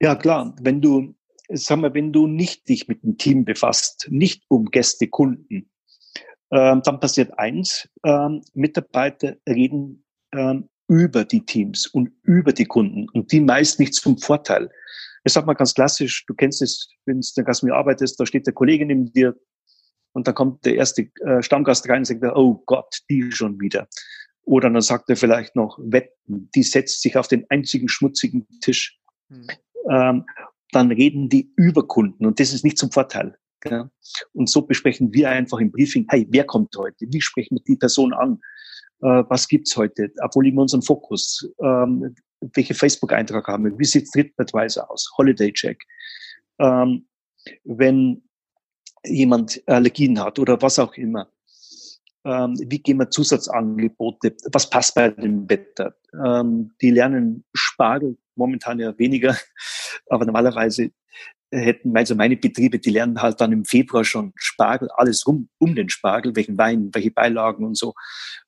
Ja, 0.00 0.14
klar. 0.14 0.54
Wenn 0.60 0.80
du, 0.80 1.16
sag 1.48 1.80
mal, 1.80 1.92
wenn 1.94 2.12
du 2.12 2.28
nicht 2.28 2.68
dich 2.68 2.86
mit 2.86 3.02
dem 3.02 3.18
Team 3.18 3.44
befasst, 3.44 4.06
nicht 4.08 4.44
um 4.46 4.66
Gäste, 4.66 5.08
Kunden, 5.08 5.70
ähm, 6.52 6.82
dann 6.84 7.00
passiert 7.00 7.36
eins, 7.36 7.88
ähm, 8.04 8.42
Mitarbeiter 8.54 9.36
reden 9.48 10.04
ähm, 10.32 10.68
über 10.92 11.24
die 11.24 11.42
Teams 11.46 11.86
und 11.86 12.10
über 12.22 12.52
die 12.52 12.66
Kunden 12.66 13.08
und 13.14 13.32
die 13.32 13.40
meist 13.40 13.80
nicht 13.80 13.94
zum 13.94 14.18
Vorteil. 14.18 14.70
Ich 15.24 15.32
sag 15.32 15.46
mal 15.46 15.54
ganz 15.54 15.72
klassisch, 15.72 16.26
du 16.26 16.34
kennst 16.34 16.60
es, 16.60 16.86
wenn 17.06 17.20
du 17.20 17.26
in 17.26 17.32
der 17.34 17.44
Gastronomie 17.44 17.78
arbeitest, 17.78 18.20
da 18.20 18.26
steht 18.26 18.46
der 18.46 18.52
Kollege 18.52 18.84
neben 18.84 19.10
dir 19.10 19.34
und 20.12 20.26
dann 20.26 20.34
kommt 20.34 20.66
der 20.66 20.74
erste 20.74 21.08
äh, 21.24 21.42
Stammgast 21.42 21.88
rein 21.88 22.00
und 22.00 22.04
sagt, 22.04 22.22
oh 22.36 22.62
Gott, 22.66 23.00
die 23.08 23.32
schon 23.32 23.58
wieder. 23.58 23.88
Oder 24.44 24.68
dann 24.68 24.82
sagt 24.82 25.08
er 25.08 25.16
vielleicht 25.16 25.56
noch, 25.56 25.78
wetten, 25.80 26.50
die 26.54 26.62
setzt 26.62 27.00
sich 27.00 27.16
auf 27.16 27.26
den 27.26 27.46
einzigen 27.48 27.88
schmutzigen 27.88 28.46
Tisch. 28.60 28.98
Hm. 29.30 29.46
Ähm, 29.88 30.26
dann 30.72 30.90
reden 30.90 31.30
die 31.30 31.50
über 31.56 31.88
Kunden 31.88 32.26
und 32.26 32.38
das 32.38 32.52
ist 32.52 32.64
nicht 32.64 32.76
zum 32.76 32.90
Vorteil. 32.90 33.38
Ja? 33.64 33.90
Und 34.34 34.50
so 34.50 34.60
besprechen 34.60 35.14
wir 35.14 35.30
einfach 35.30 35.58
im 35.58 35.72
Briefing, 35.72 36.04
hey, 36.10 36.26
wer 36.28 36.44
kommt 36.44 36.76
heute? 36.76 37.06
Wie 37.08 37.20
sprechen 37.22 37.56
wir 37.56 37.62
die 37.66 37.76
Person 37.76 38.12
an? 38.12 38.40
Äh, 39.02 39.24
was 39.28 39.48
gibt's 39.48 39.76
heute? 39.76 40.10
Wo 40.32 40.40
liegen 40.40 40.58
unseren 40.58 40.82
Fokus? 40.82 41.48
Ähm, 41.60 42.14
welche 42.54 42.74
Facebook-Eintrag 42.74 43.46
haben 43.46 43.64
wir? 43.64 43.78
Wie 43.78 43.84
sieht 43.84 44.10
TripAdvisor 44.12 44.90
aus? 44.90 45.12
Holiday 45.16 45.52
Check. 45.52 45.82
Ähm, 46.58 47.06
wenn 47.64 48.22
jemand 49.04 49.62
Allergien 49.66 50.18
hat 50.20 50.38
oder 50.38 50.60
was 50.62 50.78
auch 50.78 50.94
immer. 50.94 51.28
Ähm, 52.24 52.54
wie 52.68 52.78
gehen 52.78 52.98
wir 52.98 53.10
Zusatzangebote? 53.10 54.36
Was 54.52 54.70
passt 54.70 54.94
bei 54.94 55.10
dem 55.10 55.48
Wetter? 55.50 55.96
Ähm, 56.24 56.72
die 56.80 56.90
lernen 56.90 57.44
Spargel 57.52 58.16
momentan 58.36 58.78
ja 58.78 58.96
weniger, 58.98 59.36
aber 60.08 60.24
normalerweise 60.24 60.92
hätten 61.52 61.96
also 61.96 62.14
meine 62.14 62.36
Betriebe, 62.36 62.78
die 62.78 62.90
lernen 62.90 63.20
halt 63.20 63.40
dann 63.40 63.52
im 63.52 63.64
Februar 63.64 64.04
schon 64.04 64.32
Spargel, 64.36 64.88
alles 64.96 65.26
rum 65.26 65.48
um 65.58 65.74
den 65.74 65.90
Spargel, 65.90 66.34
welchen 66.34 66.56
Wein, 66.56 66.90
welche 66.92 67.10
Beilagen 67.10 67.64
und 67.64 67.76
so. 67.76 67.94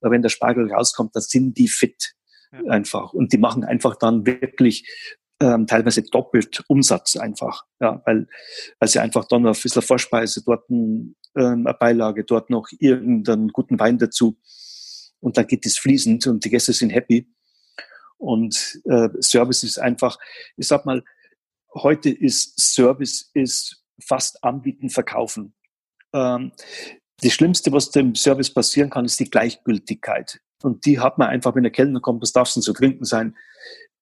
Aber 0.01 0.11
wenn 0.11 0.23
der 0.23 0.31
Spargel 0.31 0.73
rauskommt, 0.73 1.15
dann 1.15 1.23
sind 1.23 1.59
die 1.59 1.69
fit 1.69 2.15
ja. 2.53 2.71
einfach. 2.71 3.13
Und 3.13 3.33
die 3.33 3.39
machen 3.39 3.65
einfach 3.65 3.97
dann 3.97 4.25
wirklich 4.27 4.89
ähm, 5.41 5.67
teilweise 5.67 6.03
doppelt 6.03 6.65
Umsatz 6.69 7.17
einfach. 7.17 7.65
Ja, 7.81 8.03
weil, 8.07 8.27
weil 8.79 8.89
sie 8.89 9.01
einfach 9.01 9.27
dann 9.27 9.47
auf 9.47 9.59
ein 9.59 9.63
bisschen 9.63 9.83
Vorspeise, 9.83 10.43
dort 10.45 10.69
ein, 10.71 11.17
ähm, 11.37 11.67
eine 11.67 11.77
Beilage, 11.79 12.25
dort 12.25 12.49
noch 12.49 12.69
irgendeinen 12.79 13.49
guten 13.49 13.79
Wein 13.79 13.99
dazu. 13.99 14.39
Und 15.21 15.37
dann 15.37 15.47
geht 15.47 15.67
es 15.67 15.79
fließend 15.79 16.27
und 16.27 16.45
die 16.45 16.51
Gäste 16.51 16.73
sind 16.73 16.91
happy. 16.91 17.29
Und 18.17 18.81
äh, 18.85 19.09
Service 19.21 19.63
ist 19.65 19.79
einfach, 19.79 20.19
ich 20.57 20.67
sag 20.67 20.87
mal, 20.87 21.03
heute 21.75 22.11
ist 22.11 22.61
Service 22.61 23.31
ist 23.35 23.85
fast 24.01 24.43
anbieten, 24.43 24.91
verkaufen. 24.91 25.55
Ähm, 26.13 26.53
das 27.21 27.33
Schlimmste, 27.33 27.73
was 27.73 27.91
dem 27.91 28.15
Service 28.15 28.53
passieren 28.53 28.91
kann, 28.91 29.05
ist 29.05 29.21
die 29.21 29.31
Gleichgültigkeit. 29.31 30.41
Und 30.63 30.87
die 30.87 30.99
hat 30.99 31.19
man 31.19 31.29
einfach, 31.29 31.55
wenn 31.55 31.63
der 31.63 31.73
Kellner 31.73 32.01
kommt, 32.01 32.23
was 32.23 32.33
darf 32.33 32.49
es 32.49 32.55
denn 32.55 32.63
zu 32.63 32.73
trinken 32.73 33.05
sein? 33.05 33.37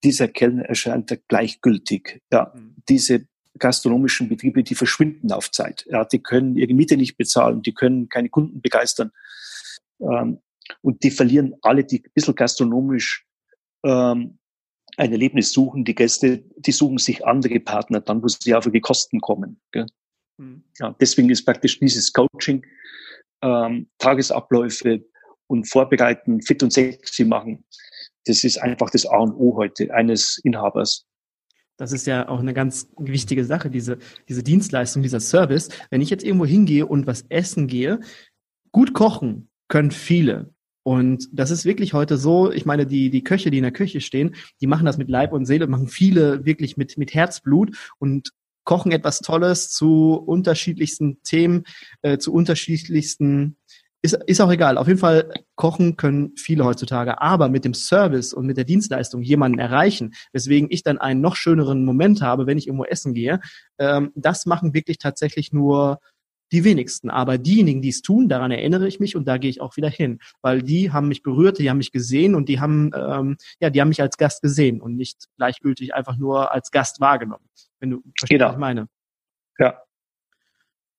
Dieser 0.04 0.28
Kellner 0.28 0.64
erscheint 0.64 1.16
gleichgültig. 1.28 2.20
Ja, 2.32 2.52
mhm. 2.54 2.76
diese 2.88 3.26
gastronomischen 3.58 4.28
Betriebe, 4.28 4.62
die 4.62 4.74
verschwinden 4.74 5.32
auf 5.32 5.50
Zeit. 5.50 5.84
Ja, 5.88 6.04
die 6.04 6.22
können 6.22 6.56
ihre 6.56 6.72
Miete 6.74 6.96
nicht 6.96 7.16
bezahlen, 7.16 7.62
die 7.62 7.74
können 7.74 8.08
keine 8.08 8.28
Kunden 8.28 8.60
begeistern. 8.60 9.12
Ähm, 10.00 10.40
und 10.80 11.02
die 11.02 11.10
verlieren 11.10 11.54
alle, 11.62 11.84
die 11.84 12.02
ein 12.04 12.10
bisschen 12.14 12.34
gastronomisch 12.34 13.26
ähm, 13.84 14.38
ein 14.96 15.12
Erlebnis 15.12 15.52
suchen, 15.52 15.84
die 15.84 15.94
Gäste, 15.94 16.44
die 16.56 16.72
suchen 16.72 16.98
sich 16.98 17.24
andere 17.26 17.60
Partner 17.60 18.00
dann, 18.00 18.22
wo 18.22 18.28
sie 18.28 18.54
auf 18.54 18.66
ihre 18.66 18.80
Kosten 18.80 19.20
kommen. 19.20 19.60
Mhm. 20.38 20.64
Ja, 20.78 20.94
deswegen 21.00 21.30
ist 21.30 21.44
praktisch 21.44 21.78
dieses 21.78 22.12
Coaching, 22.12 22.64
ähm, 23.42 23.88
Tagesabläufe 23.98 25.04
und 25.46 25.68
Vorbereiten, 25.68 26.42
fit 26.42 26.62
und 26.62 26.72
sexy 26.72 27.24
machen, 27.24 27.64
das 28.26 28.44
ist 28.44 28.58
einfach 28.58 28.90
das 28.90 29.06
A 29.06 29.18
und 29.18 29.32
O 29.32 29.56
heute 29.56 29.92
eines 29.92 30.38
Inhabers. 30.44 31.06
Das 31.76 31.92
ist 31.92 32.06
ja 32.06 32.28
auch 32.28 32.38
eine 32.38 32.54
ganz 32.54 32.88
wichtige 32.98 33.44
Sache, 33.44 33.70
diese, 33.70 33.98
diese 34.28 34.42
Dienstleistung, 34.42 35.02
dieser 35.02 35.20
Service. 35.20 35.68
Wenn 35.90 36.00
ich 36.00 36.10
jetzt 36.10 36.22
irgendwo 36.22 36.46
hingehe 36.46 36.86
und 36.86 37.06
was 37.06 37.24
essen 37.28 37.66
gehe, 37.66 38.00
gut 38.70 38.94
kochen 38.94 39.50
können 39.68 39.90
viele. 39.90 40.54
Und 40.82 41.28
das 41.32 41.50
ist 41.50 41.64
wirklich 41.64 41.94
heute 41.94 42.16
so, 42.16 42.50
ich 42.50 42.66
meine, 42.66 42.86
die, 42.86 43.10
die 43.10 43.22
Köche, 43.22 43.50
die 43.50 43.58
in 43.58 43.62
der 43.62 43.72
Küche 43.72 44.00
stehen, 44.00 44.34
die 44.60 44.66
machen 44.66 44.86
das 44.86 44.98
mit 44.98 45.08
Leib 45.08 45.32
und 45.32 45.46
Seele, 45.46 45.66
machen 45.66 45.88
viele 45.88 46.44
wirklich 46.44 46.76
mit, 46.76 46.98
mit 46.98 47.14
Herzblut 47.14 47.76
und 47.98 48.30
kochen 48.64 48.92
etwas 48.92 49.20
Tolles 49.20 49.70
zu 49.70 50.14
unterschiedlichsten 50.14 51.22
Themen, 51.22 51.64
äh, 52.02 52.18
zu 52.18 52.32
unterschiedlichsten, 52.32 53.56
ist, 54.02 54.14
ist 54.26 54.40
auch 54.40 54.50
egal. 54.50 54.78
Auf 54.78 54.88
jeden 54.88 54.98
Fall 54.98 55.32
kochen 55.54 55.96
können 55.96 56.32
viele 56.36 56.64
heutzutage, 56.64 57.20
aber 57.20 57.48
mit 57.48 57.64
dem 57.64 57.74
Service 57.74 58.32
und 58.32 58.46
mit 58.46 58.56
der 58.56 58.64
Dienstleistung 58.64 59.22
jemanden 59.22 59.60
erreichen, 59.60 60.14
weswegen 60.32 60.68
ich 60.70 60.82
dann 60.82 60.98
einen 60.98 61.20
noch 61.20 61.36
schöneren 61.36 61.84
Moment 61.84 62.22
habe, 62.22 62.46
wenn 62.46 62.58
ich 62.58 62.66
irgendwo 62.66 62.84
essen 62.84 63.14
gehe, 63.14 63.40
ähm, 63.78 64.10
das 64.16 64.46
machen 64.46 64.74
wirklich 64.74 64.98
tatsächlich 64.98 65.52
nur 65.52 66.00
die 66.52 66.64
wenigsten. 66.64 67.10
Aber 67.10 67.38
diejenigen, 67.38 67.82
die 67.82 67.88
es 67.88 68.02
tun, 68.02 68.28
daran 68.28 68.50
erinnere 68.50 68.86
ich 68.86 69.00
mich 69.00 69.16
und 69.16 69.26
da 69.26 69.38
gehe 69.38 69.50
ich 69.50 69.60
auch 69.60 69.76
wieder 69.76 69.88
hin, 69.88 70.20
weil 70.42 70.62
die 70.62 70.92
haben 70.92 71.08
mich 71.08 71.22
berührt, 71.22 71.58
die 71.58 71.70
haben 71.70 71.78
mich 71.78 71.92
gesehen 71.92 72.34
und 72.34 72.48
die 72.48 72.60
haben, 72.60 72.92
ähm, 72.94 73.36
ja, 73.58 73.70
die 73.70 73.80
haben 73.80 73.88
mich 73.88 74.02
als 74.02 74.18
Gast 74.18 74.42
gesehen 74.42 74.80
und 74.80 74.94
nicht 74.96 75.28
gleichgültig 75.36 75.94
einfach 75.94 76.16
nur 76.16 76.52
als 76.52 76.70
Gast 76.70 77.00
wahrgenommen. 77.00 77.48
Wenn 77.80 77.90
du 77.90 78.02
verstehst, 78.18 78.38
genau. 78.38 78.46
was 78.46 78.54
ich 78.54 78.60
meine. 78.60 78.88
Ja. 79.58 79.78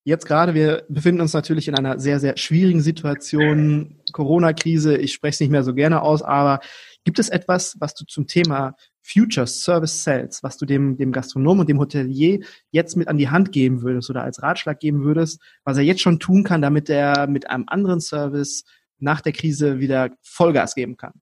Jetzt 0.05 0.25
gerade, 0.25 0.53
wir 0.53 0.83
befinden 0.89 1.21
uns 1.21 1.31
natürlich 1.31 1.69
in 1.69 1.75
einer 1.75 1.97
sehr, 1.97 2.19
sehr 2.19 2.35
schwierigen 2.35 2.81
Situation, 2.81 4.01
Corona-Krise, 4.11 4.97
ich 4.97 5.13
spreche 5.13 5.35
es 5.35 5.39
nicht 5.39 5.51
mehr 5.51 5.63
so 5.63 5.73
gerne 5.73 6.01
aus, 6.01 6.21
aber 6.21 6.59
gibt 7.05 7.19
es 7.19 7.29
etwas, 7.29 7.77
was 7.79 7.93
du 7.93 8.03
zum 8.05 8.27
Thema 8.27 8.75
Future 9.03 9.47
Service 9.47 10.03
Sales, 10.03 10.41
was 10.43 10.57
du 10.57 10.65
dem, 10.65 10.97
dem 10.97 11.11
Gastronom 11.11 11.59
und 11.59 11.69
dem 11.69 11.79
Hotelier 11.79 12.39
jetzt 12.71 12.95
mit 12.95 13.07
an 13.07 13.17
die 13.17 13.29
Hand 13.29 13.51
geben 13.51 13.81
würdest 13.81 14.09
oder 14.09 14.23
als 14.23 14.41
Ratschlag 14.41 14.79
geben 14.79 15.03
würdest, 15.03 15.41
was 15.65 15.77
er 15.77 15.83
jetzt 15.83 16.01
schon 16.01 16.19
tun 16.19 16.43
kann, 16.43 16.61
damit 16.61 16.89
er 16.89 17.27
mit 17.27 17.49
einem 17.49 17.65
anderen 17.67 17.99
Service 17.99 18.63
nach 18.99 19.21
der 19.21 19.33
Krise 19.33 19.79
wieder 19.79 20.11
Vollgas 20.21 20.73
geben 20.73 20.95
kann? 20.95 21.13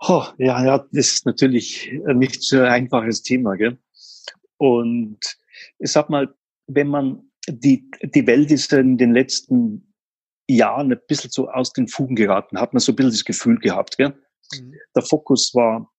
Oh, 0.00 0.24
ja, 0.36 0.62
ja, 0.64 0.78
das 0.92 1.14
ist 1.14 1.26
natürlich 1.26 1.90
nicht 2.06 2.42
so 2.42 2.58
ein 2.58 2.66
einfaches 2.66 3.22
Thema. 3.22 3.56
Gell? 3.56 3.78
Und 4.58 5.18
ich 5.78 5.90
sag 5.90 6.10
mal, 6.10 6.34
wenn 6.66 6.88
man 6.88 7.30
die, 7.48 7.90
die 8.02 8.26
Welt 8.26 8.50
ist 8.50 8.72
in 8.72 8.98
den 8.98 9.14
letzten 9.14 9.94
Jahren 10.48 10.92
ein 10.92 11.00
bisschen 11.08 11.30
so 11.30 11.48
aus 11.48 11.72
den 11.72 11.88
Fugen 11.88 12.14
geraten, 12.14 12.60
hat 12.60 12.74
man 12.74 12.80
so 12.80 12.92
ein 12.92 12.96
bisschen 12.96 13.12
das 13.12 13.24
Gefühl 13.24 13.58
gehabt. 13.58 13.96
Gell? 13.96 14.14
Mhm. 14.52 14.74
Der 14.94 15.02
Fokus 15.02 15.54
war 15.54 15.90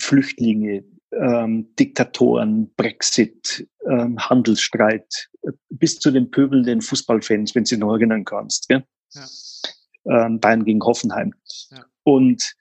Flüchtlinge, 0.00 0.84
ähm, 1.12 1.74
Diktatoren, 1.78 2.72
Brexit, 2.76 3.66
ähm, 3.88 4.18
Handelsstreit, 4.18 5.28
äh, 5.42 5.52
bis 5.70 5.98
zu 5.98 6.10
den 6.10 6.30
pöbelnden 6.30 6.80
Fußballfans, 6.80 7.54
wenn 7.54 7.64
du 7.64 7.70
dich 7.70 7.78
noch 7.78 7.94
erinnern 7.94 8.24
kannst. 8.24 8.68
Gell? 8.68 8.84
Ja. 9.12 10.26
Ähm, 10.26 10.40
Bayern 10.40 10.64
gegen 10.64 10.82
Hoffenheim. 10.82 11.34
Ja. 11.70 11.84
Und, 12.04 12.54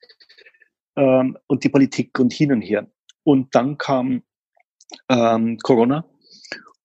ähm, 0.95 1.37
und 1.47 1.63
die 1.63 1.69
Politik 1.69 2.17
und 2.19 2.33
hin 2.33 2.51
und 2.51 2.61
her. 2.61 2.89
Und 3.23 3.53
dann 3.53 3.77
kam 3.77 4.23
ähm, 5.09 5.57
Corona 5.59 6.05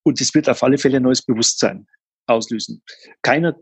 und 0.03 0.21
es 0.21 0.35
wird 0.35 0.49
auf 0.49 0.63
alle 0.63 0.79
Fälle 0.79 0.97
ein 0.97 1.05
neues 1.05 1.23
Bewusstsein 1.23 1.87
auslösen. 2.27 2.83
Keiner, 3.23 3.57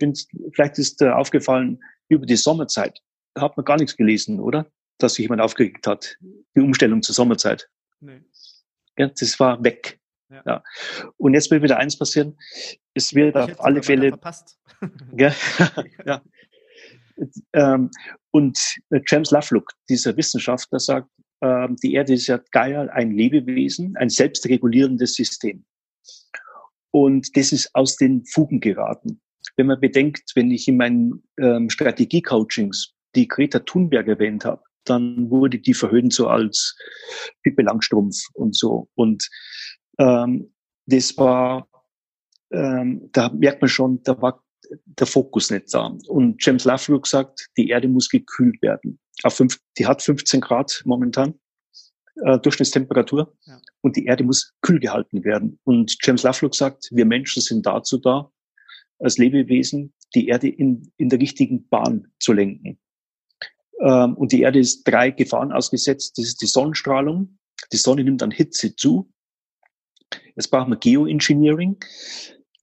vielleicht 0.53 0.79
ist 0.79 1.03
äh, 1.03 1.11
aufgefallen, 1.11 1.81
über 2.09 2.27
die 2.27 2.37
Sommerzeit 2.37 3.01
hat 3.39 3.57
man 3.57 3.65
gar 3.65 3.77
nichts 3.77 3.97
gelesen, 3.97 4.41
oder? 4.41 4.71
Dass 5.03 5.15
sich 5.15 5.25
jemand 5.25 5.41
aufgeregt 5.41 5.87
hat. 5.87 6.17
Die 6.57 6.61
Umstellung 6.61 7.03
zur 7.03 7.15
Sommerzeit. 7.15 7.69
Nee. 8.01 8.23
Ja, 8.99 9.09
das 9.09 9.41
war 9.41 9.63
weg. 9.63 9.99
Ja. 10.31 10.43
ja. 10.47 10.63
Und 11.17 11.35
jetzt 11.35 11.51
wird 11.51 11.63
wieder 11.63 11.79
eins 11.79 11.99
passieren. 11.99 12.37
Es 12.95 13.15
wird 13.15 13.37
ich 13.37 13.43
auf 13.43 13.65
alle 13.65 13.83
Fälle. 13.83 14.13
ja, 15.17 15.35
ja. 16.05 16.23
Ähm, 17.53 17.91
und 18.31 18.59
James 19.07 19.31
Lovelock, 19.31 19.73
dieser 19.89 20.17
Wissenschaftler, 20.17 20.79
sagt, 20.79 21.09
ähm, 21.43 21.77
die 21.83 21.95
Erde 21.95 22.15
ist 22.15 22.27
ja 22.27 22.41
geil, 22.51 22.89
ein 22.91 23.13
Lebewesen, 23.13 23.97
ein 23.97 24.09
selbstregulierendes 24.09 25.15
System. 25.15 25.65
Und 26.93 27.37
das 27.37 27.53
ist 27.53 27.75
aus 27.75 27.97
den 27.97 28.25
Fugen 28.25 28.61
geraten. 28.61 29.21
Wenn 29.57 29.67
man 29.67 29.81
bedenkt, 29.81 30.33
wenn 30.35 30.51
ich 30.51 30.69
in 30.69 30.77
meinen 30.77 31.23
ähm, 31.39 31.71
Strategie-Coachings 31.71 32.95
die 33.15 33.29
Greta 33.29 33.61
Thunberg 33.61 34.09
erwähnt 34.09 34.45
habe, 34.45 34.63
dann 34.85 35.31
wurde 35.31 35.59
die 35.59 35.75
verhöhnt 35.75 36.13
so 36.13 36.29
als 36.29 36.77
Pippi 37.43 37.63
Langstrumpf 37.63 38.17
und 38.35 38.57
so. 38.57 38.89
Und 38.95 39.29
ähm, 39.99 40.53
das 40.87 41.17
war, 41.17 41.69
ähm, 42.53 43.09
da 43.13 43.29
merkt 43.31 43.61
man 43.61 43.69
schon, 43.69 44.03
da 44.03 44.21
war 44.21 44.43
der 44.85 45.07
Fokus 45.07 45.51
nicht 45.51 45.73
da. 45.73 45.97
Und 46.09 46.45
James 46.45 46.65
Lovelock 46.65 47.07
sagt, 47.07 47.49
die 47.57 47.69
Erde 47.69 47.89
muss 47.89 48.09
gekühlt 48.09 48.61
werden. 48.63 48.99
Auf 49.23 49.35
fünf, 49.35 49.59
die 49.79 49.87
hat 49.87 50.03
15 50.03 50.41
Grad 50.41 50.83
momentan, 50.85 51.35
äh, 52.25 52.39
Durchschnittstemperatur. 52.39 53.35
Ja. 53.45 53.61
Und 53.83 53.97
die 53.97 54.07
Erde 54.07 54.25
muss 54.25 54.53
kühl 54.63 54.81
gehalten 54.81 55.25
werden. 55.25 55.59
Und 55.65 55.97
James 56.03 56.23
Lovelock 56.23 56.55
sagt, 56.55 56.89
wir 56.93 57.05
Menschen 57.05 57.43
sind 57.43 57.67
dazu 57.67 57.99
da, 57.99 58.31
als 58.99 59.19
Lebewesen 59.19 59.95
die 60.15 60.29
Erde 60.29 60.49
in, 60.49 60.93
in 60.97 61.09
der 61.09 61.21
richtigen 61.21 61.69
Bahn 61.69 62.09
zu 62.19 62.33
lenken. 62.33 62.79
Ähm, 63.81 64.15
und 64.15 64.33
die 64.33 64.43
Erde 64.43 64.59
ist 64.59 64.85
drei 64.85 65.11
Gefahren 65.11 65.53
ausgesetzt. 65.53 66.19
Das 66.19 66.27
ist 66.27 66.43
die 66.43 66.47
Sonnenstrahlung. 66.47 67.39
Die 67.73 67.77
Sonne 67.77 68.05
nimmt 68.05 68.23
an 68.23 68.31
Hitze 68.31 68.75
zu. 68.77 69.11
Jetzt 70.37 70.51
brauchen 70.51 70.71
wir 70.71 70.77
Geoengineering. 70.77 71.79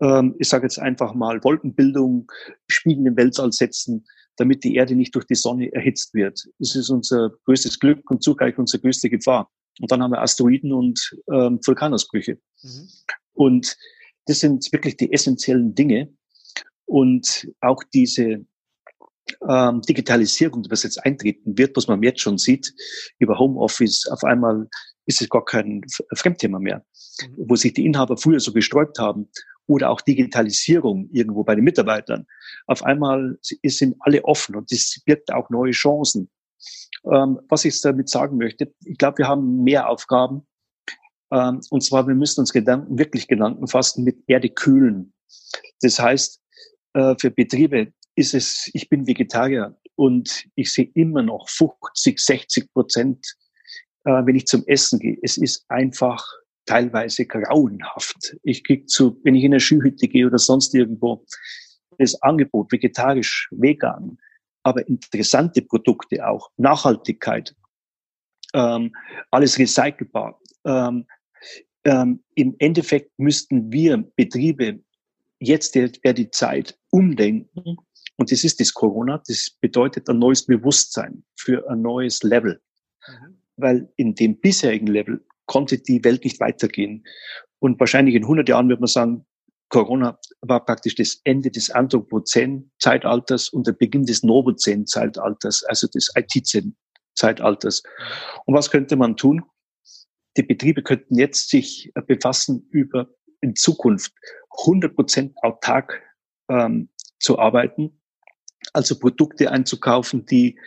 Ähm, 0.02 0.36
ich 0.40 0.50
sage 0.50 0.66
jetzt 0.66 0.80
einfach 0.80 1.14
mal 1.14 1.44
Wolkenbildung, 1.44 2.32
Spiegel 2.68 3.08
im 3.08 3.18
Weltall 3.18 3.52
setzen, 3.52 4.06
damit 4.36 4.64
die 4.64 4.76
Erde 4.76 4.96
nicht 4.96 5.16
durch 5.16 5.26
die 5.26 5.36
Sonne 5.36 5.74
erhitzt 5.74 6.14
wird. 6.14 6.48
Das 6.60 6.76
ist 6.76 6.90
unser 6.90 7.32
größtes 7.46 7.80
Glück 7.80 8.10
und 8.12 8.24
zugleich 8.24 8.58
unsere 8.58 8.82
größte 8.82 9.10
Gefahr. 9.10 9.52
Und 9.80 9.92
dann 9.92 10.02
haben 10.02 10.12
wir 10.12 10.22
Asteroiden 10.22 10.72
und 10.72 11.16
ähm, 11.32 11.60
Vulkanausbrüche. 11.66 12.40
Mhm. 12.62 12.90
Und 13.34 13.78
das 14.26 14.40
sind 14.40 14.72
wirklich 14.72 14.98
die 14.98 15.12
essentiellen 15.12 15.74
Dinge. 15.74 16.14
Und 16.86 17.50
auch 17.62 17.84
diese 17.94 18.46
ähm, 19.48 19.82
Digitalisierung, 19.82 20.66
was 20.70 20.84
jetzt 20.84 21.04
eintreten 21.06 21.58
wird, 21.58 21.76
was 21.76 21.88
man 21.88 22.02
jetzt 22.04 22.22
schon 22.22 22.38
sieht, 22.38 22.74
über 23.20 23.38
Homeoffice, 23.38 24.08
auf 24.08 24.24
einmal 24.24 24.68
ist 25.06 25.22
es 25.22 25.30
gar 25.30 25.46
kein 25.46 25.82
Fremdthema 26.14 26.60
mehr, 26.60 26.86
mhm. 27.22 27.36
wo 27.50 27.56
sich 27.56 27.74
die 27.74 27.86
Inhaber 27.86 28.18
früher 28.18 28.40
so 28.40 28.52
gesträubt 28.54 29.00
haben 29.00 29.30
oder 29.68 29.90
auch 29.90 30.02
Digitalisierung 30.02 31.10
irgendwo 31.12 31.44
bei 31.44 31.56
den 31.56 31.64
Mitarbeitern. 31.64 32.26
Auf 32.68 32.84
einmal 32.84 33.38
sind 33.42 33.96
alle 34.00 34.24
offen 34.24 34.56
und 34.56 34.72
das 34.72 35.02
birgt 35.06 35.32
auch 35.34 35.50
neue 35.50 35.72
Chancen. 35.72 36.30
Ähm, 37.06 37.40
was 37.50 37.66
ich 37.66 37.80
damit 37.82 38.10
sagen 38.10 38.38
möchte, 38.38 38.74
ich 38.84 38.98
glaube, 38.98 39.20
wir 39.20 39.28
haben 39.28 39.64
mehr 39.64 39.90
Aufgaben. 39.90 40.48
Ähm, 41.32 41.62
und 41.70 41.84
zwar, 41.84 42.08
wir 42.08 42.16
müssen 42.16 42.42
uns 42.42 42.54
Gedanken, 42.54 42.98
wirklich 42.98 43.28
Gedanken 43.28 43.68
fassen 43.68 44.04
mit 44.04 44.18
Erde 44.28 44.50
kühlen. 44.50 45.14
Das 45.82 46.00
heißt, 46.00 46.42
äh, 46.94 47.16
für 47.20 47.32
Betriebe 47.32 47.94
ist 48.18 48.34
es, 48.34 48.70
ich 48.74 48.90
bin 48.90 49.08
Vegetarier 49.08 49.78
und 49.96 50.46
ich 50.56 50.74
sehe 50.74 50.90
immer 50.96 51.22
noch 51.22 51.48
50, 51.50 52.20
60 52.20 52.74
Prozent, 52.74 53.36
äh, 54.06 54.26
wenn 54.26 54.36
ich 54.36 54.48
zum 54.48 54.64
Essen 54.66 55.00
gehe. 55.00 55.18
Es 55.22 55.38
ist 55.38 55.66
einfach 55.70 56.26
teilweise 56.66 57.26
grauenhaft. 57.26 58.36
Ich 58.44 58.64
krieg 58.64 58.90
zu, 58.90 59.20
wenn 59.24 59.36
ich 59.36 59.44
in 59.44 59.54
eine 59.54 59.60
Skihütte 59.60 60.08
gehe 60.08 60.26
oder 60.26 60.40
sonst 60.40 60.74
irgendwo, 60.74 61.26
das 62.00 62.22
Angebot 62.22 62.72
vegetarisch, 62.72 63.48
vegan, 63.52 64.18
aber 64.64 64.88
interessante 64.88 65.62
Produkte 65.62 66.28
auch, 66.28 66.50
Nachhaltigkeit, 66.58 67.56
ähm, 68.54 68.96
alles 69.32 69.58
recycelbar. 69.58 70.40
Ähm, 70.66 71.06
ähm, 71.86 72.24
Im 72.36 72.56
Endeffekt 72.60 73.18
müssten 73.18 73.72
wir 73.72 73.98
Betriebe 74.16 74.80
jetzt 75.40 75.76
wäre 75.76 76.14
die 76.14 76.32
Zeit 76.32 76.78
umdenken 76.90 77.78
und 78.18 78.32
das 78.32 78.44
ist 78.44 78.60
das 78.60 78.74
Corona, 78.74 79.22
das 79.28 79.52
bedeutet 79.62 80.10
ein 80.10 80.20
neues 80.20 80.46
Bewusstsein 80.46 81.24
für 81.36 81.70
ein 81.70 81.82
neues 81.82 82.24
Level. 82.24 82.62
Mhm. 83.08 83.38
Weil 83.56 83.94
in 83.96 84.16
dem 84.16 84.40
bisherigen 84.40 84.88
Level 84.88 85.26
konnte 85.46 85.78
die 85.78 86.04
Welt 86.04 86.24
nicht 86.24 86.40
weitergehen. 86.40 87.06
Und 87.60 87.80
wahrscheinlich 87.80 88.16
in 88.16 88.24
100 88.24 88.50
Jahren 88.50 88.70
wird 88.70 88.80
man 88.80 88.88
sagen, 88.88 89.26
Corona 89.70 90.18
war 90.42 90.64
praktisch 90.64 90.96
das 90.96 91.20
Ende 91.24 91.52
des 91.52 91.70
Anthropozän-Zeitalters 91.70 93.50
und 93.50 93.68
der 93.68 93.74
Beginn 93.74 94.06
des 94.06 94.24
Novozän-Zeitalters, 94.24 95.64
also 95.66 95.88
des 95.88 96.12
IT-Zeitalters. 96.16 97.84
Und 98.46 98.56
was 98.56 98.72
könnte 98.72 98.96
man 98.96 99.18
tun? 99.18 99.44
Die 100.38 100.44
Betriebe 100.44 100.84
könnten 100.84 101.18
jetzt 101.18 101.50
sich 101.50 101.92
befassen 102.08 102.68
über 102.72 103.10
in 103.42 103.56
Zukunft 103.56 104.14
100 104.66 104.96
Prozent 104.96 105.36
autark 105.42 106.02
ähm, 106.50 106.90
zu 107.20 107.40
arbeiten, 107.40 107.97
also 108.78 108.98
Produkte 108.98 109.52
einzukaufen, 109.52 110.26
die, 110.26 110.60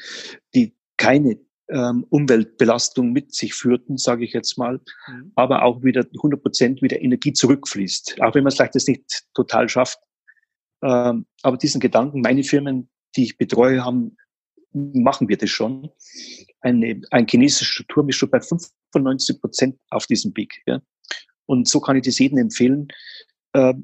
die 0.54 0.74
keine 0.96 1.38
ähm, 1.68 2.04
Umweltbelastung 2.10 3.12
mit 3.12 3.32
sich 3.32 3.54
führten, 3.54 3.96
sage 3.96 4.24
ich 4.24 4.32
jetzt 4.32 4.58
mal, 4.58 4.80
mhm. 5.06 5.32
aber 5.36 5.62
auch 5.62 5.82
wieder 5.84 6.04
100 6.16 6.42
Prozent 6.42 6.82
wieder 6.82 7.00
Energie 7.00 7.32
zurückfließt, 7.32 8.20
auch 8.20 8.34
wenn 8.34 8.42
man 8.42 8.48
es 8.48 8.56
vielleicht 8.56 8.74
das 8.74 8.88
nicht 8.88 9.24
total 9.32 9.68
schafft. 9.68 10.00
Ähm, 10.82 11.26
aber 11.42 11.56
diesen 11.56 11.80
Gedanken, 11.80 12.20
meine 12.20 12.42
Firmen, 12.42 12.90
die 13.14 13.24
ich 13.24 13.38
betreue, 13.38 13.84
haben, 13.84 14.16
machen 14.72 15.28
wir 15.28 15.36
das 15.36 15.50
schon. 15.50 15.90
Eine, 16.60 17.00
ein 17.12 17.28
chinesischer 17.28 17.84
Turm 17.86 18.08
ist 18.08 18.16
schon 18.16 18.30
bei 18.30 18.40
95 18.40 19.40
Prozent 19.40 19.78
auf 19.90 20.06
diesem 20.06 20.36
Weg. 20.36 20.62
Ja. 20.66 20.80
Und 21.46 21.68
so 21.68 21.80
kann 21.80 21.96
ich 21.96 22.02
das 22.02 22.18
jedem 22.18 22.38
empfehlen, 22.38 22.88
äh, 23.52 23.74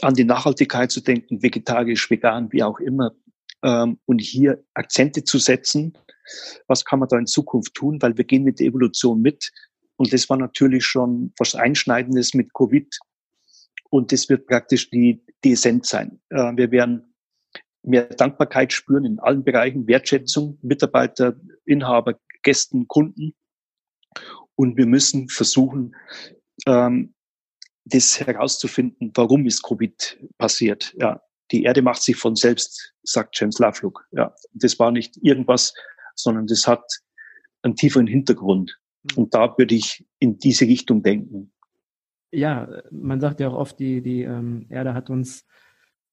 an 0.00 0.14
die 0.14 0.24
Nachhaltigkeit 0.24 0.90
zu 0.90 1.00
denken, 1.00 1.42
vegetarisch, 1.42 2.10
vegan, 2.10 2.50
wie 2.52 2.62
auch 2.62 2.78
immer, 2.78 3.12
ähm, 3.62 3.98
und 4.06 4.20
hier 4.20 4.62
Akzente 4.74 5.24
zu 5.24 5.38
setzen. 5.38 5.96
Was 6.66 6.84
kann 6.84 7.00
man 7.00 7.08
da 7.08 7.18
in 7.18 7.26
Zukunft 7.26 7.74
tun? 7.74 8.00
Weil 8.00 8.16
wir 8.16 8.24
gehen 8.24 8.44
mit 8.44 8.60
der 8.60 8.66
Evolution 8.66 9.20
mit. 9.20 9.52
Und 9.96 10.12
das 10.12 10.28
war 10.28 10.36
natürlich 10.36 10.84
schon 10.84 11.32
was 11.38 11.54
Einschneidendes 11.54 12.34
mit 12.34 12.52
Covid. 12.54 12.98
Und 13.90 14.12
das 14.12 14.28
wird 14.28 14.46
praktisch 14.46 14.90
die, 14.90 15.22
die 15.44 15.52
Essenz 15.52 15.90
sein. 15.90 16.20
Äh, 16.30 16.52
wir 16.56 16.70
werden 16.70 17.14
mehr 17.82 18.04
Dankbarkeit 18.04 18.72
spüren 18.72 19.04
in 19.04 19.18
allen 19.18 19.44
Bereichen, 19.44 19.86
Wertschätzung, 19.86 20.58
Mitarbeiter, 20.62 21.36
Inhaber, 21.66 22.18
Gästen, 22.42 22.88
Kunden. 22.88 23.34
Und 24.54 24.76
wir 24.76 24.86
müssen 24.86 25.28
versuchen, 25.28 25.94
ähm, 26.66 27.14
das 27.84 28.20
herauszufinden, 28.20 29.10
warum 29.14 29.46
ist 29.46 29.62
Covid 29.62 30.18
passiert. 30.38 30.94
Ja, 30.98 31.20
die 31.52 31.64
Erde 31.64 31.82
macht 31.82 32.02
sich 32.02 32.16
von 32.16 32.34
selbst, 32.34 32.94
sagt 33.02 33.38
James 33.38 33.58
Lovelock. 33.58 34.06
Ja, 34.12 34.34
das 34.54 34.78
war 34.78 34.90
nicht 34.90 35.16
irgendwas, 35.22 35.74
sondern 36.14 36.46
das 36.46 36.66
hat 36.66 36.82
einen 37.62 37.76
tieferen 37.76 38.06
Hintergrund. 38.06 38.78
Mhm. 39.02 39.18
Und 39.18 39.34
da 39.34 39.56
würde 39.56 39.74
ich 39.74 40.04
in 40.18 40.38
diese 40.38 40.64
Richtung 40.64 41.02
denken. 41.02 41.52
Ja, 42.30 42.68
man 42.90 43.20
sagt 43.20 43.40
ja 43.40 43.48
auch 43.48 43.54
oft, 43.54 43.78
die, 43.78 44.00
die 44.00 44.22
ähm, 44.22 44.66
Erde 44.70 44.94
hat 44.94 45.10
uns 45.10 45.44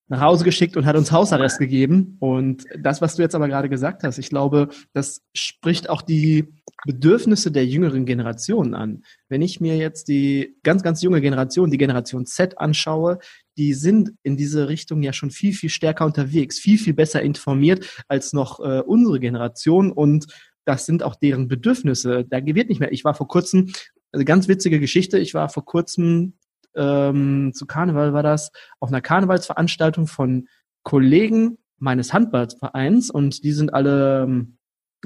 nach 0.10 0.22
Hause 0.22 0.44
geschickt 0.44 0.76
und 0.76 0.86
hat 0.86 0.96
uns 0.96 1.12
Hausarrest 1.12 1.60
gegeben. 1.60 2.18
Und 2.20 2.66
das, 2.78 3.00
was 3.00 3.16
du 3.16 3.22
jetzt 3.22 3.36
aber 3.36 3.48
gerade 3.48 3.70
gesagt 3.70 4.04
hast, 4.04 4.18
ich 4.18 4.30
glaube, 4.30 4.70
das 4.94 5.22
spricht 5.34 5.90
auch 5.90 6.02
die 6.02 6.48
Bedürfnisse 6.86 7.52
der 7.52 7.66
jüngeren 7.66 8.06
Generation 8.06 8.74
an. 8.74 9.04
Wenn 9.30 9.44
ich 9.44 9.62
mir 9.62 9.78
jetzt 9.78 10.08
die 10.08 10.56
ganz, 10.64 10.82
ganz 10.82 11.04
junge 11.04 11.22
Generation, 11.22 11.70
die 11.70 11.78
Generation 11.78 12.26
Z 12.26 12.58
anschaue, 12.58 13.20
die 13.56 13.76
sind 13.76 14.12
in 14.24 14.36
diese 14.36 14.68
Richtung 14.68 15.04
ja 15.04 15.14
schon 15.14 15.30
viel, 15.30 15.54
viel 15.54 15.70
stärker 15.70 16.06
unterwegs, 16.06 16.58
viel, 16.58 16.80
viel 16.80 16.94
besser 16.94 17.22
informiert 17.22 18.04
als 18.08 18.34
noch 18.34 18.60
äh, 18.62 18.82
unsere 18.82 19.20
Generation 19.20 19.92
und 19.92 20.26
das 20.66 20.86
sind 20.86 21.04
auch 21.04 21.16
deren 21.16 21.48
Bedürfnisse. 21.48 22.26
Da 22.30 22.46
wird 22.46 22.70
nicht 22.70 22.80
mehr. 22.80 22.92
Ich 22.92 23.04
war 23.04 23.14
vor 23.14 23.28
kurzem, 23.28 23.72
eine 24.12 24.26
ganz 24.26 24.48
witzige 24.48 24.80
Geschichte, 24.80 25.20
ich 25.20 25.34
war 25.34 25.50
vor 25.50 25.66
kurzem 25.66 26.34
ähm, 26.76 27.52
zu 27.54 27.66
Karneval 27.66 28.14
war 28.14 28.24
das, 28.24 28.52
auf 28.80 28.90
einer 28.90 29.02
Karnevalsveranstaltung 29.02 30.08
von 30.08 30.48
Kollegen 30.84 31.58
meines 31.78 32.14
Handballvereins 32.14 33.10
und 33.10 33.44
die 33.44 33.52
sind 33.52 33.74
alle, 33.74 34.24
ähm, 34.24 34.58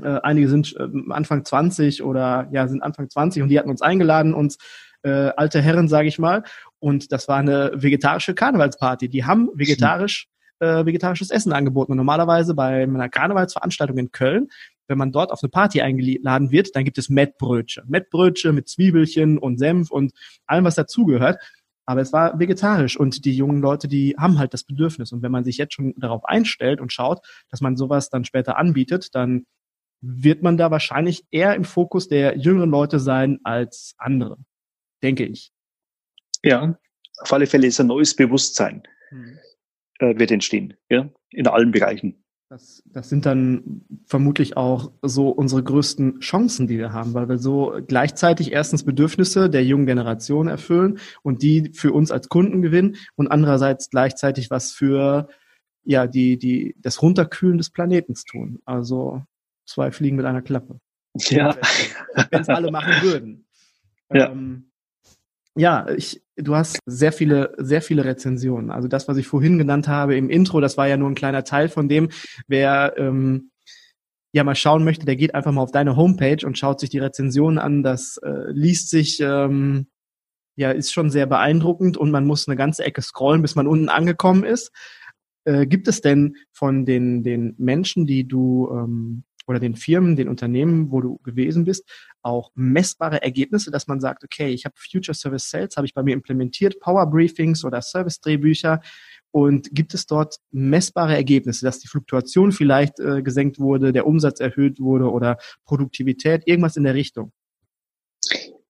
äh, 0.01 0.19
einige 0.23 0.49
sind 0.49 0.75
äh, 0.77 0.87
Anfang 1.11 1.45
20 1.45 2.03
oder 2.03 2.47
ja, 2.51 2.67
sind 2.67 2.83
Anfang 2.83 3.09
20 3.09 3.43
und 3.43 3.49
die 3.49 3.59
hatten 3.59 3.69
uns 3.69 3.81
eingeladen, 3.81 4.33
uns 4.33 4.57
äh, 5.03 5.31
alte 5.35 5.61
Herren, 5.61 5.87
sage 5.87 6.07
ich 6.07 6.19
mal. 6.19 6.43
Und 6.79 7.11
das 7.11 7.27
war 7.27 7.37
eine 7.37 7.71
vegetarische 7.75 8.33
Karnevalsparty. 8.33 9.09
Die 9.09 9.25
haben 9.25 9.49
vegetarisch 9.53 10.27
äh, 10.59 10.85
vegetarisches 10.85 11.29
Essen 11.29 11.53
angeboten. 11.53 11.91
Und 11.91 11.97
normalerweise 11.97 12.53
bei 12.53 12.83
einer 12.83 13.09
Karnevalsveranstaltung 13.09 13.97
in 13.97 14.11
Köln, 14.11 14.47
wenn 14.87 14.97
man 14.97 15.11
dort 15.11 15.31
auf 15.31 15.41
eine 15.41 15.49
Party 15.49 15.81
eingeladen 15.81 16.51
wird, 16.51 16.75
dann 16.75 16.83
gibt 16.83 16.97
es 16.97 17.09
Mettbrötchen. 17.09 17.85
Mettbrötchen 17.87 18.55
mit 18.55 18.67
Zwiebelchen 18.67 19.37
und 19.37 19.57
Senf 19.57 19.91
und 19.91 20.13
allem, 20.45 20.65
was 20.65 20.75
dazugehört. 20.75 21.39
Aber 21.85 22.01
es 22.01 22.13
war 22.13 22.39
vegetarisch 22.39 22.97
und 22.97 23.25
die 23.25 23.35
jungen 23.35 23.61
Leute, 23.61 23.87
die 23.87 24.15
haben 24.17 24.39
halt 24.39 24.53
das 24.53 24.63
Bedürfnis. 24.63 25.11
Und 25.11 25.21
wenn 25.21 25.31
man 25.31 25.43
sich 25.43 25.57
jetzt 25.57 25.73
schon 25.73 25.93
darauf 25.97 26.23
einstellt 26.25 26.79
und 26.79 26.93
schaut, 26.93 27.19
dass 27.49 27.61
man 27.61 27.75
sowas 27.75 28.09
dann 28.09 28.23
später 28.23 28.57
anbietet, 28.57 29.13
dann 29.13 29.45
wird 30.01 30.43
man 30.43 30.57
da 30.57 30.71
wahrscheinlich 30.71 31.25
eher 31.31 31.55
im 31.55 31.63
Fokus 31.63 32.07
der 32.07 32.37
jüngeren 32.37 32.69
Leute 32.69 32.99
sein 32.99 33.39
als 33.43 33.95
andere, 33.97 34.37
denke 35.01 35.25
ich. 35.25 35.51
Ja, 36.41 36.77
auf 37.19 37.31
alle 37.31 37.47
Fälle 37.47 37.67
ist 37.67 37.79
ein 37.79 37.87
neues 37.87 38.15
Bewusstsein 38.15 38.83
mhm. 39.11 39.39
äh, 39.99 40.17
wird 40.17 40.31
entstehen, 40.31 40.75
ja, 40.89 41.09
in 41.31 41.47
allen 41.47 41.71
Bereichen. 41.71 42.22
Das, 42.53 42.83
das 42.85 43.09
sind 43.09 43.25
dann 43.25 43.81
vermutlich 44.05 44.57
auch 44.57 44.91
so 45.01 45.29
unsere 45.29 45.63
größten 45.63 46.19
Chancen, 46.19 46.67
die 46.67 46.77
wir 46.77 46.93
haben, 46.93 47.15
weil 47.15 47.27
wir 47.27 47.39
so 47.39 47.79
gleichzeitig 47.87 48.51
erstens 48.51 48.83
Bedürfnisse 48.83 49.49
der 49.49 49.65
jungen 49.65 49.87
Generation 49.87 50.47
erfüllen 50.47 50.99
und 51.23 51.41
die 51.41 51.71
für 51.73 51.91
uns 51.91 52.11
als 52.11 52.29
Kunden 52.29 52.61
gewinnen 52.61 52.97
und 53.15 53.29
andererseits 53.29 53.89
gleichzeitig 53.89 54.51
was 54.51 54.71
für 54.71 55.29
ja 55.83 56.05
die 56.05 56.37
die 56.37 56.75
das 56.77 57.01
Runterkühlen 57.01 57.57
des 57.57 57.71
Planetens 57.71 58.23
tun. 58.23 58.59
Also 58.65 59.23
zwei 59.65 59.91
Fliegen 59.91 60.17
mit 60.17 60.27
einer 60.27 60.43
Klappe. 60.43 60.79
Ja. 61.29 61.57
Wenn 62.29 62.41
es 62.41 62.49
alle 62.49 62.69
machen 62.69 62.93
würden. 63.01 63.47
Ja. 64.13 64.29
Ähm, 64.29 64.69
ja, 65.55 65.87
ich, 65.89 66.21
du 66.35 66.55
hast 66.55 66.79
sehr 66.85 67.11
viele, 67.11 67.53
sehr 67.57 67.81
viele 67.81 68.05
Rezensionen. 68.05 68.71
Also 68.71 68.87
das, 68.87 69.07
was 69.07 69.17
ich 69.17 69.27
vorhin 69.27 69.57
genannt 69.57 69.87
habe 69.87 70.15
im 70.15 70.29
Intro, 70.29 70.61
das 70.61 70.77
war 70.77 70.87
ja 70.87 70.97
nur 70.97 71.09
ein 71.09 71.15
kleiner 71.15 71.43
Teil 71.43 71.69
von 71.69 71.87
dem. 71.87 72.09
Wer 72.47 72.95
ähm, 72.97 73.51
ja 74.33 74.43
mal 74.43 74.55
schauen 74.55 74.83
möchte, 74.83 75.05
der 75.05 75.15
geht 75.15 75.35
einfach 75.35 75.51
mal 75.51 75.61
auf 75.61 75.71
deine 75.71 75.95
Homepage 75.95 76.45
und 76.45 76.57
schaut 76.57 76.79
sich 76.79 76.89
die 76.89 76.99
Rezensionen 76.99 77.59
an. 77.59 77.83
Das 77.83 78.17
äh, 78.17 78.51
liest 78.51 78.89
sich, 78.89 79.19
ähm, 79.19 79.87
ja, 80.55 80.71
ist 80.71 80.91
schon 80.91 81.11
sehr 81.11 81.27
beeindruckend 81.27 81.97
und 81.97 82.11
man 82.11 82.25
muss 82.25 82.47
eine 82.47 82.57
ganze 82.57 82.83
Ecke 82.83 83.01
scrollen, 83.01 83.41
bis 83.41 83.55
man 83.55 83.67
unten 83.67 83.89
angekommen 83.89 84.43
ist. 84.43 84.71
Äh, 85.45 85.67
gibt 85.67 85.87
es 85.87 86.01
denn 86.01 86.35
von 86.51 86.85
den, 86.85 87.21
den 87.23 87.53
Menschen, 87.57 88.07
die 88.07 88.27
du 88.27 88.69
ähm, 88.71 89.23
oder 89.47 89.59
den 89.59 89.75
Firmen, 89.75 90.15
den 90.15 90.29
Unternehmen, 90.29 90.91
wo 90.91 91.01
du 91.01 91.17
gewesen 91.19 91.65
bist, 91.65 91.89
auch 92.21 92.51
messbare 92.55 93.21
Ergebnisse, 93.21 93.71
dass 93.71 93.87
man 93.87 93.99
sagt, 93.99 94.23
okay, 94.23 94.49
ich 94.49 94.65
habe 94.65 94.75
Future 94.77 95.15
Service 95.15 95.49
Sales, 95.49 95.75
habe 95.77 95.85
ich 95.85 95.93
bei 95.93 96.03
mir 96.03 96.13
implementiert, 96.13 96.79
Power 96.79 97.05
Briefings 97.07 97.65
oder 97.65 97.81
Service 97.81 98.19
Drehbücher 98.19 98.81
und 99.31 99.73
gibt 99.73 99.93
es 99.93 100.05
dort 100.05 100.37
messbare 100.51 101.15
Ergebnisse, 101.15 101.65
dass 101.65 101.79
die 101.79 101.87
Fluktuation 101.87 102.51
vielleicht 102.51 102.99
äh, 102.99 103.21
gesenkt 103.21 103.59
wurde, 103.59 103.91
der 103.91 104.05
Umsatz 104.05 104.39
erhöht 104.39 104.79
wurde 104.79 105.09
oder 105.11 105.37
Produktivität, 105.65 106.43
irgendwas 106.45 106.77
in 106.77 106.83
der 106.83 106.93
Richtung? 106.93 107.31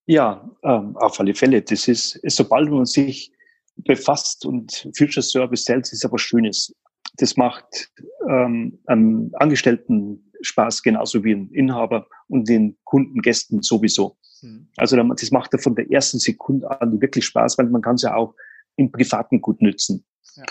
Ja, 0.06 0.50
ähm, 0.64 0.96
auf 0.98 1.20
alle 1.20 1.34
Fälle. 1.34 1.62
Das 1.62 1.88
ist, 1.88 2.20
sobald 2.26 2.70
man 2.70 2.86
sich 2.86 3.32
befasst 3.76 4.46
und 4.46 4.90
Future 4.96 5.22
Service 5.22 5.66
Sales 5.66 5.94
ist 5.94 6.06
aber 6.06 6.18
Schönes. 6.18 6.74
Das 7.18 7.38
macht 7.38 7.92
ähm, 8.30 8.80
einem 8.86 9.32
Angestellten 9.34 10.32
Spaß, 10.44 10.84
genauso 10.84 11.24
wie 11.24 11.34
ein 11.34 11.50
Inhaber 11.52 12.08
und 12.28 12.48
den 12.48 12.78
Kunden, 12.84 13.22
Gästen 13.22 13.62
sowieso. 13.62 14.18
Mhm. 14.42 14.68
Also 14.78 14.96
das 14.96 15.32
macht 15.32 15.54
ja 15.54 15.60
von 15.60 15.76
der 15.76 15.90
ersten 15.92 16.20
Sekunde 16.20 16.70
an 16.82 17.02
wirklich 17.02 17.26
Spaß, 17.26 17.58
weil 17.58 17.68
man 17.68 17.82
kann 17.82 17.96
es 17.96 18.04
ja 18.04 18.16
auch 18.16 18.36
im 18.76 18.92
Privaten 18.92 19.42
gut 19.42 19.62
nützen. 19.62 20.06
Ja. 20.36 20.44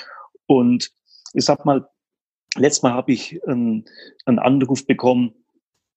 Und 0.47 0.90
ich 1.34 1.45
sag 1.45 1.64
mal, 1.64 1.88
letztes 2.57 2.82
Mal 2.82 2.93
habe 2.93 3.12
ich 3.12 3.40
einen, 3.47 3.84
einen 4.26 4.38
Anruf 4.38 4.86
bekommen 4.86 5.34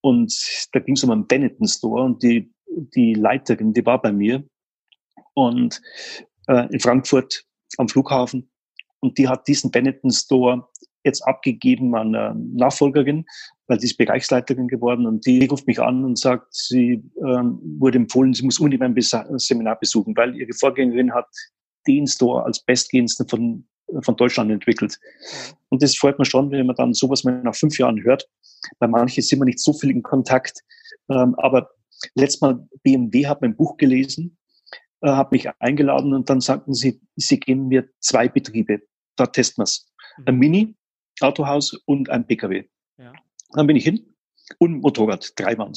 und 0.01 0.33
da 0.71 0.79
ging 0.79 0.95
es 0.95 1.03
um 1.03 1.11
einen 1.11 1.27
Benetton 1.27 1.67
Store 1.67 2.03
und 2.03 2.23
die, 2.23 2.53
die 2.67 3.13
Leiterin, 3.13 3.73
die 3.73 3.85
war 3.85 4.01
bei 4.01 4.11
mir 4.11 4.43
und 5.33 5.81
äh, 6.47 6.67
in 6.71 6.79
Frankfurt 6.79 7.45
am 7.77 7.89
Flughafen 7.89 8.49
und 8.99 9.17
die 9.17 9.27
hat 9.27 9.47
diesen 9.47 9.71
Benetton 9.71 10.11
Store 10.11 10.67
jetzt 11.03 11.21
abgegeben 11.21 11.95
an 11.95 12.15
eine 12.15 12.35
Nachfolgerin, 12.35 13.25
weil 13.67 13.79
sie 13.79 13.87
ist 13.87 13.97
Bereichsleiterin 13.97 14.67
geworden 14.67 15.05
und 15.05 15.25
die 15.25 15.45
ruft 15.45 15.67
mich 15.67 15.79
an 15.79 16.03
und 16.03 16.19
sagt, 16.19 16.53
sie 16.53 17.03
ähm, 17.17 17.59
wurde 17.79 17.97
empfohlen, 17.97 18.33
sie 18.33 18.43
muss 18.43 18.59
unbedingt 18.59 18.83
ein 18.83 19.39
Seminar 19.39 19.79
besuchen, 19.79 20.15
weil 20.15 20.35
ihre 20.35 20.53
Vorgängerin 20.53 21.13
hat 21.13 21.27
den 21.87 22.07
Store 22.07 22.43
als 22.43 22.59
bestgehendsten 22.59 23.27
von, 23.27 23.67
von 24.01 24.15
Deutschland 24.15 24.51
entwickelt. 24.51 24.99
Und 25.69 25.81
das 25.81 25.95
freut 25.95 26.19
mich 26.19 26.29
schon, 26.29 26.51
wenn 26.51 26.65
man 26.65 26.75
dann 26.75 26.93
sowas 26.93 27.23
mal 27.23 27.41
nach 27.43 27.55
fünf 27.55 27.77
Jahren 27.77 28.03
hört. 28.03 28.27
Bei 28.79 28.87
manchen 28.87 29.23
sind 29.23 29.39
wir 29.39 29.45
nicht 29.45 29.59
so 29.59 29.73
viel 29.73 29.91
in 29.91 30.03
Kontakt. 30.03 30.61
Ähm, 31.09 31.35
aber 31.37 31.69
letztes 32.15 32.41
Mal 32.41 32.67
BMW 32.83 33.27
hat 33.27 33.41
mein 33.41 33.55
Buch 33.55 33.77
gelesen, 33.77 34.37
äh, 35.01 35.09
hat 35.09 35.31
mich 35.31 35.49
eingeladen 35.59 36.13
und 36.13 36.29
dann 36.29 36.41
sagten 36.41 36.73
sie, 36.73 37.01
sie 37.15 37.39
geben 37.39 37.67
mir 37.67 37.87
zwei 37.99 38.27
Betriebe. 38.27 38.81
Da 39.15 39.27
testen 39.27 39.61
wir 39.61 39.65
es. 39.65 39.91
Ein 40.25 40.35
mhm. 40.35 40.39
Mini 40.39 40.75
Autohaus 41.21 41.73
und 41.85 42.09
ein 42.09 42.27
PKW. 42.27 42.65
Ja. 42.97 43.13
Dann 43.55 43.67
bin 43.67 43.75
ich 43.75 43.83
hin 43.83 44.13
und 44.59 44.81
Motorrad, 44.81 45.31
drei. 45.37 45.53
Ja. 45.53 45.71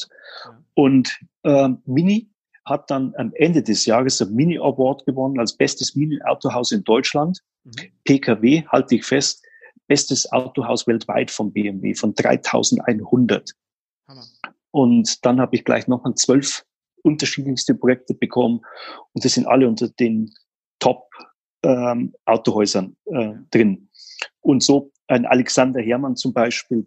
Und 0.75 1.19
äh, 1.45 1.69
Mini 1.87 2.31
hat 2.65 2.91
dann 2.91 3.15
am 3.17 3.33
Ende 3.35 3.63
des 3.63 3.87
Jahres 3.87 4.21
ein 4.21 4.35
Mini 4.35 4.59
Award 4.59 5.07
gewonnen 5.07 5.39
als 5.39 5.57
bestes 5.57 5.97
Mini-Autohaus 5.97 6.71
in 6.73 6.85
Deutschland. 6.85 7.41
Mhm. 7.65 7.73
PKW, 8.05 8.65
halte 8.67 8.97
ich 8.97 9.05
fest, 9.05 9.45
bestes 9.87 10.31
Autohaus 10.33 10.87
weltweit 10.87 11.31
von 11.31 11.53
BMW, 11.53 11.95
von 11.95 12.15
3100. 12.15 13.53
Hammer. 14.07 14.25
Und 14.71 15.25
dann 15.25 15.41
habe 15.41 15.57
ich 15.57 15.65
gleich 15.65 15.89
nochmal 15.89 16.15
zwölf 16.15 16.65
unterschiedlichste 17.03 17.75
Projekte 17.75 18.15
bekommen 18.15 18.61
und 19.13 19.25
das 19.25 19.33
sind 19.33 19.47
alle 19.47 19.67
unter 19.67 19.89
den 19.89 20.35
Top 20.79 21.09
ähm, 21.63 22.15
Autohäusern 22.27 22.97
äh, 23.07 23.35
drin. 23.51 23.89
Und 24.41 24.63
so 24.63 24.93
ein 25.07 25.25
Alexander 25.27 25.81
Hermann 25.81 26.17
zum 26.17 26.33
Beispiel, 26.33 26.87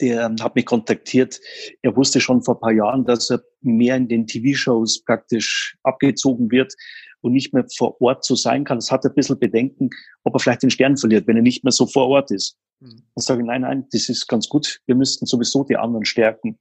der 0.00 0.34
hat 0.40 0.54
mich 0.54 0.66
kontaktiert. 0.66 1.40
Er 1.82 1.96
wusste 1.96 2.20
schon 2.20 2.42
vor 2.42 2.56
ein 2.56 2.60
paar 2.60 2.72
Jahren, 2.72 3.04
dass 3.04 3.30
er 3.30 3.42
mehr 3.60 3.96
in 3.96 4.08
den 4.08 4.26
TV-Shows 4.26 5.04
praktisch 5.04 5.76
abgezogen 5.82 6.50
wird 6.50 6.74
und 7.20 7.32
nicht 7.32 7.54
mehr 7.54 7.64
vor 7.76 8.00
Ort 8.00 8.24
so 8.24 8.34
sein 8.34 8.64
kann. 8.64 8.78
Das 8.78 8.90
hat 8.90 9.04
ein 9.04 9.14
bisschen 9.14 9.38
Bedenken, 9.38 9.90
ob 10.24 10.34
er 10.34 10.40
vielleicht 10.40 10.62
den 10.62 10.70
Stern 10.70 10.96
verliert, 10.96 11.26
wenn 11.26 11.36
er 11.36 11.42
nicht 11.42 11.64
mehr 11.64 11.72
so 11.72 11.86
vor 11.86 12.08
Ort 12.08 12.30
ist. 12.30 12.56
Mhm. 12.80 13.02
Dann 13.14 13.22
sage 13.22 13.40
ich, 13.40 13.46
nein, 13.46 13.62
nein, 13.62 13.86
das 13.92 14.08
ist 14.08 14.26
ganz 14.26 14.48
gut. 14.48 14.80
Wir 14.86 14.94
müssten 14.94 15.26
sowieso 15.26 15.64
die 15.64 15.76
anderen 15.76 16.04
stärken. 16.04 16.58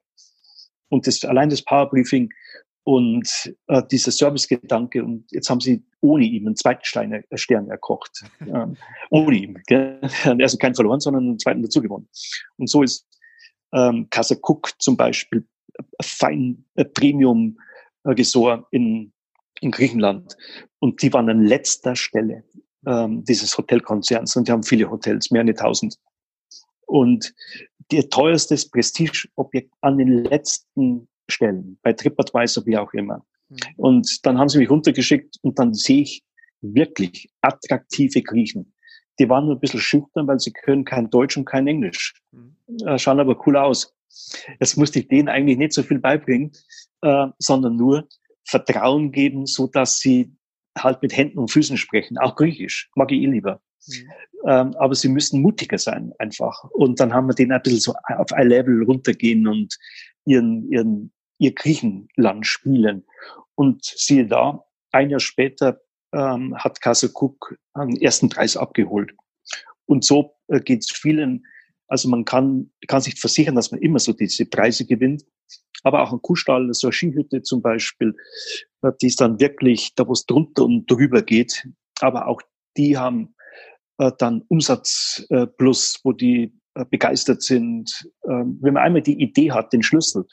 Und 0.90 1.08
das, 1.08 1.24
allein 1.24 1.50
das 1.50 1.64
Powerbriefing 1.64 2.30
und 2.84 3.56
äh, 3.68 3.84
dieser 3.92 4.12
Servicegedanke, 4.12 5.04
und 5.04 5.32
jetzt 5.32 5.50
haben 5.50 5.60
sie 5.60 5.84
ohne 6.02 6.26
ihm 6.26 6.48
einen 6.48 6.56
zweiten 6.56 6.84
Stein, 6.84 7.14
äh, 7.14 7.38
Stern 7.38 7.70
erkocht. 7.70 8.24
ähm, 8.42 8.76
ohne 9.10 9.36
ihm. 9.36 9.58
Gell? 9.68 10.00
Also 10.42 10.58
keinen 10.58 10.76
verloren, 10.76 11.00
sondern 11.00 11.24
einen 11.24 11.40
zweiten 11.40 11.62
dazu 11.62 11.82
gewonnen. 11.82 12.08
Und 12.58 12.70
so 12.70 12.82
ist 12.82 13.08
ähm, 13.74 14.08
Casa 14.10 14.36
Cook 14.42 14.74
zum 14.80 14.98
Beispiel 14.98 15.46
äh, 15.74 15.84
fein 16.02 16.66
äh, 16.76 16.86
Premium 16.86 17.58
äh, 18.04 18.12
Resort 18.12 18.66
in, 18.72 19.14
in 19.62 19.72
Griechenland. 19.72 20.36
Und 20.80 21.02
die 21.02 21.14
waren 21.14 21.30
an 21.30 21.44
letzter 21.44 21.96
Stelle 21.96 22.44
ähm, 22.86 23.24
dieses 23.26 23.58
Hotelkonzerns 23.58 24.36
und 24.36 24.48
die 24.48 24.52
haben 24.52 24.64
viele 24.64 24.90
Hotels, 24.90 25.32
mehr 25.32 25.44
als 25.44 25.60
tausend. 25.60 25.96
Und 26.86 27.34
ihr 27.92 28.10
teuerstes 28.10 28.70
Prestigeobjekt 28.70 29.74
an 29.82 29.98
den 29.98 30.24
letzten 30.26 31.08
Stellen, 31.30 31.78
bei 31.84 31.94
TripAdvisor, 31.94 32.66
wie 32.66 32.78
auch 32.78 32.94
immer. 32.94 33.26
Mhm. 33.50 33.58
Und 33.78 34.26
dann 34.26 34.38
haben 34.38 34.50
sie 34.50 34.60
mich 34.60 34.70
runtergeschickt 34.70 35.38
und 35.42 35.60
dann 35.60 35.74
sehe 35.74 36.02
ich 36.02 36.24
wirklich 36.62 37.30
attraktive 37.42 38.22
Griechen. 38.22 38.74
Die 39.20 39.30
waren 39.30 39.46
nur 39.46 39.56
ein 39.56 39.60
bisschen 39.60 39.80
schüchtern, 39.80 40.28
weil 40.28 40.40
sie 40.40 40.52
können 40.52 40.86
kein 40.86 41.10
Deutsch 41.10 41.38
und 41.38 41.46
kein 41.46 41.68
Englisch. 41.68 42.16
Mhm. 42.32 42.56
Äh, 42.86 42.98
schauen 42.98 43.20
aber 43.20 43.46
cool 43.46 43.58
aus. 43.58 43.94
Jetzt 44.60 44.78
musste 44.78 45.00
ich 45.00 45.08
denen 45.08 45.30
eigentlich 45.30 45.58
nicht 45.58 45.74
so 45.74 45.84
viel 45.84 46.00
beibringen, 46.00 46.52
äh, 47.02 47.28
sondern 47.40 47.76
nur 47.76 48.08
Vertrauen 48.46 49.12
geben, 49.12 49.46
so 49.46 49.68
dass 49.68 50.00
sie 50.00 50.36
halt 50.78 51.02
mit 51.02 51.16
Händen 51.16 51.40
und 51.40 51.52
Füßen 51.52 51.78
sprechen, 51.78 52.18
auch 52.18 52.36
Griechisch, 52.36 52.90
mag 52.96 53.12
ich 53.12 53.22
eh 53.22 53.28
lieber. 53.28 53.62
Mhm. 53.88 54.12
Ähm, 54.48 54.76
aber 54.78 54.96
sie 54.96 55.10
müssen 55.10 55.42
mutiger 55.42 55.78
sein, 55.78 56.14
einfach. 56.18 56.64
Und 56.72 57.00
dann 57.00 57.14
haben 57.14 57.28
wir 57.28 57.36
denen 57.36 57.52
ein 57.52 57.62
bisschen 57.62 57.80
so 57.80 57.94
auf 58.18 58.32
ein 58.34 58.48
Level 58.48 58.84
runtergehen 58.84 59.48
und 59.48 59.78
ihren, 60.26 60.72
ihren, 60.72 61.12
ihr 61.38 61.54
Griechenland 61.54 62.46
spielen. 62.46 63.06
Und 63.56 63.84
siehe 63.84 64.26
da, 64.26 64.64
ein 64.92 65.10
Jahr 65.10 65.20
später 65.20 65.82
ähm, 66.14 66.56
hat 66.58 66.82
Casa 66.82 67.08
Cook 67.14 67.58
einen 67.74 67.96
ersten 67.98 68.30
Preis 68.30 68.58
abgeholt. 68.58 69.12
Und 69.86 70.06
so 70.06 70.36
äh, 70.48 70.60
geht 70.60 70.82
es 70.82 70.92
vielen. 70.92 71.46
Also 71.88 72.10
man 72.10 72.26
kann, 72.26 72.72
kann 72.88 73.02
sich 73.02 73.20
versichern, 73.20 73.56
dass 73.56 73.72
man 73.72 73.82
immer 73.82 74.00
so 74.00 74.14
diese 74.14 74.46
Preise 74.46 74.86
gewinnt. 74.86 75.24
Aber 75.84 76.04
auch 76.04 76.14
ein 76.14 76.22
Kuhstall, 76.22 76.74
so 76.74 76.88
eine 76.88 76.94
Skihütte 76.94 77.42
zum 77.42 77.62
Beispiel, 77.62 78.16
äh, 78.82 78.92
die 79.02 79.08
ist 79.08 79.20
dann 79.20 79.40
wirklich 79.40 79.94
da, 79.96 80.08
wo 80.08 80.14
es 80.14 80.26
drunter 80.26 80.64
und 80.66 80.90
drüber 80.90 81.22
geht. 81.22 81.68
Aber 82.00 82.28
auch 82.28 82.42
die 82.78 82.98
haben 82.98 83.36
äh, 83.98 84.12
dann 84.18 84.44
Umsatz 84.48 85.26
äh, 85.30 85.48
plus, 85.48 86.00
wo 86.04 86.14
die 86.14 86.54
äh, 86.76 86.86
begeistert 86.86 87.42
sind. 87.42 87.92
Ähm, 88.26 88.58
wenn 88.62 88.74
man 88.74 88.84
einmal 88.84 89.02
die 89.02 89.22
Idee 89.22 89.52
hat, 89.52 89.74
den 89.74 89.84
Schlüssel, 89.84 90.26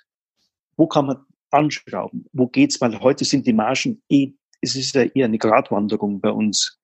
wo 0.76 0.87
kann 0.87 1.07
man 1.07 1.24
anschrauben? 1.51 2.26
Wo 2.33 2.47
geht's? 2.47 2.81
Weil 2.81 3.01
heute 3.01 3.24
sind 3.24 3.47
die 3.47 3.53
Margen 3.53 4.03
eh, 4.09 4.33
es 4.61 4.74
ist 4.74 4.94
ja 4.94 5.02
eher 5.02 5.26
eine 5.26 5.38
Gratwanderung 5.38 6.20
bei 6.20 6.30
uns. 6.30 6.78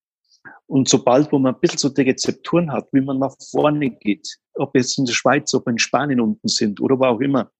Und 0.66 0.88
sobald, 0.88 1.30
wo 1.32 1.38
man 1.38 1.54
ein 1.54 1.60
bisschen 1.60 1.78
so 1.78 1.88
die 1.88 2.02
Rezepturen 2.02 2.72
hat, 2.72 2.88
wie 2.92 3.00
man 3.00 3.18
nach 3.18 3.34
vorne 3.50 3.90
geht, 3.90 4.38
ob 4.54 4.74
jetzt 4.74 4.98
in 4.98 5.04
der 5.04 5.12
Schweiz, 5.12 5.52
ob 5.54 5.68
in 5.68 5.78
Spanien 5.78 6.20
unten 6.20 6.48
sind 6.48 6.80
oder 6.80 6.98
wo 6.98 7.04
auch 7.04 7.20
immer, 7.20 7.50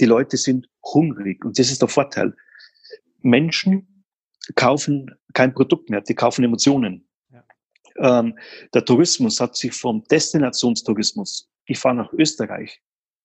die 0.00 0.06
Leute 0.06 0.36
sind 0.36 0.68
hungrig 0.84 1.44
und 1.44 1.58
das 1.58 1.70
ist 1.70 1.80
der 1.82 1.88
Vorteil. 1.88 2.34
Menschen 3.20 4.04
kaufen 4.54 5.14
kein 5.34 5.54
Produkt 5.54 5.90
mehr, 5.90 6.00
die 6.00 6.14
kaufen 6.14 6.44
Emotionen. 6.44 7.08
Ja. 7.30 7.44
Ähm, 8.20 8.38
der 8.74 8.84
Tourismus 8.84 9.40
hat 9.40 9.56
sich 9.56 9.72
vom 9.74 10.04
Destinationstourismus, 10.04 11.50
ich 11.66 11.78
fahre 11.78 11.96
nach 11.96 12.12
Österreich, 12.12 12.82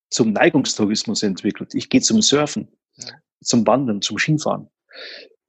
zum 0.10 0.34
Neigungstourismus 0.34 1.24
entwickelt. 1.24 1.74
Ich 1.74 1.90
gehe 1.90 2.02
zum 2.02 2.22
Surfen, 2.22 2.68
ja. 2.96 3.08
zum 3.42 3.66
Wandern, 3.66 4.02
zum 4.02 4.18
Skifahren. 4.18 4.70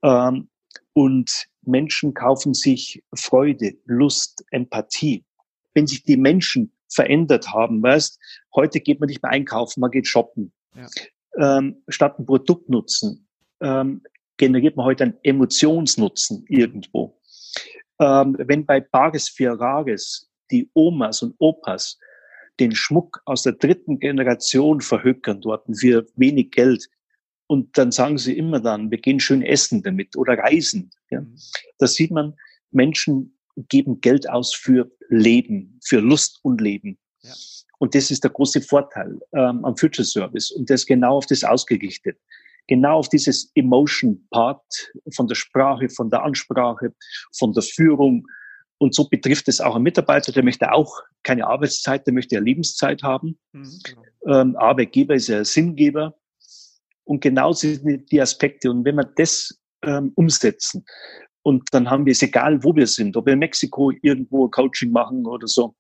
Ähm, 0.03 0.49
und 0.95 1.47
Menschen 1.63 2.15
kaufen 2.15 2.55
sich 2.55 3.03
Freude, 3.15 3.75
Lust, 3.85 4.45
Empathie. 4.51 5.25
Wenn 5.75 5.87
sich 5.87 6.05
die 6.05 6.17
Menschen 6.17 6.73
verändert 6.89 7.53
haben, 7.53 7.83
weißt, 7.83 8.19
heute 8.55 8.81
geht 8.81 9.01
man 9.01 9.09
nicht 9.09 9.23
mehr 9.23 9.33
einkaufen, 9.33 9.81
man 9.81 9.91
geht 9.91 10.07
shoppen. 10.07 10.53
Ja. 10.75 11.59
Ähm, 11.59 11.83
statt 11.89 12.19
ein 12.19 12.27
Produkt 12.27 12.69
nutzen, 12.69 13.27
ähm, 13.61 14.03
generiert 14.37 14.77
man 14.77 14.87
heute 14.87 15.05
einen 15.05 15.19
Emotionsnutzen 15.23 16.45
irgendwo. 16.49 17.21
Ähm, 18.01 18.37
wenn 18.39 18.65
bei 18.65 18.81
Bares 18.81 19.29
für 19.29 19.59
Rares 19.59 20.31
die 20.51 20.71
Omas 20.75 21.23
und 21.23 21.35
Opas 21.39 21.99
den 22.61 22.75
Schmuck 22.75 23.21
aus 23.25 23.43
der 23.43 23.55
dritten 23.55 23.99
Generation 23.99 24.81
verhökern 24.81 25.41
dort 25.41 25.65
für 25.77 26.07
wenig 26.15 26.53
Geld, 26.53 26.89
und 27.47 27.77
dann 27.77 27.93
sagen 27.93 28.19
sie 28.19 28.37
immer 28.37 28.61
dann, 28.61 28.91
wir 28.91 28.99
gehen 28.99 29.21
schön 29.21 29.43
essen 29.43 29.83
damit 29.83 30.17
oder 30.17 30.39
reisen. 30.39 30.91
Ja. 31.11 31.21
Mhm. 31.21 31.37
Da 31.79 31.87
sieht 31.87 32.11
man, 32.11 32.35
Menschen 32.71 33.39
geben 33.69 34.01
Geld 34.01 34.29
aus 34.29 34.55
für 34.55 34.91
Leben, 35.09 35.79
für 35.85 36.01
Lust 36.01 36.41
und 36.43 36.61
Leben. 36.61 36.99
Ja. 37.23 37.33
Und 37.79 37.95
das 37.95 38.11
ist 38.11 38.25
der 38.25 38.31
große 38.31 38.63
Vorteil 38.63 39.21
ähm, 39.33 39.65
am 39.65 39.77
Future 39.77 40.07
Service. 40.07 40.51
Und 40.51 40.71
das 40.71 40.83
ist 40.83 40.87
genau 40.87 41.19
auf 41.19 41.27
das 41.27 41.45
ausgerichtet. 41.45 42.19
Genau 42.67 42.99
auf 42.99 43.09
dieses 43.11 43.51
Emotion 43.55 44.27
Part 44.31 44.93
von 45.15 45.29
der 45.29 45.35
Sprache, 45.35 45.89
von 45.91 46.09
der 46.09 46.23
Ansprache, 46.23 46.95
von 47.37 47.53
der 47.53 47.63
Führung. 47.63 48.27
Und 48.79 48.95
so 48.95 49.09
betrifft 49.09 49.49
es 49.49 49.61
auch 49.61 49.75
einen 49.75 49.85
Mitarbeiter, 49.85 50.33
der 50.33 50.43
möchte 50.43 50.73
auch 50.73 51.03
keine 51.23 51.47
Arbeitszeit, 51.47 52.07
der 52.07 52.15
möchte 52.15 52.37
ja 52.37 52.41
Lebenszeit 52.41 53.03
haben. 53.03 53.39
Mhm, 53.53 53.81
genau. 53.85 54.03
ähm, 54.41 54.57
Arbeitgeber 54.57 55.15
ist 55.15 55.29
ja 55.29 55.45
Sinngeber. 55.45 56.17
Und 57.05 57.21
genau 57.21 57.53
sind 57.53 58.11
die 58.11 58.21
Aspekte. 58.21 58.71
Und 58.71 58.85
wenn 58.85 58.97
wir 58.97 59.11
das 59.17 59.61
ähm, 59.85 60.13
umsetzen, 60.15 60.85
und 61.43 61.69
dann 61.73 61.91
haben 61.91 62.07
wir 62.07 62.13
es 62.13 62.23
egal, 62.23 62.65
wo 62.65 62.75
wir 62.75 62.87
sind, 62.87 63.17
ob 63.17 63.27
wir 63.27 63.35
in 63.35 63.39
Mexiko 63.39 63.93
irgendwo 64.01 64.49
Coaching 64.49 64.91
machen 64.91 65.27
oder 65.27 65.47
so, 65.47 65.75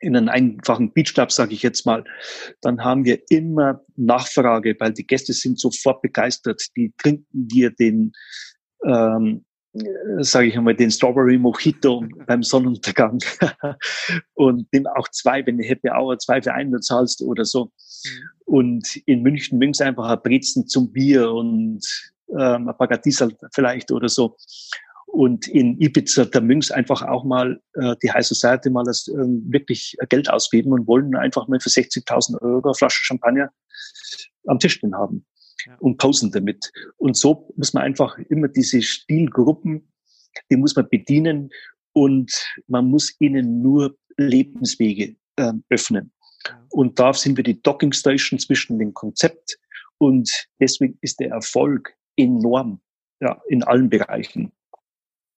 in 0.00 0.16
einem 0.16 0.28
einfachen 0.28 0.92
Beachclub, 0.92 1.32
sage 1.32 1.54
ich 1.54 1.62
jetzt 1.62 1.86
mal, 1.86 2.04
dann 2.60 2.82
haben 2.82 3.04
wir 3.04 3.20
immer 3.30 3.82
Nachfrage, 3.96 4.76
weil 4.78 4.92
die 4.92 5.06
Gäste 5.06 5.32
sind 5.32 5.58
sofort 5.58 6.02
begeistert. 6.02 6.62
Die 6.76 6.92
trinken 6.98 7.26
dir 7.48 7.70
den, 7.70 8.12
ähm, 8.84 9.44
sage 10.18 10.48
ich 10.48 10.56
einmal, 10.56 10.76
den 10.76 10.90
Strawberry 10.90 11.38
Mojito 11.38 12.04
beim 12.26 12.42
Sonnenuntergang 12.42 13.18
und 14.34 14.66
nimm 14.72 14.86
auch 14.86 15.08
zwei, 15.08 15.44
wenn 15.46 15.58
du 15.58 15.64
Happy 15.64 15.90
Hour 15.90 16.18
zwei 16.18 16.40
für 16.40 16.54
einen 16.54 16.80
zahlst 16.82 17.22
oder 17.22 17.44
so. 17.44 17.70
Mhm. 18.06 18.54
Und 18.54 18.96
in 19.06 19.22
München 19.22 19.58
mögen 19.58 19.74
sie 19.74 19.84
einfach 19.84 20.08
ein 20.08 20.22
Brezen 20.22 20.66
zum 20.66 20.92
Bier 20.92 21.30
und 21.30 21.80
ähm, 22.30 22.68
ein 22.68 22.76
Paradiesel 22.76 23.36
vielleicht 23.52 23.90
oder 23.90 24.08
so. 24.08 24.36
Und 25.06 25.48
in 25.48 25.80
Ibiza, 25.80 26.26
da 26.26 26.40
mögen 26.40 26.60
sie 26.60 26.74
einfach 26.74 27.02
auch 27.02 27.24
mal 27.24 27.60
äh, 27.74 27.94
die 28.02 28.10
High 28.10 28.26
Society 28.26 28.70
mal 28.70 28.84
das, 28.84 29.08
äh, 29.08 29.14
wirklich 29.14 29.96
Geld 30.08 30.28
ausgeben 30.28 30.72
und 30.72 30.86
wollen 30.86 31.14
einfach 31.16 31.48
mal 31.48 31.60
für 31.60 31.70
60.000 31.70 32.40
Euro 32.42 32.68
eine 32.68 32.74
Flasche 32.74 33.02
Champagner 33.04 33.50
am 34.46 34.58
Tisch 34.58 34.74
stehen 34.74 34.94
haben 34.94 35.24
ja. 35.66 35.76
und 35.78 35.98
posen 35.98 36.30
damit. 36.32 36.70
Und 36.96 37.16
so 37.16 37.52
muss 37.56 37.72
man 37.72 37.84
einfach 37.84 38.18
immer 38.28 38.48
diese 38.48 38.82
Stilgruppen, 38.82 39.92
die 40.50 40.56
muss 40.56 40.76
man 40.76 40.88
bedienen 40.90 41.50
und 41.92 42.32
man 42.66 42.86
muss 42.86 43.14
ihnen 43.20 43.62
nur 43.62 43.96
Lebenswege 44.16 45.16
äh, 45.36 45.52
öffnen. 45.70 46.12
Und 46.70 46.98
da 46.98 47.12
sind 47.12 47.36
wir 47.36 47.44
die 47.44 47.60
Docking 47.62 47.92
Station 47.92 48.38
zwischen 48.38 48.78
dem 48.78 48.94
Konzept 48.94 49.58
und 49.98 50.30
deswegen 50.60 50.98
ist 51.00 51.20
der 51.20 51.30
Erfolg 51.30 51.94
enorm 52.16 52.80
ja, 53.20 53.40
in 53.48 53.62
allen 53.62 53.88
Bereichen. 53.88 54.52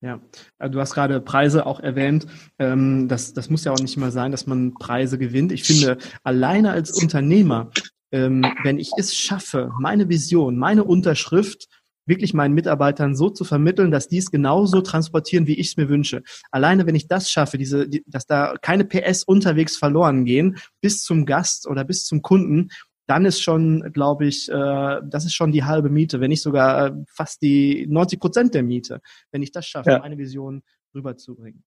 Ja, 0.02 0.22
also 0.58 0.74
du 0.74 0.80
hast 0.80 0.94
gerade 0.94 1.20
Preise 1.20 1.66
auch 1.66 1.82
erwähnt. 1.82 2.26
Ähm, 2.58 3.10
das, 3.10 3.34
das 3.34 3.50
muss 3.50 3.66
ja 3.66 3.74
auch 3.74 3.80
nicht 3.80 3.98
immer 3.98 4.12
sein, 4.12 4.32
dass 4.32 4.48
man 4.48 4.74
Preise 4.76 5.18
gewinnt. 5.18 5.52
Ich 5.52 5.64
finde, 5.64 5.98
alleine 6.24 6.72
als 6.72 6.92
Unternehmer, 6.92 7.70
ähm, 8.12 8.46
wenn 8.64 8.80
ich 8.80 8.92
es 8.98 9.14
schaffe, 9.14 9.72
meine 9.80 10.08
Vision, 10.08 10.58
meine 10.58 10.86
Unterschrift 10.86 11.68
wirklich 12.10 12.34
meinen 12.34 12.54
Mitarbeitern 12.54 13.16
so 13.16 13.30
zu 13.30 13.46
vermitteln, 13.46 13.92
dass 13.92 14.08
die 14.08 14.18
es 14.18 14.32
genauso 14.32 14.82
transportieren, 14.82 15.48
wie 15.48 15.60
ich 15.60 15.68
es 15.68 15.78
mir 15.78 15.88
wünsche. 15.88 16.24
Alleine, 16.52 16.86
wenn 16.86 16.96
ich 16.96 17.08
das 17.08 17.32
schaffe, 17.32 17.58
diese, 17.58 17.88
die, 17.88 18.04
dass 18.08 18.26
da 18.26 18.56
keine 18.62 18.84
PS 18.84 19.24
unterwegs 19.24 19.78
verloren 19.78 20.26
gehen, 20.26 20.58
bis 20.82 21.04
zum 21.04 21.26
Gast 21.26 21.68
oder 21.68 21.86
bis 21.86 22.06
zum 22.06 22.22
Kunden, 22.22 22.70
dann 23.08 23.26
ist 23.26 23.42
schon, 23.42 23.92
glaube 23.92 24.28
ich, 24.28 24.50
äh, 24.50 25.02
das 25.04 25.26
ist 25.26 25.34
schon 25.34 25.52
die 25.52 25.64
halbe 25.64 25.90
Miete, 25.90 26.20
wenn 26.20 26.30
nicht 26.30 26.44
sogar 26.44 26.88
äh, 26.88 26.92
fast 27.08 27.42
die 27.42 27.88
90 27.90 28.20
Prozent 28.20 28.54
der 28.54 28.64
Miete, 28.64 29.02
wenn 29.32 29.42
ich 29.42 29.52
das 29.52 29.66
schaffe, 29.66 29.92
ja. 29.92 30.00
meine 30.00 30.18
Vision 30.18 30.62
rüberzubringen. 30.94 31.64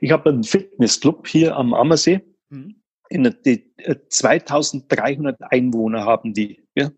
Ich 0.00 0.12
habe 0.12 0.30
einen 0.30 0.44
Fitnessclub 0.44 1.26
hier 1.26 1.56
am 1.56 1.74
Ammersee. 1.74 2.20
Mhm. 2.50 2.82
In 3.10 3.22
der, 3.22 3.32
die, 3.32 3.72
2300 4.10 5.40
äh, 5.40 5.44
Einwohner 5.50 6.04
haben 6.04 6.34
die. 6.34 6.62
Ja? 6.74 6.90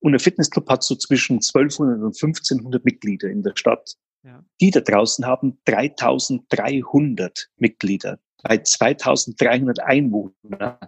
Und 0.00 0.14
ein 0.14 0.20
Fitnessclub 0.20 0.68
hat 0.68 0.82
so 0.82 0.94
zwischen 0.96 1.36
1200 1.36 1.98
und 1.98 2.16
1500 2.16 2.84
Mitglieder 2.84 3.28
in 3.28 3.42
der 3.42 3.52
Stadt. 3.54 3.96
Ja. 4.22 4.44
Die 4.60 4.70
da 4.70 4.80
draußen 4.80 5.26
haben 5.26 5.58
3300 5.64 7.48
Mitglieder 7.56 8.18
bei 8.42 8.58
2300 8.58 9.80
Einwohnern. 9.80 10.78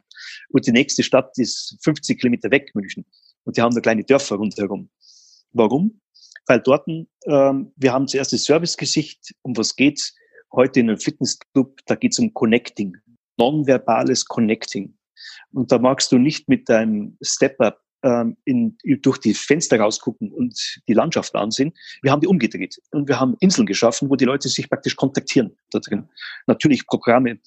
Und 0.51 0.67
die 0.67 0.73
nächste 0.73 1.03
Stadt 1.03 1.37
ist 1.39 1.77
50 1.83 2.21
Kilometer 2.21 2.51
weg, 2.51 2.71
München. 2.75 3.05
Und 3.45 3.57
die 3.57 3.63
haben 3.63 3.75
da 3.75 3.81
kleine 3.81 4.05
Dörfer 4.05 4.37
rundherum. 4.37 4.91
Warum? 5.53 6.01
Weil 6.47 6.61
dort, 6.61 6.87
ähm, 6.89 7.73
wir 7.77 7.93
haben 7.93 8.09
zuerst 8.09 8.33
das 8.33 8.45
Servicegesicht, 8.45 9.35
um 9.43 9.57
was 9.57 9.77
geht's? 9.77 10.15
Heute 10.53 10.81
in 10.81 10.91
einem 10.91 10.99
Fitnessclub, 10.99 11.81
da 11.87 11.95
geht's 11.95 12.19
um 12.19 12.35
Connecting. 12.35 12.97
Nonverbales 13.43 14.25
Connecting. 14.27 14.95
Und 15.53 15.73
da 15.73 15.79
magst 15.79 16.13
du 16.13 16.19
nicht 16.19 16.49
mit 16.49 16.69
deinem 16.69 17.17
Step-Up 17.23 17.81
ähm, 18.05 18.37
in, 18.45 18.77
durch 19.03 19.19
die 19.19 19.35
Fenster 19.35 19.81
rausgucken 19.81 20.33
und 20.33 20.81
die 20.89 20.95
Landschaft 20.95 21.35
ansehen. 21.35 21.73
Wir 22.03 22.13
haben 22.13 22.21
die 22.21 22.29
umgedreht 22.29 22.81
und 22.93 23.09
wir 23.09 23.19
haben 23.19 23.37
Inseln 23.41 23.67
geschaffen, 23.67 24.11
wo 24.11 24.17
die 24.17 24.25
Leute 24.25 24.49
sich 24.49 24.71
praktisch 24.71 24.95
kontaktieren 24.95 25.57
da 25.71 25.81
drin. 25.81 26.09
Natürlich 26.47 26.87
Programme 26.87 27.41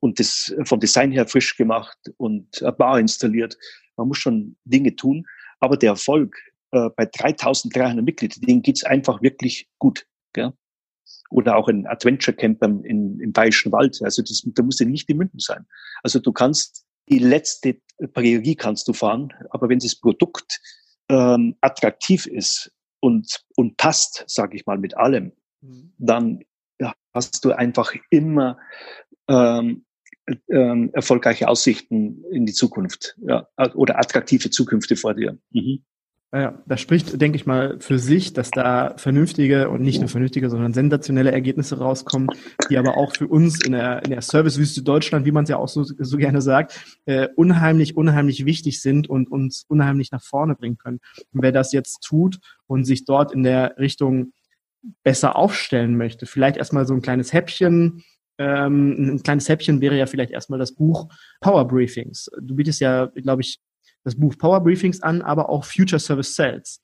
und 0.00 0.18
das 0.18 0.54
vom 0.64 0.80
Design 0.80 1.12
her 1.12 1.26
frisch 1.26 1.56
gemacht 1.56 1.98
und 2.16 2.62
eine 2.62 2.72
Bar 2.72 2.98
installiert. 2.98 3.58
Man 3.96 4.08
muss 4.08 4.18
schon 4.18 4.56
Dinge 4.64 4.96
tun, 4.96 5.26
aber 5.60 5.76
der 5.76 5.90
Erfolg 5.90 6.34
äh, 6.72 6.88
bei 6.96 7.04
3300 7.06 8.02
Mitgliedern, 8.04 8.40
denen 8.40 8.62
geht's 8.62 8.84
einfach 8.84 9.20
wirklich 9.22 9.68
gut. 9.78 10.06
Gell? 10.32 10.52
Oder 11.32 11.56
auch 11.56 11.68
ein 11.68 11.86
Adventure 11.86 12.36
Camp 12.36 12.62
im, 12.62 12.84
im 12.84 13.32
Bayerischen 13.32 13.72
Wald. 13.72 14.00
Also 14.02 14.22
das, 14.22 14.42
da 14.44 14.62
muss 14.62 14.78
ja 14.78 14.86
nicht 14.86 15.08
in 15.08 15.16
München 15.16 15.40
sein. 15.40 15.66
Also 16.02 16.18
du 16.18 16.32
kannst 16.32 16.84
die 17.08 17.18
letzte 17.18 17.80
Prärie 18.12 18.54
kannst 18.54 18.88
du 18.88 18.92
fahren, 18.92 19.32
aber 19.50 19.68
wenn 19.68 19.78
das 19.78 19.96
Produkt 19.96 20.60
ähm, 21.08 21.56
attraktiv 21.60 22.26
ist 22.26 22.72
und, 23.00 23.44
und 23.56 23.76
passt, 23.76 24.24
sage 24.28 24.56
ich 24.56 24.66
mal, 24.66 24.78
mit 24.78 24.96
allem, 24.96 25.32
mhm. 25.60 25.92
dann 25.98 26.40
hast 27.12 27.44
du 27.44 27.52
einfach 27.52 27.94
immer 28.10 28.58
ähm, 29.28 29.84
ähm, 30.48 30.90
erfolgreiche 30.92 31.48
Aussichten 31.48 32.24
in 32.30 32.46
die 32.46 32.52
Zukunft 32.52 33.16
ja, 33.20 33.48
oder 33.74 33.98
attraktive 33.98 34.50
Zukünfte 34.50 34.96
vor 34.96 35.14
dir. 35.14 35.38
Mhm. 35.50 35.84
Ja, 36.34 36.62
das 36.64 36.80
spricht, 36.80 37.20
denke 37.20 37.36
ich 37.36 37.44
mal, 37.44 37.78
für 37.80 37.98
sich, 37.98 38.32
dass 38.32 38.50
da 38.50 38.94
vernünftige 38.96 39.68
und 39.68 39.82
nicht 39.82 40.00
nur 40.00 40.08
vernünftige, 40.08 40.48
sondern 40.48 40.72
sensationelle 40.72 41.30
Ergebnisse 41.30 41.76
rauskommen, 41.76 42.28
die 42.70 42.78
aber 42.78 42.96
auch 42.96 43.14
für 43.14 43.26
uns 43.26 43.62
in 43.62 43.72
der, 43.72 44.02
in 44.02 44.12
der 44.12 44.22
Servicewüste 44.22 44.82
Deutschland, 44.82 45.26
wie 45.26 45.30
man 45.30 45.44
es 45.44 45.50
ja 45.50 45.58
auch 45.58 45.68
so, 45.68 45.84
so 45.84 46.16
gerne 46.16 46.40
sagt, 46.40 46.98
äh, 47.04 47.28
unheimlich, 47.36 47.98
unheimlich 47.98 48.46
wichtig 48.46 48.80
sind 48.80 49.10
und 49.10 49.30
uns 49.30 49.66
unheimlich 49.68 50.10
nach 50.10 50.22
vorne 50.22 50.54
bringen 50.54 50.78
können. 50.78 51.00
Und 51.34 51.42
wer 51.42 51.52
das 51.52 51.72
jetzt 51.72 52.02
tut 52.02 52.38
und 52.66 52.84
sich 52.84 53.04
dort 53.04 53.32
in 53.32 53.42
der 53.42 53.76
Richtung 53.78 54.32
besser 55.02 55.36
aufstellen 55.36 55.98
möchte, 55.98 56.24
vielleicht 56.24 56.56
erstmal 56.56 56.86
so 56.86 56.94
ein 56.94 57.02
kleines 57.02 57.34
Häppchen, 57.34 58.04
ähm, 58.38 59.16
ein 59.16 59.22
kleines 59.22 59.50
Häppchen 59.50 59.82
wäre 59.82 59.98
ja 59.98 60.06
vielleicht 60.06 60.30
erstmal 60.30 60.58
das 60.58 60.74
Buch 60.74 61.12
Power 61.42 61.68
Briefings. 61.68 62.30
Du 62.40 62.54
bietest 62.54 62.80
ja, 62.80 63.10
glaube 63.16 63.42
ich, 63.42 63.60
das 64.04 64.16
Buch 64.16 64.36
Power 64.38 64.60
Briefings 64.62 65.02
an, 65.02 65.22
aber 65.22 65.48
auch 65.48 65.64
Future 65.64 66.00
Service 66.00 66.34
Sales. 66.34 66.80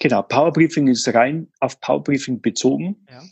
Genau, 0.00 0.22
Power 0.22 0.52
Briefing 0.52 0.88
ist 0.88 1.06
rein 1.08 1.48
auf 1.60 1.80
Power 1.80 2.02
Briefing 2.02 2.40
bezogen. 2.40 3.04
Ja. 3.08 3.22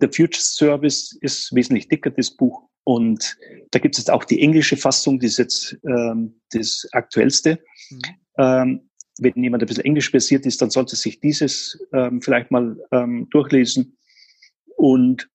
Der 0.00 0.12
Future 0.12 0.42
Service 0.42 1.16
ist 1.20 1.54
wesentlich 1.54 1.88
dicker, 1.88 2.10
das 2.10 2.30
Buch. 2.30 2.68
Und 2.84 3.36
da 3.72 3.78
gibt 3.78 3.96
es 3.96 4.02
jetzt 4.02 4.10
auch 4.10 4.24
die 4.24 4.40
englische 4.40 4.76
Fassung, 4.76 5.18
die 5.18 5.26
ist 5.26 5.38
jetzt 5.38 5.76
ähm, 5.84 6.40
das 6.52 6.86
aktuellste. 6.92 7.58
Mhm. 7.90 8.00
Ähm, 8.38 8.90
wenn 9.18 9.42
jemand 9.42 9.62
ein 9.62 9.66
bisschen 9.66 9.84
Englisch 9.84 10.12
basiert 10.12 10.46
ist, 10.46 10.60
dann 10.62 10.70
sollte 10.70 10.94
sich 10.94 11.20
dieses 11.20 11.78
ähm, 11.92 12.20
vielleicht 12.22 12.50
mal 12.50 12.76
ähm, 12.92 13.28
durchlesen. 13.30 13.96
Und 14.76 15.28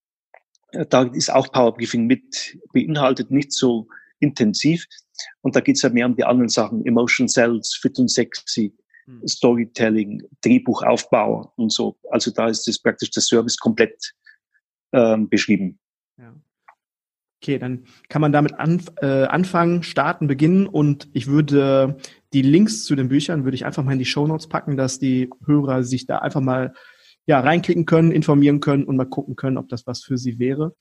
äh, 0.72 0.86
da 0.86 1.04
ist 1.04 1.32
auch 1.32 1.52
Powerbriefing 1.52 2.06
mit 2.06 2.58
beinhaltet, 2.74 3.32
nicht 3.32 3.52
so 3.52 3.88
intensiv. 4.20 4.86
Und 5.42 5.56
da 5.56 5.60
geht 5.60 5.76
es 5.76 5.82
ja 5.82 5.90
mehr 5.90 6.06
um 6.06 6.16
die 6.16 6.24
anderen 6.24 6.50
Sachen, 6.50 6.86
Emotion 6.86 7.28
Cells, 7.28 7.78
Fit 7.82 7.98
und 8.00 8.10
Sexy, 8.10 8.74
hm. 9.06 9.28
Storytelling, 9.28 10.24
Drehbuchaufbau 10.42 11.54
und 11.56 11.72
so. 11.72 11.98
Also 12.10 12.32
da 12.32 12.48
ist 12.48 12.68
das 12.68 12.80
praktisch 12.80 13.12
der 13.12 13.24
Service 13.24 13.58
komplett 13.58 14.14
ähm, 14.94 15.30
beschrieben. 15.30 15.80
Ja. 16.18 16.36
Okay, 17.42 17.58
dann 17.58 17.86
kann 18.08 18.22
man 18.22 18.32
damit 18.32 18.54
anf 18.54 18.92
äh, 19.02 19.24
anfangen, 19.24 19.82
starten, 19.82 20.28
beginnen 20.28 20.68
und 20.68 21.10
ich 21.14 21.26
würde 21.26 21.98
die 22.34 22.44
Links 22.44 22.86
zu 22.86 22.96
den 22.96 23.10
Büchern 23.10 23.46
würde 23.46 23.56
ich 23.56 23.66
einfach 23.66 23.84
mal 23.84 23.94
in 23.94 24.00
die 24.00 24.06
Show 24.06 24.28
Notes 24.28 24.48
packen, 24.48 24.78
dass 24.78 25.00
die 25.00 25.28
Hörer 25.46 25.84
sich 25.84 26.06
da 26.06 26.20
einfach 26.20 26.42
mal 26.42 26.74
ja 27.26 27.40
reinklicken 27.40 27.88
können, 27.88 28.12
informieren 28.12 28.60
können 28.60 28.84
und 28.84 28.96
mal 28.96 29.06
gucken 29.06 29.36
können, 29.36 29.58
ob 29.58 29.70
das 29.70 29.88
was 29.88 30.04
für 30.04 30.20
sie 30.20 30.38
wäre. 30.38 30.76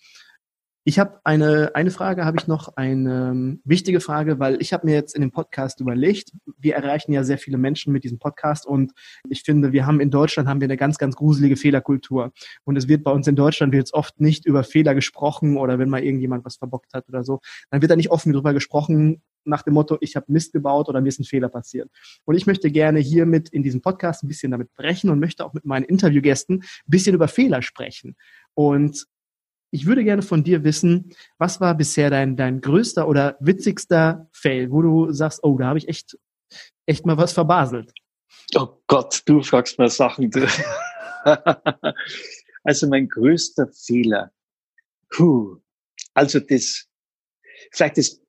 Ich 0.84 0.98
habe 0.98 1.20
eine, 1.24 1.72
eine 1.74 1.90
Frage, 1.90 2.24
habe 2.24 2.38
ich 2.40 2.46
noch, 2.46 2.76
eine 2.76 3.30
ähm, 3.32 3.60
wichtige 3.64 4.00
Frage, 4.00 4.38
weil 4.38 4.60
ich 4.62 4.72
habe 4.72 4.86
mir 4.86 4.94
jetzt 4.94 5.14
in 5.14 5.20
dem 5.20 5.30
Podcast 5.30 5.78
überlegt, 5.80 6.32
wir 6.56 6.74
erreichen 6.74 7.12
ja 7.12 7.22
sehr 7.22 7.36
viele 7.36 7.58
Menschen 7.58 7.92
mit 7.92 8.02
diesem 8.02 8.18
Podcast 8.18 8.66
und 8.66 8.92
ich 9.28 9.42
finde, 9.42 9.72
wir 9.72 9.84
haben 9.84 10.00
in 10.00 10.10
Deutschland 10.10 10.48
haben 10.48 10.62
wir 10.62 10.66
eine 10.66 10.78
ganz, 10.78 10.96
ganz 10.96 11.16
gruselige 11.16 11.56
Fehlerkultur. 11.56 12.32
Und 12.64 12.76
es 12.76 12.88
wird 12.88 13.04
bei 13.04 13.10
uns 13.10 13.26
in 13.26 13.36
Deutschland 13.36 13.74
wird 13.74 13.92
oft 13.92 14.20
nicht 14.20 14.46
über 14.46 14.64
Fehler 14.64 14.94
gesprochen 14.94 15.58
oder 15.58 15.78
wenn 15.78 15.90
mal 15.90 16.02
irgendjemand 16.02 16.46
was 16.46 16.56
verbockt 16.56 16.94
hat 16.94 17.06
oder 17.10 17.24
so, 17.24 17.40
dann 17.70 17.82
wird 17.82 17.90
da 17.90 17.96
nicht 17.96 18.10
offen 18.10 18.32
darüber 18.32 18.54
gesprochen, 18.54 19.20
nach 19.44 19.62
dem 19.62 19.74
Motto, 19.74 19.98
ich 20.00 20.16
habe 20.16 20.26
Mist 20.28 20.52
gebaut 20.52 20.88
oder 20.88 21.00
mir 21.00 21.08
ist 21.08 21.20
ein 21.20 21.24
Fehler 21.24 21.48
passiert. 21.48 21.90
Und 22.24 22.36
ich 22.36 22.46
möchte 22.46 22.70
gerne 22.70 23.00
hiermit 23.00 23.48
in 23.50 23.62
diesem 23.62 23.80
Podcast 23.82 24.22
ein 24.22 24.28
bisschen 24.28 24.50
damit 24.50 24.72
brechen 24.74 25.10
und 25.10 25.20
möchte 25.20 25.44
auch 25.44 25.52
mit 25.52 25.64
meinen 25.64 25.84
Interviewgästen 25.84 26.60
ein 26.60 26.66
bisschen 26.86 27.14
über 27.14 27.28
Fehler 27.28 27.62
sprechen. 27.62 28.16
Und 28.54 29.06
ich 29.70 29.86
würde 29.86 30.04
gerne 30.04 30.22
von 30.22 30.42
dir 30.42 30.64
wissen, 30.64 31.14
was 31.38 31.60
war 31.60 31.76
bisher 31.76 32.10
dein, 32.10 32.36
dein 32.36 32.60
größter 32.60 33.08
oder 33.08 33.36
witzigster 33.40 34.28
Fail, 34.32 34.70
wo 34.70 34.82
du 34.82 35.12
sagst, 35.12 35.40
oh, 35.42 35.56
da 35.58 35.66
habe 35.66 35.78
ich 35.78 35.88
echt, 35.88 36.18
echt 36.86 37.06
mal 37.06 37.16
was 37.16 37.32
verbaselt. 37.32 37.92
Oh 38.54 38.68
Gott, 38.86 39.22
du 39.26 39.42
fragst 39.42 39.78
mal 39.78 39.88
Sachen. 39.88 40.30
also 42.64 42.88
mein 42.88 43.08
größter 43.08 43.68
Fehler. 43.68 44.32
Puh. 45.10 45.58
Also 46.14 46.40
das, 46.40 46.88
vielleicht 47.70 47.98
das 47.98 48.20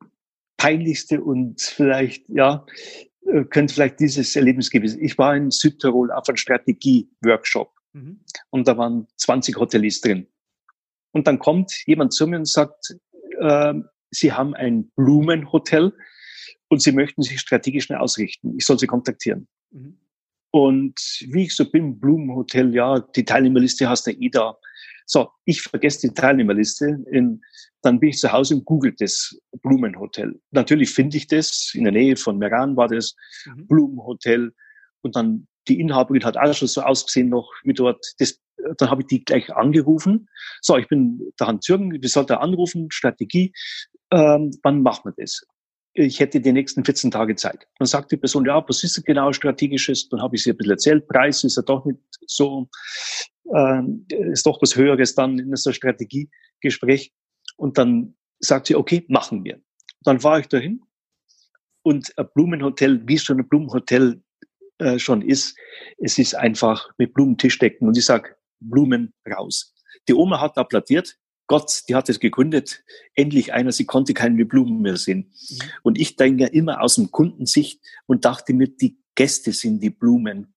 peinlichste 0.58 1.22
und 1.22 1.60
vielleicht, 1.60 2.30
ja, 2.30 2.66
könnte 3.50 3.74
vielleicht 3.74 4.00
dieses 4.00 4.36
Erlebnis 4.36 4.70
gewesen. 4.70 5.02
Ich 5.02 5.18
war 5.18 5.36
in 5.36 5.50
Südtirol 5.50 6.12
auf 6.12 6.28
einem 6.28 6.38
Strategie-Workshop 6.38 7.72
mhm. 7.94 8.20
und 8.50 8.68
da 8.68 8.78
waren 8.78 9.08
20 9.18 9.58
Hoteliers 9.58 10.02
drin. 10.02 10.28
Und 11.12 11.28
dann 11.28 11.40
kommt 11.40 11.72
jemand 11.86 12.14
zu 12.14 12.28
mir 12.28 12.38
und 12.38 12.48
sagt, 12.48 12.96
äh, 13.40 13.74
Sie 14.12 14.34
haben 14.34 14.54
ein 14.54 14.92
Blumenhotel 14.96 15.94
und 16.70 16.82
Sie 16.82 16.92
möchten 16.92 17.22
sich 17.22 17.40
strategisch 17.40 17.90
neu 17.90 17.98
ausrichten. 17.98 18.56
Ich 18.58 18.66
soll 18.66 18.78
Sie 18.78 18.88
kontaktieren. 18.88 19.48
Mhm. 19.72 19.98
Und 20.52 21.00
wie 21.30 21.44
ich 21.44 21.56
so 21.56 21.70
bin, 21.70 22.00
Blumenhotel, 22.00 22.76
ja, 22.76 23.00
die 23.00 23.24
Teilnehmerliste 23.24 23.88
hast 23.88 24.08
du 24.08 24.12
eh 24.12 24.30
da. 24.30 24.58
So, 25.06 25.30
ich 25.46 25.62
vergesse 25.62 26.10
die 26.10 26.14
Teilnehmerliste. 26.14 27.04
In, 27.10 27.42
dann 27.82 28.00
bin 28.00 28.10
ich 28.10 28.18
zu 28.18 28.32
Hause 28.32 28.56
und 28.56 28.66
google 28.66 28.94
das 28.98 29.38
Blumenhotel. 29.62 30.40
Natürlich 30.52 30.92
finde 30.92 31.18
ich 31.18 31.28
das. 31.28 31.72
In 31.74 31.86
der 31.86 31.94
Nähe 31.94 32.18
von 32.18 32.38
Meran 32.38 32.76
war 32.76 32.90
das 32.90 33.16
mhm. 33.46 33.68
Blumenhotel. 33.68 34.54
Und 35.02 35.16
dann 35.16 35.48
die 35.68 35.80
Inhaberin 35.80 36.24
hat 36.24 36.38
auch 36.38 36.54
schon 36.54 36.68
so 36.68 36.82
ausgesehen 36.82 37.30
noch 37.30 37.52
wie 37.64 37.74
dort. 37.74 38.06
Das 38.20 38.40
dann 38.78 38.90
habe 38.90 39.02
ich 39.02 39.08
die 39.08 39.24
gleich 39.24 39.54
angerufen. 39.54 40.30
So, 40.62 40.78
ich 40.78 40.88
bin 40.88 41.20
der 41.40 41.48
Hans 41.48 41.68
Jürgen, 41.68 41.92
wir 41.92 42.10
sollten 42.10 42.34
anrufen, 42.34 42.92
Strategie, 42.92 43.54
ähm, 44.12 44.52
wann 44.64 44.82
machen 44.82 45.12
wir 45.12 45.24
das? 45.24 45.42
Ich 45.94 46.20
hätte 46.20 46.40
die 46.40 46.54
nächsten 46.54 46.86
14 46.86 47.12
Tage 47.12 47.36
Zeit. 47.36 47.68
Dann 47.80 47.88
sagt 47.88 48.12
die 48.12 48.18
Person, 48.18 48.46
ja, 48.46 48.64
was 48.68 48.84
ist 48.84 49.04
genau 49.06 49.34
strategisches? 49.34 50.08
Dann 50.10 50.22
habe 50.22 50.36
ich 50.36 50.44
sie 50.44 50.52
ein 50.52 50.58
bisschen 50.58 50.72
erzählt, 50.72 51.08
Preis 51.08 51.44
ist 51.44 51.58
ja 51.58 51.64
doch 51.64 51.86
nicht 51.86 52.00
so, 52.28 52.70
ähm, 53.54 54.06
ist 54.10 54.46
doch 54.46 54.62
was 54.62 54.76
Höheres 54.76 55.16
dann 55.16 55.38
in 55.38 55.56
so 55.56 55.74
Strategiegespräch. 55.74 57.12
Und 57.58 57.78
dann 57.78 58.16
sagt 58.40 58.68
sie, 58.68 58.76
okay, 58.76 59.06
machen 59.10 59.44
wir. 59.44 59.62
Dann 60.04 60.24
war 60.24 60.40
ich 60.40 60.48
dahin 60.48 60.82
und 61.84 62.18
ein 62.18 62.28
Blumenhotel, 62.34 63.06
wie 63.08 63.18
schon 63.18 63.40
ein 63.40 63.50
Blumenhotel 63.50 64.24
äh, 64.82 65.00
schon 65.00 65.22
ist, 65.22 65.56
es 65.98 66.18
ist 66.18 66.36
einfach 66.36 66.90
mit 66.98 67.14
Blumenttischdecken. 67.14 67.88
Und 67.88 67.98
ich 67.98 68.06
sage, 68.06 68.36
Blumen 68.60 69.14
raus. 69.30 69.74
Die 70.08 70.14
Oma 70.14 70.42
hat 70.42 70.58
applaudiert. 70.58 71.18
Gott, 71.48 71.84
die 71.88 71.96
hat 71.96 72.10
es 72.10 72.20
gegründet. 72.20 72.84
Endlich 73.14 73.54
einer, 73.54 73.72
sie 73.72 73.86
konnte 73.86 74.14
keine 74.14 74.46
Blumen 74.46 74.82
mehr 74.82 74.98
sehen. 74.98 75.32
Mhm. 75.50 75.58
Und 75.84 76.00
ich 76.00 76.16
denke 76.16 76.48
immer 76.48 76.82
aus 76.82 76.96
dem 76.96 77.12
Kundensicht 77.12 77.82
und 78.06 78.26
dachte 78.26 78.54
mir, 78.54 78.68
die 78.68 78.98
Gäste 79.16 79.52
sind 79.52 79.82
die 79.82 79.90
Blumen. 79.90 80.54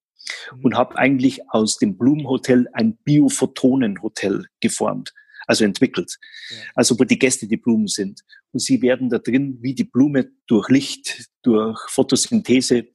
Mhm. 0.53 0.59
Und 0.63 0.75
habe 0.75 0.97
eigentlich 0.97 1.49
aus 1.49 1.77
dem 1.77 1.97
Blumenhotel 1.97 2.67
ein 2.73 2.97
Biophotonenhotel 2.97 4.45
geformt 4.59 5.13
also 5.47 5.63
entwickelt. 5.63 6.17
Ja. 6.49 6.57
Also 6.75 6.99
wo 6.99 7.03
die 7.03 7.19
Gäste 7.19 7.47
die 7.47 7.57
Blumen 7.57 7.87
sind. 7.87 8.21
Und 8.51 8.61
sie 8.61 8.81
werden 8.81 9.09
da 9.09 9.19
drin 9.19 9.57
wie 9.61 9.75
die 9.75 9.83
Blume 9.83 10.31
durch 10.47 10.69
Licht, 10.69 11.29
durch 11.43 11.79
Photosynthese, 11.89 12.87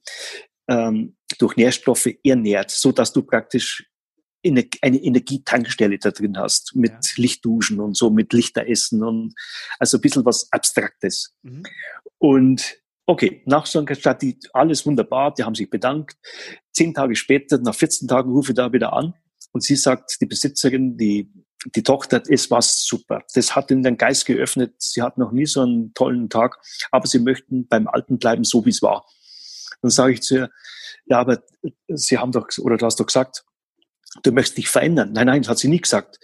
ähm, 0.71 1.15
durch 1.37 1.57
Nährstoffe 1.57 2.09
ernährt, 2.23 2.71
so 2.71 2.91
dass 2.91 3.11
du 3.11 3.23
praktisch 3.23 3.85
eine, 4.43 4.67
eine 4.81 4.97
Energietankstelle 4.97 5.99
da 5.99 6.11
drin 6.11 6.37
hast, 6.37 6.75
mit 6.75 6.91
ja. 6.91 6.99
Lichtduschen 7.17 7.79
und 7.79 7.95
so, 7.95 8.09
mit 8.09 8.33
Lichteressen 8.33 9.03
und 9.03 9.33
also 9.77 9.97
ein 9.97 10.01
bisschen 10.01 10.25
was 10.25 10.51
Abstraktes. 10.51 11.35
Mhm. 11.43 11.63
Und 12.17 12.77
okay, 13.05 13.43
nach 13.45 13.65
so 13.65 13.79
einer 13.79 13.95
Stadt, 13.95 14.23
alles 14.53 14.85
wunderbar, 14.85 15.33
die 15.33 15.43
haben 15.43 15.55
sich 15.55 15.69
bedankt. 15.69 16.17
Zehn 16.71 16.93
Tage 16.93 17.15
später, 17.15 17.59
nach 17.59 17.75
14 17.75 18.07
Tagen 18.07 18.31
rufe 18.31 18.53
ich 18.53 18.55
da 18.55 18.71
wieder 18.71 18.93
an 18.93 19.13
und 19.51 19.61
sie 19.63 19.75
sagt, 19.75 20.17
die 20.21 20.25
Besitzerin, 20.25 20.97
die, 20.97 21.31
die 21.75 21.83
Tochter, 21.83 22.23
es 22.29 22.49
war 22.49 22.61
super. 22.61 23.23
Das 23.35 23.55
hat 23.55 23.69
ihnen 23.69 23.83
den 23.83 23.97
Geist 23.97 24.25
geöffnet. 24.25 24.75
Sie 24.79 25.01
hat 25.01 25.17
noch 25.17 25.31
nie 25.31 25.45
so 25.45 25.61
einen 25.61 25.93
tollen 25.93 26.29
Tag, 26.29 26.57
aber 26.91 27.05
sie 27.05 27.19
möchten 27.19 27.67
beim 27.67 27.87
Alten 27.87 28.17
bleiben, 28.17 28.43
so 28.43 28.65
wie 28.65 28.69
es 28.69 28.81
war. 28.81 29.05
Dann 29.81 29.91
sage 29.91 30.13
ich 30.13 30.21
zu 30.21 30.35
ihr, 30.35 30.49
ja, 31.05 31.19
aber 31.19 31.43
Sie 31.87 32.17
haben 32.17 32.31
doch, 32.31 32.47
oder 32.59 32.77
du 32.77 32.85
hast 32.85 32.99
doch 32.99 33.05
gesagt, 33.05 33.43
du 34.23 34.31
möchtest 34.31 34.57
dich 34.57 34.69
verändern. 34.69 35.11
Nein, 35.13 35.27
nein, 35.27 35.41
das 35.41 35.49
hat 35.49 35.59
sie 35.59 35.67
nie 35.67 35.81
gesagt. 35.81 36.19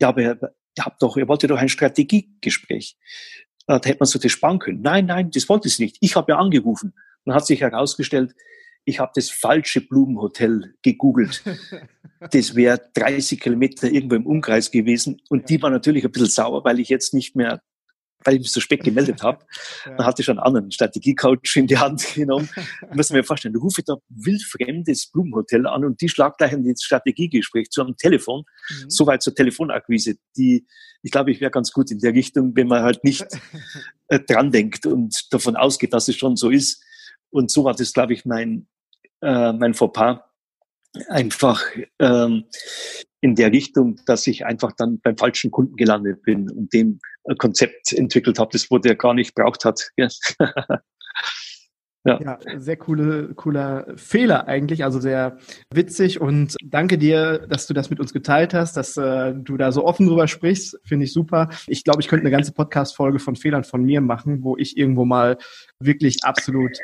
Ja, 0.00 0.08
aber 0.08 0.22
ihr, 0.22 0.38
ihr 0.76 0.84
habt 0.84 1.02
doch, 1.02 1.16
ihr 1.16 1.28
wolltet 1.28 1.50
doch 1.50 1.58
ein 1.58 1.68
Strategiegespräch. 1.68 2.96
Da 3.66 3.76
hätte 3.76 3.98
man 4.00 4.06
so 4.06 4.18
das 4.18 4.32
sparen 4.32 4.58
können. 4.58 4.82
Nein, 4.82 5.06
nein, 5.06 5.30
das 5.30 5.48
wollte 5.48 5.68
sie 5.68 5.84
nicht. 5.84 5.96
Ich 6.00 6.16
habe 6.16 6.32
ja 6.32 6.38
angerufen. 6.38 6.94
Dann 7.24 7.34
hat 7.34 7.46
sich 7.46 7.60
herausgestellt, 7.60 8.34
ich 8.84 9.00
habe 9.00 9.12
das 9.14 9.30
falsche 9.30 9.80
Blumenhotel 9.80 10.74
gegoogelt. 10.82 11.42
Das 12.30 12.54
wäre 12.54 12.80
30 12.94 13.38
Kilometer 13.38 13.90
irgendwo 13.90 14.14
im 14.14 14.24
Umkreis 14.24 14.70
gewesen. 14.70 15.20
Und 15.28 15.50
die 15.50 15.60
war 15.60 15.68
natürlich 15.68 16.06
ein 16.06 16.10
bisschen 16.12 16.30
sauer, 16.30 16.64
weil 16.64 16.80
ich 16.80 16.88
jetzt 16.88 17.12
nicht 17.12 17.36
mehr 17.36 17.60
weil 18.24 18.34
ich 18.34 18.40
mich 18.40 18.52
so 18.52 18.60
spät 18.60 18.82
gemeldet 18.82 19.22
habe, 19.22 19.44
ja. 19.86 19.96
dann 19.96 20.06
hatte 20.06 20.22
ich 20.22 20.26
schon 20.26 20.38
einen 20.38 20.46
anderen 20.46 20.70
Strategiecoach 20.70 21.56
in 21.56 21.66
die 21.66 21.78
Hand 21.78 22.14
genommen. 22.14 22.48
Wir 22.92 23.04
mir 23.10 23.24
vorstellen, 23.24 23.54
du 23.54 23.60
rufe 23.60 23.82
da 23.82 23.96
wildfremdes 24.08 25.10
Blumenhotel 25.10 25.66
an 25.66 25.84
und 25.84 26.00
die 26.00 26.08
schlagt 26.08 26.38
gleich 26.38 26.52
ein 26.52 26.74
Strategiegespräch 26.76 27.70
zu 27.70 27.82
einem 27.82 27.96
Telefon. 27.96 28.44
Mhm. 28.68 28.90
Soweit 28.90 29.22
zur 29.22 29.34
Telefonakquise. 29.34 30.16
Die, 30.36 30.66
ich 31.02 31.10
glaube, 31.10 31.30
ich 31.30 31.40
wäre 31.40 31.50
ganz 31.50 31.70
gut 31.72 31.90
in 31.90 31.98
der 31.98 32.14
Richtung, 32.14 32.56
wenn 32.56 32.68
man 32.68 32.82
halt 32.82 33.04
nicht 33.04 33.26
äh, 34.08 34.20
dran 34.20 34.50
denkt 34.50 34.86
und 34.86 35.32
davon 35.32 35.56
ausgeht, 35.56 35.92
dass 35.92 36.08
es 36.08 36.16
schon 36.16 36.36
so 36.36 36.50
ist. 36.50 36.82
Und 37.30 37.50
so 37.50 37.64
war 37.64 37.74
das, 37.74 37.92
glaube 37.92 38.14
ich, 38.14 38.24
mein, 38.24 38.66
äh, 39.20 39.52
mein 39.52 39.74
Fauxpas 39.74 40.20
einfach 41.08 41.62
ähm, 41.98 42.44
in 43.20 43.34
der 43.34 43.52
Richtung, 43.52 44.00
dass 44.06 44.26
ich 44.26 44.44
einfach 44.44 44.72
dann 44.76 45.00
beim 45.00 45.16
falschen 45.16 45.50
Kunden 45.50 45.76
gelandet 45.76 46.22
bin 46.22 46.50
und 46.50 46.72
dem 46.72 47.00
Konzept 47.38 47.92
entwickelt 47.92 48.38
habe, 48.38 48.50
das 48.52 48.70
wo 48.70 48.78
der 48.78 48.96
gar 48.96 49.14
nicht 49.14 49.34
braucht 49.34 49.64
hat. 49.64 49.90
ja. 49.96 50.08
ja, 52.04 52.38
sehr 52.58 52.76
coole, 52.76 53.34
cooler 53.34 53.86
Fehler 53.96 54.46
eigentlich, 54.46 54.84
also 54.84 55.00
sehr 55.00 55.38
witzig 55.72 56.20
und 56.20 56.54
danke 56.62 56.98
dir, 56.98 57.46
dass 57.48 57.66
du 57.66 57.72
das 57.72 57.88
mit 57.88 57.98
uns 57.98 58.12
geteilt 58.12 58.52
hast, 58.52 58.76
dass 58.76 58.98
äh, 58.98 59.32
du 59.34 59.56
da 59.56 59.72
so 59.72 59.86
offen 59.86 60.06
drüber 60.06 60.28
sprichst, 60.28 60.78
finde 60.84 61.06
ich 61.06 61.14
super. 61.14 61.48
Ich 61.66 61.82
glaube, 61.82 62.02
ich 62.02 62.08
könnte 62.08 62.24
eine 62.24 62.30
ganze 62.30 62.52
Podcast-Folge 62.52 63.20
von 63.20 63.36
Fehlern 63.36 63.64
von 63.64 63.82
mir 63.82 64.02
machen, 64.02 64.44
wo 64.44 64.58
ich 64.58 64.76
irgendwo 64.76 65.06
mal 65.06 65.38
wirklich 65.80 66.24
absolut 66.24 66.76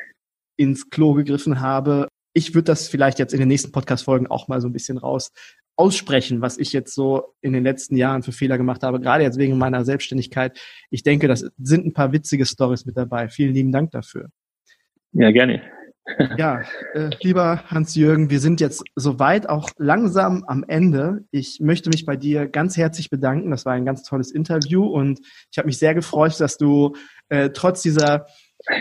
ins 0.56 0.88
Klo 0.88 1.12
gegriffen 1.12 1.60
habe. 1.60 2.08
Ich 2.32 2.54
würde 2.54 2.64
das 2.64 2.88
vielleicht 2.88 3.18
jetzt 3.18 3.32
in 3.32 3.40
den 3.40 3.48
nächsten 3.48 3.72
Podcast-Folgen 3.72 4.28
auch 4.28 4.48
mal 4.48 4.60
so 4.60 4.68
ein 4.68 4.72
bisschen 4.72 4.98
raus 4.98 5.32
aussprechen, 5.76 6.42
was 6.42 6.58
ich 6.58 6.72
jetzt 6.74 6.94
so 6.94 7.34
in 7.40 7.54
den 7.54 7.64
letzten 7.64 7.96
Jahren 7.96 8.22
für 8.22 8.32
Fehler 8.32 8.58
gemacht 8.58 8.82
habe, 8.82 9.00
gerade 9.00 9.24
jetzt 9.24 9.38
wegen 9.38 9.56
meiner 9.56 9.84
Selbstständigkeit. 9.84 10.60
Ich 10.90 11.02
denke, 11.02 11.26
das 11.26 11.50
sind 11.58 11.86
ein 11.86 11.94
paar 11.94 12.12
witzige 12.12 12.44
Stories 12.44 12.84
mit 12.84 12.98
dabei. 12.98 13.28
Vielen 13.30 13.54
lieben 13.54 13.72
Dank 13.72 13.90
dafür. 13.90 14.28
Ja, 15.12 15.30
gerne. 15.30 15.62
Ja, 16.36 16.62
äh, 16.92 17.10
lieber 17.22 17.64
Hans-Jürgen, 17.66 18.30
wir 18.30 18.40
sind 18.40 18.60
jetzt 18.60 18.82
soweit 18.94 19.48
auch 19.48 19.70
langsam 19.78 20.44
am 20.46 20.64
Ende. 20.66 21.24
Ich 21.30 21.60
möchte 21.60 21.88
mich 21.88 22.04
bei 22.04 22.16
dir 22.16 22.46
ganz 22.46 22.76
herzlich 22.76 23.10
bedanken. 23.10 23.50
Das 23.50 23.64
war 23.64 23.72
ein 23.72 23.84
ganz 23.84 24.02
tolles 24.02 24.30
Interview 24.30 24.84
und 24.84 25.20
ich 25.50 25.58
habe 25.58 25.66
mich 25.66 25.78
sehr 25.78 25.94
gefreut, 25.94 26.38
dass 26.40 26.58
du 26.58 26.94
äh, 27.28 27.50
trotz 27.50 27.82
dieser 27.82 28.26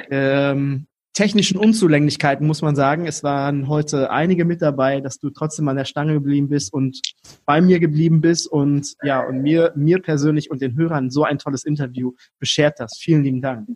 ähm, 0.09 0.87
technischen 1.19 1.57
Unzulänglichkeiten, 1.57 2.47
muss 2.47 2.61
man 2.61 2.77
sagen, 2.77 3.05
es 3.05 3.23
waren 3.23 3.67
heute 3.67 4.09
einige 4.09 4.45
mit 4.45 4.61
dabei, 4.61 5.01
dass 5.01 5.19
du 5.19 5.29
trotzdem 5.31 5.67
an 5.67 5.75
der 5.75 5.83
Stange 5.83 6.13
geblieben 6.13 6.47
bist 6.47 6.71
und 6.71 7.01
bei 7.45 7.59
mir 7.59 7.81
geblieben 7.81 8.21
bist 8.21 8.47
und 8.47 8.95
ja, 9.03 9.27
und 9.27 9.41
mir, 9.41 9.73
mir 9.75 10.01
persönlich 10.01 10.49
und 10.49 10.61
den 10.61 10.77
Hörern 10.77 11.09
so 11.09 11.25
ein 11.25 11.37
tolles 11.37 11.65
Interview 11.65 12.13
beschert 12.39 12.79
hast. 12.79 13.01
Vielen 13.03 13.23
lieben 13.23 13.41
Dank. 13.41 13.67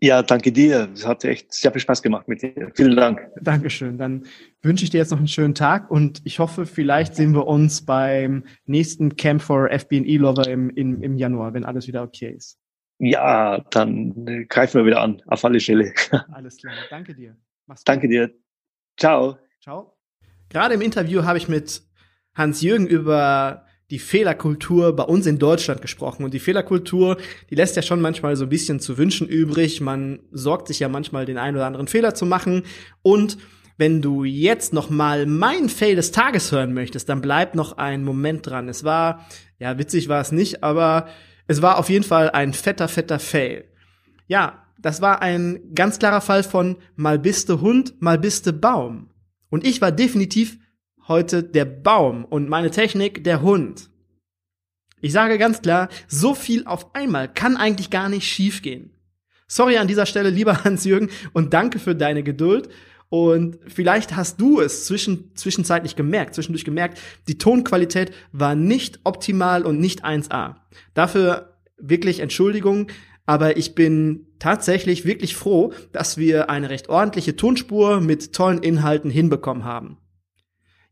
Ja, 0.00 0.20
danke 0.24 0.50
dir. 0.50 0.88
Es 0.92 1.06
hat 1.06 1.24
echt 1.24 1.54
sehr 1.54 1.70
viel 1.70 1.80
Spaß 1.80 2.02
gemacht 2.02 2.26
mit 2.26 2.42
dir. 2.42 2.72
Vielen 2.74 2.96
Dank. 2.96 3.20
Dankeschön. 3.40 3.96
Dann 3.96 4.24
wünsche 4.60 4.82
ich 4.82 4.90
dir 4.90 4.98
jetzt 4.98 5.12
noch 5.12 5.18
einen 5.18 5.28
schönen 5.28 5.54
Tag 5.54 5.92
und 5.92 6.20
ich 6.24 6.40
hoffe, 6.40 6.66
vielleicht 6.66 7.14
sehen 7.14 7.34
wir 7.34 7.46
uns 7.46 7.82
beim 7.82 8.42
nächsten 8.66 9.14
Camp 9.14 9.42
for 9.42 9.70
FBE 9.70 10.16
Lover 10.16 10.48
im, 10.48 10.70
im, 10.70 11.04
im 11.04 11.16
Januar, 11.16 11.54
wenn 11.54 11.64
alles 11.64 11.86
wieder 11.86 12.02
okay 12.02 12.34
ist. 12.36 12.59
Ja, 13.02 13.64
dann 13.70 14.46
greifen 14.48 14.80
wir 14.80 14.86
wieder 14.86 15.00
an, 15.00 15.22
auf 15.26 15.42
alle 15.44 15.58
Fälle. 15.58 15.94
Alles 16.32 16.58
klar. 16.58 16.74
Danke 16.90 17.14
dir. 17.14 17.34
Mach's 17.66 17.82
danke 17.82 18.06
gut. 18.06 18.12
dir. 18.14 18.30
Ciao. 18.98 19.38
Ciao. 19.62 19.96
Gerade 20.50 20.74
im 20.74 20.82
Interview 20.82 21.24
habe 21.24 21.38
ich 21.38 21.48
mit 21.48 21.82
Hans-Jürgen 22.34 22.86
über 22.86 23.64
die 23.90 23.98
Fehlerkultur 23.98 24.94
bei 24.94 25.04
uns 25.04 25.26
in 25.26 25.38
Deutschland 25.38 25.80
gesprochen. 25.80 26.24
Und 26.24 26.34
die 26.34 26.38
Fehlerkultur, 26.40 27.16
die 27.48 27.54
lässt 27.54 27.74
ja 27.74 27.82
schon 27.82 28.02
manchmal 28.02 28.36
so 28.36 28.44
ein 28.44 28.50
bisschen 28.50 28.80
zu 28.80 28.98
wünschen 28.98 29.26
übrig. 29.26 29.80
Man 29.80 30.20
sorgt 30.30 30.68
sich 30.68 30.78
ja 30.78 30.88
manchmal, 30.88 31.24
den 31.24 31.38
einen 31.38 31.56
oder 31.56 31.66
anderen 31.66 31.88
Fehler 31.88 32.14
zu 32.14 32.26
machen. 32.26 32.64
Und 33.00 33.38
wenn 33.78 34.02
du 34.02 34.24
jetzt 34.24 34.74
noch 34.74 34.90
mal 34.90 35.24
mein 35.24 35.70
Fail 35.70 35.96
des 35.96 36.12
Tages 36.12 36.52
hören 36.52 36.74
möchtest, 36.74 37.08
dann 37.08 37.22
bleib 37.22 37.54
noch 37.54 37.78
ein 37.78 38.04
Moment 38.04 38.46
dran. 38.46 38.68
Es 38.68 38.84
war, 38.84 39.26
ja, 39.58 39.78
witzig 39.78 40.10
war 40.10 40.20
es 40.20 40.32
nicht, 40.32 40.62
aber 40.62 41.08
es 41.50 41.62
war 41.62 41.78
auf 41.78 41.90
jeden 41.90 42.04
Fall 42.04 42.30
ein 42.30 42.52
fetter, 42.52 42.86
fetter 42.86 43.18
Fail. 43.18 43.64
Ja, 44.28 44.68
das 44.78 45.00
war 45.00 45.20
ein 45.20 45.74
ganz 45.74 45.98
klarer 45.98 46.20
Fall 46.20 46.44
von 46.44 46.76
mal 46.94 47.18
biste 47.18 47.60
Hund, 47.60 48.00
mal 48.00 48.18
biste 48.18 48.52
Baum. 48.52 49.10
Und 49.48 49.66
ich 49.66 49.80
war 49.80 49.90
definitiv 49.90 50.58
heute 51.08 51.42
der 51.42 51.64
Baum 51.64 52.24
und 52.24 52.48
meine 52.48 52.70
Technik 52.70 53.24
der 53.24 53.42
Hund. 53.42 53.90
Ich 55.00 55.10
sage 55.10 55.38
ganz 55.38 55.60
klar, 55.60 55.88
so 56.06 56.36
viel 56.36 56.64
auf 56.66 56.94
einmal 56.94 57.26
kann 57.26 57.56
eigentlich 57.56 57.90
gar 57.90 58.08
nicht 58.08 58.28
schiefgehen. 58.28 58.92
Sorry 59.48 59.76
an 59.76 59.88
dieser 59.88 60.06
Stelle, 60.06 60.30
lieber 60.30 60.54
Hans-Jürgen, 60.62 61.10
und 61.32 61.52
danke 61.52 61.80
für 61.80 61.96
deine 61.96 62.22
Geduld. 62.22 62.68
Und 63.10 63.58
vielleicht 63.66 64.14
hast 64.14 64.40
du 64.40 64.60
es 64.60 64.86
zwischen, 64.86 65.34
zwischenzeitlich 65.34 65.96
gemerkt, 65.96 66.36
zwischendurch 66.36 66.64
gemerkt, 66.64 66.98
die 67.26 67.38
Tonqualität 67.38 68.12
war 68.30 68.54
nicht 68.54 69.00
optimal 69.02 69.66
und 69.66 69.80
nicht 69.80 70.04
1A. 70.04 70.54
Dafür 70.94 71.58
wirklich 71.76 72.20
Entschuldigung, 72.20 72.86
aber 73.26 73.56
ich 73.56 73.74
bin 73.74 74.28
tatsächlich 74.38 75.04
wirklich 75.04 75.34
froh, 75.34 75.72
dass 75.92 76.18
wir 76.18 76.50
eine 76.50 76.70
recht 76.70 76.88
ordentliche 76.88 77.34
Tonspur 77.34 78.00
mit 78.00 78.32
tollen 78.32 78.62
Inhalten 78.62 79.10
hinbekommen 79.10 79.64
haben. 79.64 79.98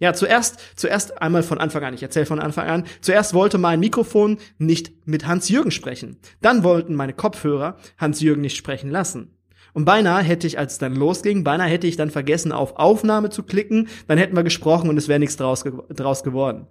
Ja, 0.00 0.12
zuerst, 0.12 0.60
zuerst 0.76 1.20
einmal 1.22 1.44
von 1.44 1.58
Anfang 1.58 1.84
an, 1.84 1.94
ich 1.94 2.02
erzähle 2.02 2.26
von 2.26 2.40
Anfang 2.40 2.68
an, 2.68 2.84
zuerst 3.00 3.32
wollte 3.34 3.58
mein 3.58 3.80
Mikrofon 3.80 4.38
nicht 4.58 5.06
mit 5.06 5.26
Hans-Jürgen 5.26 5.72
sprechen. 5.72 6.18
Dann 6.40 6.62
wollten 6.64 6.94
meine 6.94 7.14
Kopfhörer 7.14 7.76
Hans-Jürgen 7.96 8.42
nicht 8.42 8.56
sprechen 8.56 8.90
lassen. 8.90 9.37
Und 9.74 9.84
beinahe 9.84 10.22
hätte 10.22 10.46
ich, 10.46 10.58
als 10.58 10.74
es 10.74 10.78
dann 10.78 10.94
losging, 10.94 11.44
beinahe 11.44 11.68
hätte 11.68 11.86
ich 11.86 11.96
dann 11.96 12.10
vergessen, 12.10 12.52
auf 12.52 12.76
Aufnahme 12.76 13.30
zu 13.30 13.42
klicken, 13.42 13.88
dann 14.06 14.18
hätten 14.18 14.36
wir 14.36 14.42
gesprochen 14.42 14.88
und 14.88 14.96
es 14.96 15.08
wäre 15.08 15.18
nichts 15.18 15.36
draus, 15.36 15.64
draus 15.90 16.22
geworden. 16.22 16.66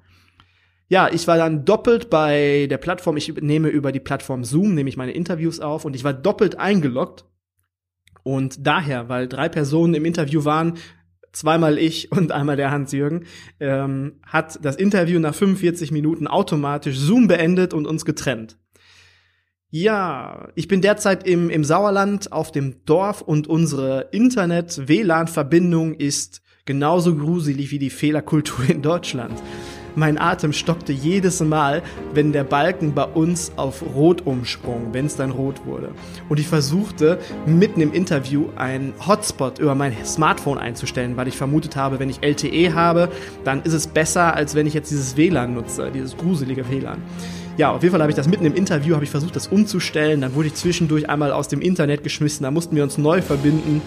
Ja, 0.89 1.09
ich 1.11 1.27
war 1.27 1.37
dann 1.37 1.65
doppelt 1.65 2.09
bei 2.09 2.67
der 2.69 2.77
Plattform, 2.77 3.17
ich 3.17 3.33
nehme 3.41 3.67
über 3.67 3.91
die 3.91 3.99
Plattform 3.99 4.45
Zoom, 4.45 4.73
nehme 4.73 4.89
ich 4.89 4.95
meine 4.95 5.11
Interviews 5.11 5.59
auf 5.59 5.83
und 5.83 5.95
ich 5.95 6.03
war 6.03 6.13
doppelt 6.13 6.57
eingeloggt. 6.57 7.25
Und 8.23 8.65
daher, 8.65 9.09
weil 9.09 9.27
drei 9.27 9.49
Personen 9.49 9.93
im 9.93 10.05
Interview 10.05 10.45
waren, 10.45 10.75
zweimal 11.33 11.77
ich 11.77 12.11
und 12.13 12.31
einmal 12.31 12.55
der 12.55 12.71
Hans-Jürgen, 12.71 13.25
ähm, 13.59 14.19
hat 14.25 14.59
das 14.63 14.75
Interview 14.77 15.19
nach 15.19 15.35
45 15.35 15.91
Minuten 15.91 16.27
automatisch 16.27 16.97
Zoom 16.97 17.27
beendet 17.27 17.73
und 17.73 17.85
uns 17.85 18.05
getrennt. 18.05 18.57
Ja, 19.79 20.47
ich 20.55 20.67
bin 20.67 20.81
derzeit 20.81 21.27
im, 21.27 21.51
im 21.51 21.63
Sauerland 21.63 22.31
auf 22.31 22.51
dem 22.51 22.77
Dorf 22.85 23.21
und 23.21 23.45
unsere 23.45 24.07
Internet-WLAN-Verbindung 24.11 25.93
ist 25.93 26.41
genauso 26.65 27.15
gruselig 27.15 27.69
wie 27.69 27.77
die 27.77 27.91
Fehlerkultur 27.91 28.67
in 28.67 28.81
Deutschland. 28.81 29.39
Mein 29.95 30.17
Atem 30.17 30.51
stockte 30.51 30.93
jedes 30.93 31.41
Mal, 31.41 31.83
wenn 32.15 32.31
der 32.31 32.43
Balken 32.43 32.95
bei 32.95 33.03
uns 33.03 33.51
auf 33.55 33.83
Rot 33.93 34.25
umsprung, 34.25 34.93
wenn 34.93 35.05
es 35.05 35.15
dann 35.15 35.29
rot 35.29 35.63
wurde. 35.67 35.91
Und 36.27 36.39
ich 36.39 36.47
versuchte 36.47 37.19
mitten 37.45 37.79
im 37.79 37.93
Interview 37.93 38.47
einen 38.55 38.95
Hotspot 39.07 39.59
über 39.59 39.75
mein 39.75 39.93
Smartphone 40.05 40.57
einzustellen, 40.57 41.17
weil 41.17 41.27
ich 41.27 41.37
vermutet 41.37 41.75
habe, 41.75 41.99
wenn 41.99 42.09
ich 42.09 42.23
LTE 42.23 42.73
habe, 42.73 43.09
dann 43.43 43.61
ist 43.61 43.73
es 43.73 43.85
besser, 43.85 44.35
als 44.35 44.55
wenn 44.55 44.65
ich 44.65 44.73
jetzt 44.73 44.89
dieses 44.89 45.17
WLAN 45.17 45.53
nutze, 45.53 45.91
dieses 45.93 46.17
gruselige 46.17 46.67
WLAN. 46.67 47.03
Ja, 47.57 47.71
auf 47.71 47.81
jeden 47.81 47.91
Fall 47.91 48.01
habe 48.01 48.11
ich 48.11 48.15
das 48.15 48.27
mitten 48.27 48.45
im 48.45 48.53
Interview, 48.53 48.93
habe 48.93 49.03
ich 49.03 49.09
versucht, 49.09 49.35
das 49.35 49.47
umzustellen. 49.47 50.21
Dann 50.21 50.35
wurde 50.35 50.47
ich 50.47 50.53
zwischendurch 50.53 51.09
einmal 51.09 51.31
aus 51.31 51.47
dem 51.47 51.59
Internet 51.59 52.03
geschmissen. 52.03 52.43
Da 52.43 52.51
mussten 52.51 52.75
wir 52.75 52.83
uns 52.83 52.99
neu 52.99 53.23
verbinden. 53.23 53.81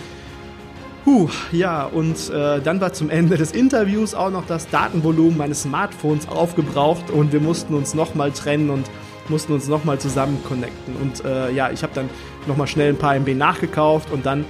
Puh, 1.05 1.29
ja, 1.53 1.85
und 1.85 2.31
äh, 2.31 2.61
dann 2.61 2.81
war 2.81 2.93
zum 2.93 3.11
Ende 3.11 3.37
des 3.37 3.53
Interviews 3.53 4.13
auch 4.13 4.31
noch 4.31 4.45
das 4.47 4.69
Datenvolumen 4.69 5.39
meines 5.39 5.63
Smartphones 5.63 6.29
aufgebraucht 6.29 7.11
und 7.11 7.33
wir 7.33 7.41
mussten 7.41 7.75
uns 7.75 7.95
nochmal 7.95 8.33
trennen 8.33 8.71
und 8.71 8.91
mussten 9.29 9.53
uns 9.53 9.67
nochmal 9.69 9.99
zusammen 9.99 10.39
connecten. 10.47 10.97
Und 10.97 11.25
äh, 11.25 11.53
ja, 11.53 11.71
ich 11.71 11.83
habe 11.83 11.93
dann 11.95 12.11
nochmal 12.47 12.67
schnell 12.67 12.91
ein 12.91 12.99
paar 12.99 13.15
MB 13.15 13.35
nachgekauft 13.35 14.11
und 14.11 14.27
dann 14.27 14.45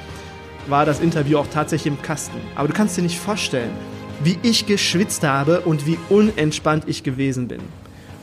war 0.66 0.86
das 0.86 1.00
Interview 1.00 1.38
auch 1.38 1.46
tatsächlich 1.46 1.92
im 1.92 2.02
Kasten. 2.02 2.38
Aber 2.56 2.68
du 2.68 2.74
kannst 2.74 2.96
dir 2.96 3.02
nicht 3.02 3.18
vorstellen, 3.18 3.70
wie 4.24 4.38
ich 4.42 4.66
geschwitzt 4.66 5.22
habe 5.22 5.60
und 5.60 5.86
wie 5.86 5.98
unentspannt 6.08 6.84
ich 6.88 7.04
gewesen 7.04 7.48
bin. 7.48 7.60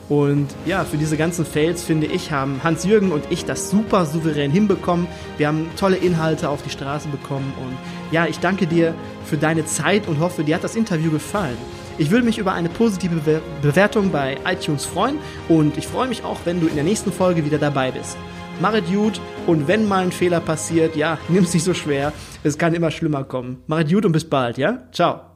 Und 0.08 0.48
ja, 0.64 0.84
für 0.84 0.96
diese 0.96 1.16
ganzen 1.16 1.44
Fails, 1.44 1.82
finde 1.82 2.06
ich, 2.06 2.32
haben 2.32 2.60
Hans-Jürgen 2.64 3.12
und 3.12 3.24
ich 3.30 3.44
das 3.44 3.70
super 3.70 4.06
souverän 4.06 4.50
hinbekommen. 4.50 5.06
Wir 5.36 5.48
haben 5.48 5.68
tolle 5.76 5.96
Inhalte 5.96 6.48
auf 6.48 6.62
die 6.62 6.70
Straße 6.70 7.08
bekommen. 7.08 7.52
Und 7.60 7.76
ja, 8.10 8.26
ich 8.26 8.38
danke 8.40 8.66
dir 8.66 8.94
für 9.24 9.36
deine 9.36 9.66
Zeit 9.66 10.08
und 10.08 10.18
hoffe, 10.18 10.44
dir 10.44 10.54
hat 10.54 10.64
das 10.64 10.76
Interview 10.76 11.10
gefallen. 11.10 11.56
Ich 11.98 12.10
würde 12.10 12.24
mich 12.24 12.38
über 12.38 12.52
eine 12.52 12.68
positive 12.68 13.16
Be 13.16 13.42
Bewertung 13.60 14.10
bei 14.10 14.38
iTunes 14.46 14.86
freuen 14.86 15.18
und 15.48 15.76
ich 15.76 15.88
freue 15.88 16.08
mich 16.08 16.22
auch, 16.22 16.38
wenn 16.44 16.60
du 16.60 16.68
in 16.68 16.76
der 16.76 16.84
nächsten 16.84 17.12
Folge 17.12 17.44
wieder 17.44 17.58
dabei 17.58 17.90
bist. 17.90 18.16
Mach 18.60 18.72
es 18.72 18.88
gut 18.88 19.20
und 19.46 19.68
wenn 19.68 19.86
mal 19.86 20.04
ein 20.04 20.12
Fehler 20.12 20.40
passiert, 20.40 20.96
ja, 20.96 21.18
nimm 21.28 21.44
es 21.44 21.52
nicht 21.52 21.64
so 21.64 21.74
schwer. 21.74 22.12
Es 22.44 22.56
kann 22.56 22.72
immer 22.72 22.90
schlimmer 22.90 23.24
kommen. 23.24 23.62
Mach 23.66 23.80
es 23.80 23.90
gut 23.90 24.06
und 24.06 24.12
bis 24.12 24.24
bald, 24.24 24.58
ja? 24.58 24.78
Ciao. 24.92 25.27